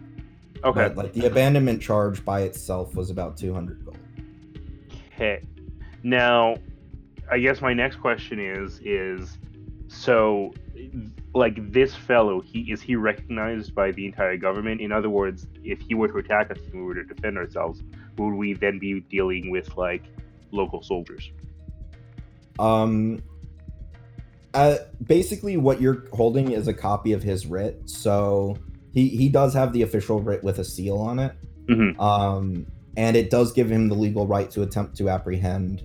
[0.63, 0.87] okay.
[0.87, 3.97] But like the abandonment charge by itself was about 200 gold.
[5.13, 5.43] Okay.
[6.03, 6.55] Now,
[7.29, 9.37] I guess my next question is is
[9.87, 10.53] so
[11.33, 14.81] like this fellow, he is he recognized by the entire government?
[14.81, 17.83] In other words, if he were to attack us and we were to defend ourselves,
[18.17, 20.03] would we then be dealing with like
[20.51, 21.31] local soldiers?
[22.59, 23.21] Um,
[24.57, 27.79] uh, basically, what you're holding is a copy of his writ.
[27.85, 28.57] So
[28.91, 31.34] he he does have the official writ with a seal on it.
[31.69, 31.99] Mhm.
[31.99, 32.65] Um,
[32.95, 35.84] and it does give him the legal right to attempt to apprehend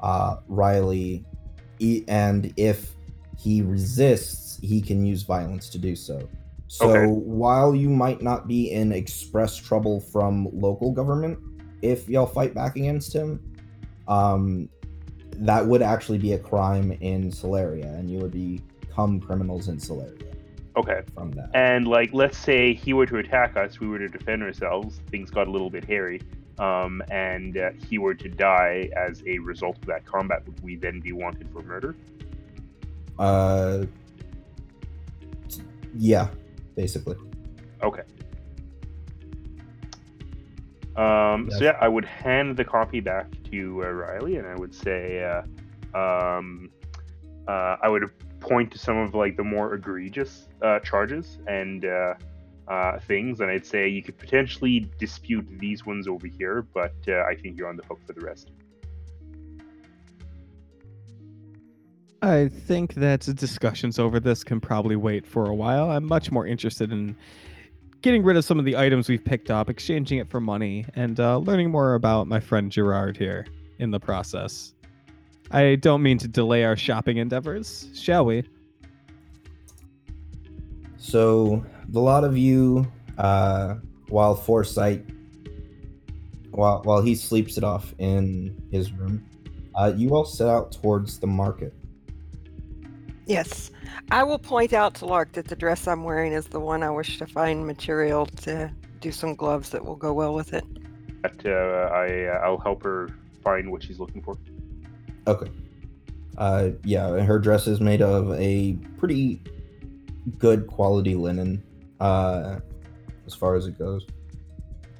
[0.00, 1.24] uh, Riley.
[1.80, 2.94] E- and if
[3.38, 6.28] he resists, he can use violence to do so.
[6.68, 7.06] So Okay.
[7.06, 11.38] while you might not be in express trouble from local government,
[11.82, 13.40] if y'all fight back against him,
[14.06, 14.68] um,
[15.38, 20.32] that would actually be a crime in Solaria, and you would become criminals in Solaria
[20.76, 21.02] Okay.
[21.14, 21.50] from that.
[21.54, 25.00] And like, let's say he were to attack us, we were to defend ourselves.
[25.10, 26.22] Things got a little bit hairy,
[26.58, 30.46] um, and uh, he were to die as a result of that combat.
[30.46, 31.94] Would we then be wanted for murder?
[33.18, 33.84] Uh,
[35.96, 36.28] yeah,
[36.74, 37.16] basically.
[37.82, 38.02] Okay.
[40.96, 41.58] Um, Yes.
[41.58, 45.24] So yeah, I would hand the copy back to uh, Riley, and I would say,
[45.24, 46.70] uh, um,
[47.48, 48.10] uh, I would
[48.40, 52.14] point to some of like the more egregious uh, charges and uh,
[52.68, 57.22] uh, things, and I'd say you could potentially dispute these ones over here, but uh,
[57.22, 58.50] I think you're on the hook for the rest.
[62.22, 65.90] I think that discussions over this can probably wait for a while.
[65.90, 67.16] I'm much more interested in
[68.02, 71.18] getting rid of some of the items we've picked up, exchanging it for money, and
[71.20, 73.46] uh, learning more about my friend Gerard here
[73.78, 74.74] in the process.
[75.52, 78.44] I don't mean to delay our shopping endeavors, shall we?
[80.96, 83.76] So the lot of you, uh,
[84.08, 85.04] while Foresight,
[86.50, 89.24] while while he sleeps it off in his room,
[89.74, 91.74] uh, you all set out towards the market.
[93.32, 93.70] Yes.
[94.10, 96.90] I will point out to Lark that the dress I'm wearing is the one I
[96.90, 100.64] wish to find material to do some gloves that will go well with it.
[101.22, 103.08] But uh, I uh, I'll help her
[103.42, 104.36] find what she's looking for.
[105.26, 105.50] Okay.
[106.36, 109.40] Uh, yeah, her dress is made of a pretty
[110.38, 111.62] good quality linen,
[112.00, 112.60] uh,
[113.26, 114.06] as far as it goes.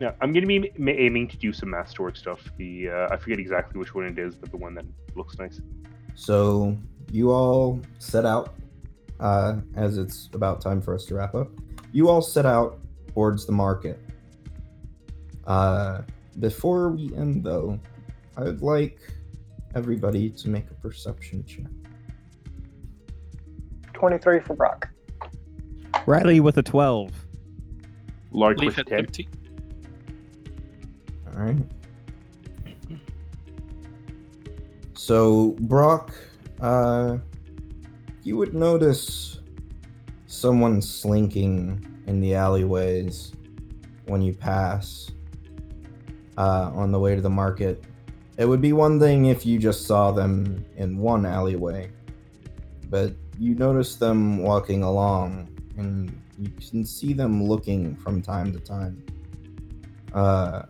[0.01, 2.41] Yeah, I'm gonna be ma- aiming to do some masterwork stuff.
[2.57, 4.87] The uh, I forget exactly which one it is, but the one that
[5.17, 5.61] looks nice.
[6.15, 6.79] So
[7.13, 8.55] you all set out,
[9.21, 11.49] uh, as it's about time for us to wrap up.
[11.93, 12.81] You all set out
[13.13, 14.01] towards the market.
[15.47, 16.03] Uh,
[16.41, 17.79] before we end, though,
[18.37, 18.99] I would like
[19.75, 21.67] everybody to make a perception check.
[23.93, 24.89] 23 for Brock.
[26.07, 27.13] Riley with a 12.
[28.33, 29.07] Large Leaf with 10.
[29.07, 29.29] 13.
[31.27, 31.57] All right.
[34.95, 36.15] So Brock,
[36.63, 37.19] uh,
[38.23, 39.41] you would notice
[40.27, 43.33] someone slinking in the alleyways
[44.07, 45.11] when you pass
[46.39, 47.85] uh, on the way to the market.
[48.39, 51.91] It would be one thing if you just saw them in one alleyway,
[52.89, 58.61] but you notice them walking along, and you can see them looking from time to
[58.61, 59.05] time.
[60.15, 60.63] Uh,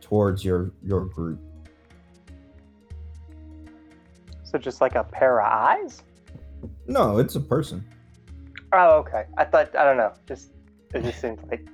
[0.00, 1.40] towards your your group.
[4.54, 6.04] So just like a pair of eyes?
[6.86, 7.84] No, it's a person.
[8.72, 9.24] Oh, okay.
[9.36, 10.12] I thought I don't know.
[10.28, 10.52] Just
[10.94, 11.66] it just seems like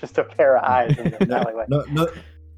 [0.00, 1.64] just a pair of eyes in the alleyway.
[1.66, 2.06] no, no,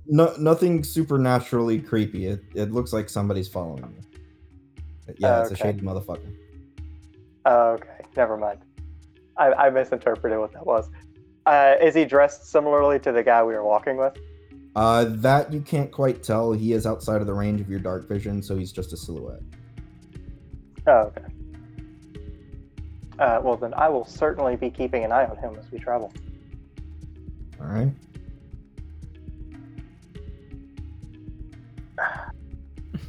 [0.05, 2.27] no, nothing supernaturally creepy.
[2.27, 5.15] It it looks like somebody's following you.
[5.17, 6.37] Yeah, it's a shady motherfucker.
[7.47, 8.59] Oh, okay, never mind.
[9.39, 10.91] I, I misinterpreted what that was.
[11.47, 14.19] Uh, is he dressed similarly to the guy we were walking with?
[14.77, 16.53] Uh, that you can't quite tell.
[16.53, 19.41] He is outside of the range of your dark vision, so he's just a silhouette.
[20.87, 21.25] Oh, okay.
[23.19, 26.13] Uh, well, then I will certainly be keeping an eye on him as we travel.
[27.59, 27.91] All right.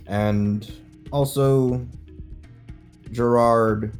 [0.07, 0.71] And
[1.11, 1.85] also,
[3.11, 3.99] Gerard,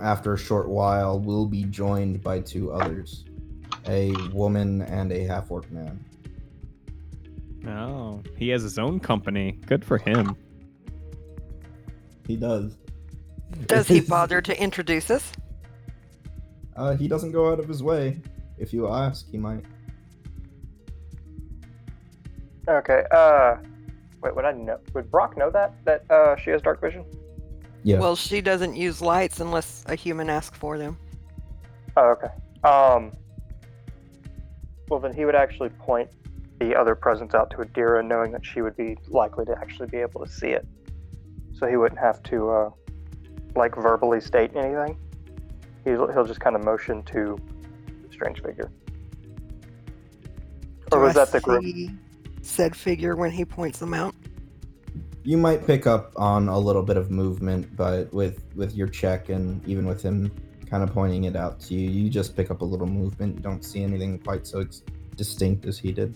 [0.00, 3.24] after a short while, will be joined by two others
[3.88, 6.05] a woman and a half orc man.
[7.68, 9.58] Oh, he has his own company.
[9.66, 10.36] Good for him.
[12.26, 12.76] He does.
[13.66, 15.32] Does he bother to introduce us?
[16.76, 18.20] Uh, he doesn't go out of his way.
[18.58, 19.64] If you ask, he might.
[22.68, 23.04] Okay.
[23.10, 23.56] Uh,
[24.22, 24.34] wait.
[24.34, 24.78] Would I know?
[24.94, 27.04] Would Brock know that that uh, she has dark vision?
[27.82, 27.98] Yeah.
[27.98, 30.98] Well, she doesn't use lights unless a human asks for them.
[31.96, 32.28] Oh, okay.
[32.64, 33.12] Um.
[34.88, 36.10] Well, then he would actually point
[36.58, 39.98] the other presents out to Adira, knowing that she would be likely to actually be
[39.98, 40.66] able to see it,
[41.52, 42.70] so he wouldn't have to uh,
[43.54, 44.98] like verbally state anything.
[45.84, 47.38] He'll he'll just kind of motion to
[48.06, 48.70] the strange figure.
[50.92, 51.64] Or Do was I that the group?
[52.42, 54.14] Said figure when he points them out.
[55.24, 59.28] You might pick up on a little bit of movement, but with with your check
[59.28, 60.30] and even with him
[60.70, 63.36] kind of pointing it out to you, you just pick up a little movement.
[63.36, 64.82] You don't see anything quite so ex-
[65.16, 66.14] distinct as he did.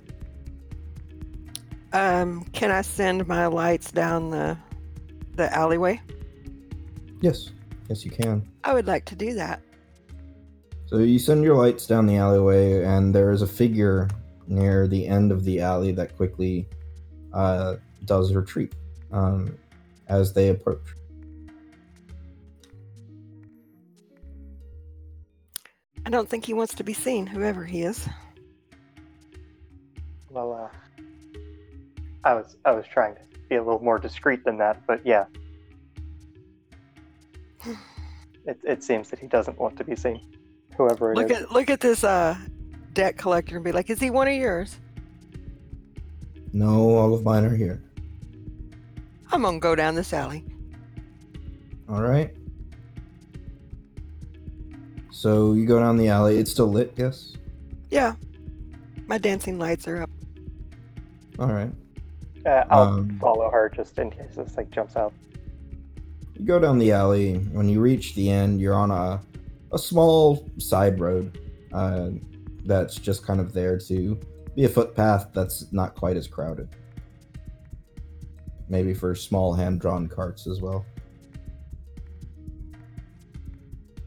[1.92, 4.56] Um, can I send my lights down the
[5.34, 6.00] the alleyway?
[7.20, 7.50] Yes,
[7.88, 8.48] yes, you can.
[8.64, 9.62] I would like to do that.
[10.86, 14.08] So you send your lights down the alleyway, and there is a figure
[14.46, 16.68] near the end of the alley that quickly
[17.32, 18.74] uh, does retreat
[19.12, 19.56] um,
[20.08, 20.82] as they approach.
[26.04, 28.08] I don't think he wants to be seen, whoever he is.
[32.24, 35.24] I was I was trying to be a little more discreet than that, but yeah.
[38.46, 40.20] It, it seems that he doesn't want to be seen,
[40.76, 41.22] whoever it is.
[41.22, 42.36] Look at look at this uh
[42.92, 44.78] debt collector and be like, is he one of yours?
[46.52, 47.82] No, all of mine are here.
[49.32, 50.44] I'm gonna go down this alley.
[51.88, 52.34] All right.
[55.10, 56.38] So you go down the alley.
[56.38, 57.36] It's still lit, yes.
[57.90, 58.14] Yeah.
[59.06, 60.10] My dancing lights are up.
[61.38, 61.70] All right.
[62.46, 65.12] Uh, I'll Um, follow her just in case this like jumps out.
[66.38, 67.34] You go down the alley.
[67.52, 69.20] When you reach the end, you're on a
[69.72, 71.38] a small side road
[71.72, 72.10] uh,
[72.64, 74.18] that's just kind of there to
[74.56, 76.68] be a footpath that's not quite as crowded.
[78.68, 80.84] Maybe for small hand drawn carts as well.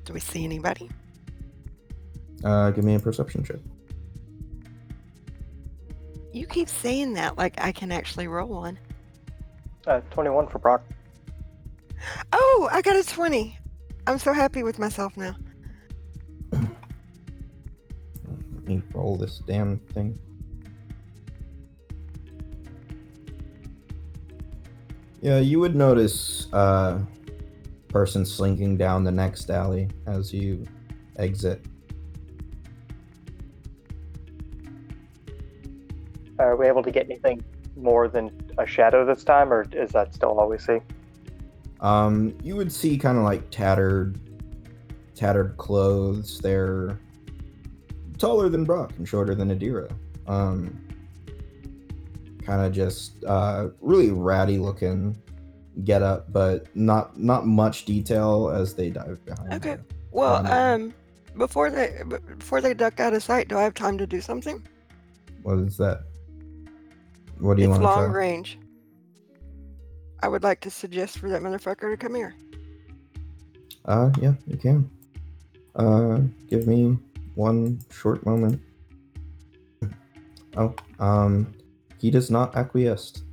[0.04, 0.90] Do we see anybody?
[2.44, 3.60] Uh, give me a perception check.
[6.34, 8.80] You keep saying that like I can actually roll one.
[9.86, 10.84] Uh, 21 for Brock.
[12.32, 13.58] Oh, I got a 20.
[14.08, 15.36] I'm so happy with myself now.
[16.52, 16.64] Let
[18.66, 20.18] me roll this damn thing.
[25.22, 27.00] Yeah, you would notice uh
[27.90, 30.66] person slinking down the next alley as you
[31.18, 31.64] exit.
[36.44, 37.44] Are we able to get anything
[37.76, 40.80] more than a shadow this time, or is that still all we see?
[41.80, 44.20] Um, you would see kind of like tattered,
[45.16, 46.40] tattered clothes.
[46.40, 47.00] They're
[48.18, 49.92] taller than Brock and shorter than Adira.
[50.28, 50.80] Um,
[52.46, 55.18] kind of just uh, really ratty looking
[55.84, 59.54] get up, but not not much detail as they dive behind.
[59.54, 59.72] Okay.
[59.72, 59.84] you.
[60.12, 60.94] Well, Um, um,
[61.38, 62.02] before they
[62.38, 64.62] before they duck out of sight, do I have time to do something?
[65.42, 66.04] What is that?
[67.40, 68.18] What do you it's want to long try?
[68.20, 68.58] range.
[70.22, 72.34] I would like to suggest for that motherfucker to come here.
[73.86, 74.90] Uh, yeah, you can.
[75.76, 76.20] Uh,
[76.50, 76.98] give me
[77.36, 78.62] one short moment.
[80.56, 81.54] Oh, um,
[82.00, 83.24] he does not acquiesce.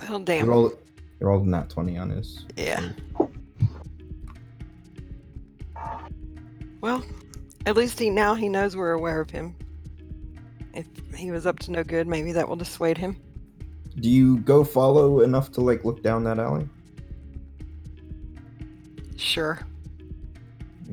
[0.00, 0.46] Well, He damn.
[0.48, 0.76] rolled,
[1.18, 2.44] he rolled a nat 20 on his.
[2.56, 2.90] Yeah.
[6.80, 7.02] Well,
[7.66, 9.54] at least he now he knows we're aware of him.
[10.78, 13.16] If he was up to no good, maybe that will dissuade him.
[13.98, 16.68] Do you go follow enough to like look down that alley?
[19.16, 19.58] Sure.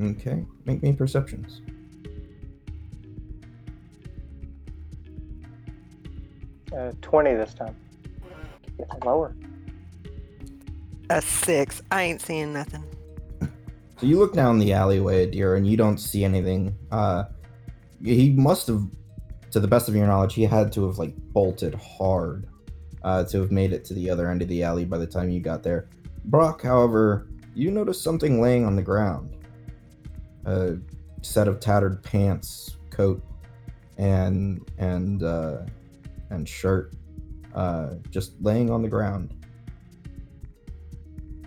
[0.02, 1.62] Okay, make me perceptions.
[6.76, 7.76] Uh, 20 this time.
[8.80, 9.36] Get it lower.
[11.12, 11.84] A six.
[11.91, 12.84] I ain't seeing nothing.
[13.40, 16.76] So you look down the alleyway, dear, and you don't see anything.
[16.91, 17.26] Uh,
[18.03, 18.84] he must have,
[19.56, 22.45] to the best of your knowledge, he had to have like bolted hard
[23.06, 25.30] uh, to have made it to the other end of the alley by the time
[25.30, 25.88] you got there.
[26.26, 29.34] Brock, however, you notice something laying on the ground.
[30.44, 30.76] A
[31.22, 33.23] set of tattered pants, coat,
[33.98, 35.60] and and uh,
[36.32, 36.94] and shirt,
[37.53, 39.34] uh, just laying on the ground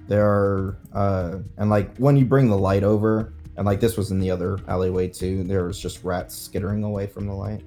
[0.07, 4.11] there are uh and like when you bring the light over and like this was
[4.11, 7.63] in the other alleyway too there was just rats skittering away from the light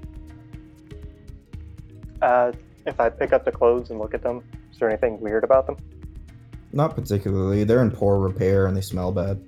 [2.21, 2.51] Uh,
[2.85, 5.65] if I pick up the clothes and look at them, is there anything weird about
[5.67, 5.77] them?
[6.73, 7.63] not particularly.
[7.63, 9.43] They're in poor repair and they smell bad.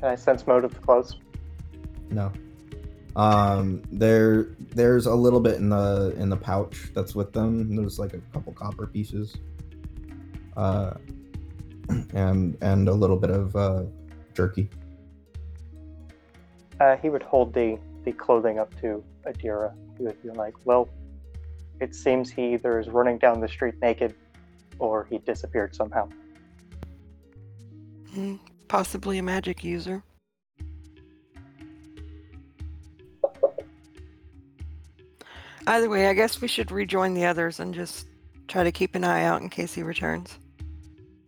[0.00, 1.16] Can I sense mode of clothes?
[2.10, 2.30] no.
[3.16, 7.74] Um there there's a little bit in the in the pouch that's with them.
[7.76, 9.36] There's like a couple copper pieces.
[10.56, 10.94] Uh
[12.14, 13.84] and and a little bit of uh
[14.34, 14.68] jerky.
[16.80, 19.72] Uh, he would hold the, the clothing up to Adira.
[19.98, 20.88] He would be like, well,
[21.80, 24.14] It seems he either is running down the street naked
[24.78, 26.08] or he disappeared somehow.
[28.12, 28.36] Hmm,
[28.68, 30.02] Possibly a magic user.
[35.66, 38.06] Either way, I guess we should rejoin the others and just
[38.48, 40.38] try to keep an eye out in case he returns.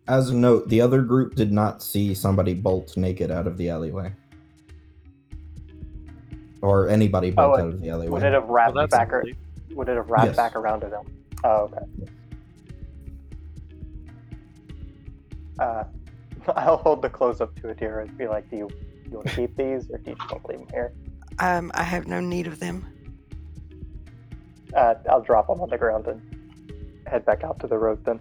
[0.09, 3.71] As a note, the other group did not see somebody bolt naked out of the
[3.71, 4.13] alleyway.
[6.65, 8.11] Or anybody bolt Oh, out of the alleyway.
[8.12, 9.12] Would it have wrapped Well, back?
[9.12, 9.23] Or,
[9.73, 10.36] would it have wrapped Yes.
[10.36, 11.05] back around to them?
[11.45, 11.85] Oh, okay.
[15.59, 15.85] Uh,
[16.57, 18.70] I'll hold the clothes up to Adira and be like, "Do you,
[19.11, 20.93] you want to keep these, or do you just want to leave them here?"
[21.39, 22.86] Um, I have no need of them.
[24.74, 26.23] Uh, I'll drop them on the ground and
[27.07, 28.20] head back out to the road then.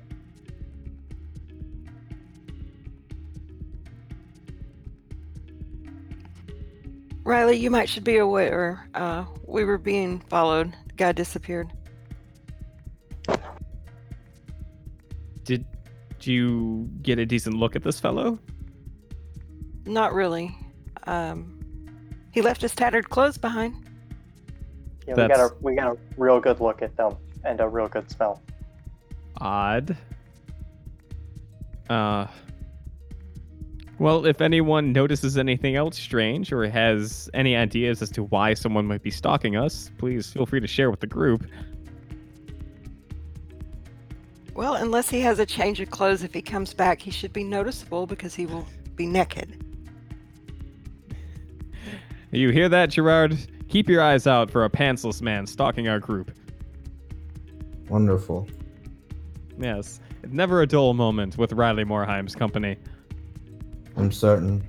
[7.24, 8.88] Riley, you might should be aware.
[8.94, 10.74] Uh, we were being followed.
[10.88, 11.72] The guy disappeared.
[15.44, 15.66] Did
[16.22, 18.40] you get a decent look at this fellow?
[19.86, 20.56] Not really.
[21.06, 21.60] Um,
[22.32, 23.76] he left his tattered clothes behind.
[25.08, 27.88] Yeah, we got a we got a real good look at them and a real
[27.88, 28.42] good smell.
[29.40, 29.98] Odd.
[31.90, 32.28] Uh.
[34.04, 38.86] Well, if anyone notices anything else strange or has any ideas as to why someone
[38.86, 41.48] might be stalking us, please feel free to share with the group.
[44.56, 47.46] Well, unless he has a change of clothes, if he comes back, he should be
[47.46, 48.68] noticeable because he will
[48.98, 49.64] be naked.
[52.32, 53.38] You hear that, Gerard?
[53.70, 56.30] Keep your eyes out for a pantsless man stalking our group.
[57.88, 58.50] Wonderful.
[59.58, 62.76] Yes, never a dull moment with Riley Morheim's company.
[63.96, 64.68] I'm certain.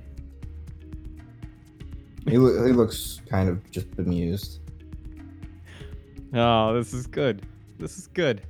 [2.27, 4.59] He, loo- he looks kind of just bemused.
[6.33, 7.43] Oh, this is good.
[7.79, 8.41] This is good.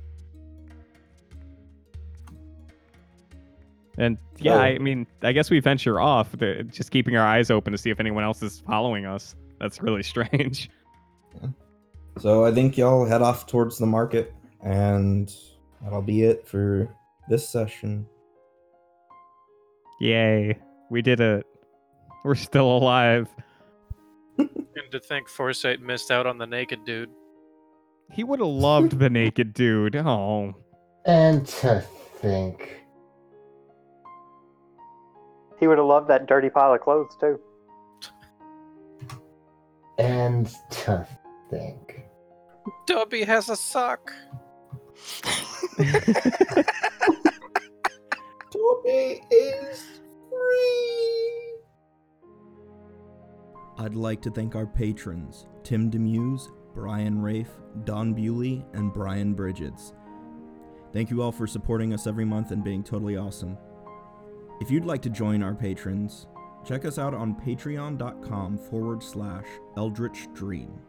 [3.98, 7.50] And yeah, So- I mean, I guess we venture off, the- just keeping our eyes
[7.50, 9.34] open to see if anyone else is following us.
[9.60, 10.70] That's really strange.
[12.18, 14.32] So I think y'all head off towards the market,
[14.62, 15.30] and
[15.82, 16.88] that'll be it for
[17.28, 18.06] this session.
[20.00, 20.58] Yay,
[20.90, 21.46] we did it.
[22.24, 23.28] We're still alive.
[24.38, 27.08] And to think Foresight missed out on the naked dude.
[28.12, 29.96] He would have loved the naked dude.
[29.96, 30.54] Oh,
[31.04, 31.80] And to
[32.20, 32.82] think.
[35.58, 37.40] He would have loved that dirty pile of clothes too.
[39.98, 41.06] And to
[41.50, 42.02] think.
[42.86, 44.12] Dobby has a sock.
[48.52, 50.05] Toby is free.
[53.78, 57.50] I'd like to thank our patrons Tim Demuse, Brian Rafe,
[57.84, 59.92] Don Bewley, and Brian Bridges.
[60.92, 63.58] Thank you all for supporting us every month and being totally awesome.
[64.60, 66.26] If you'd like to join our patrons,
[66.64, 69.44] check us out on patreon.com forward slash
[69.76, 70.80] eldritch dream.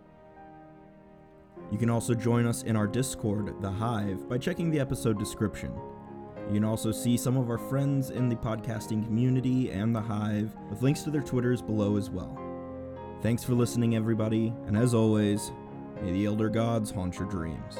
[1.71, 5.73] You can also join us in our Discord, The Hive, by checking the episode description.
[6.47, 10.55] You can also see some of our friends in the podcasting community and The Hive
[10.69, 12.39] with links to their Twitters below as well.
[13.21, 15.51] Thanks for listening, everybody, and as always,
[16.01, 17.77] may the Elder Gods haunt your dreams.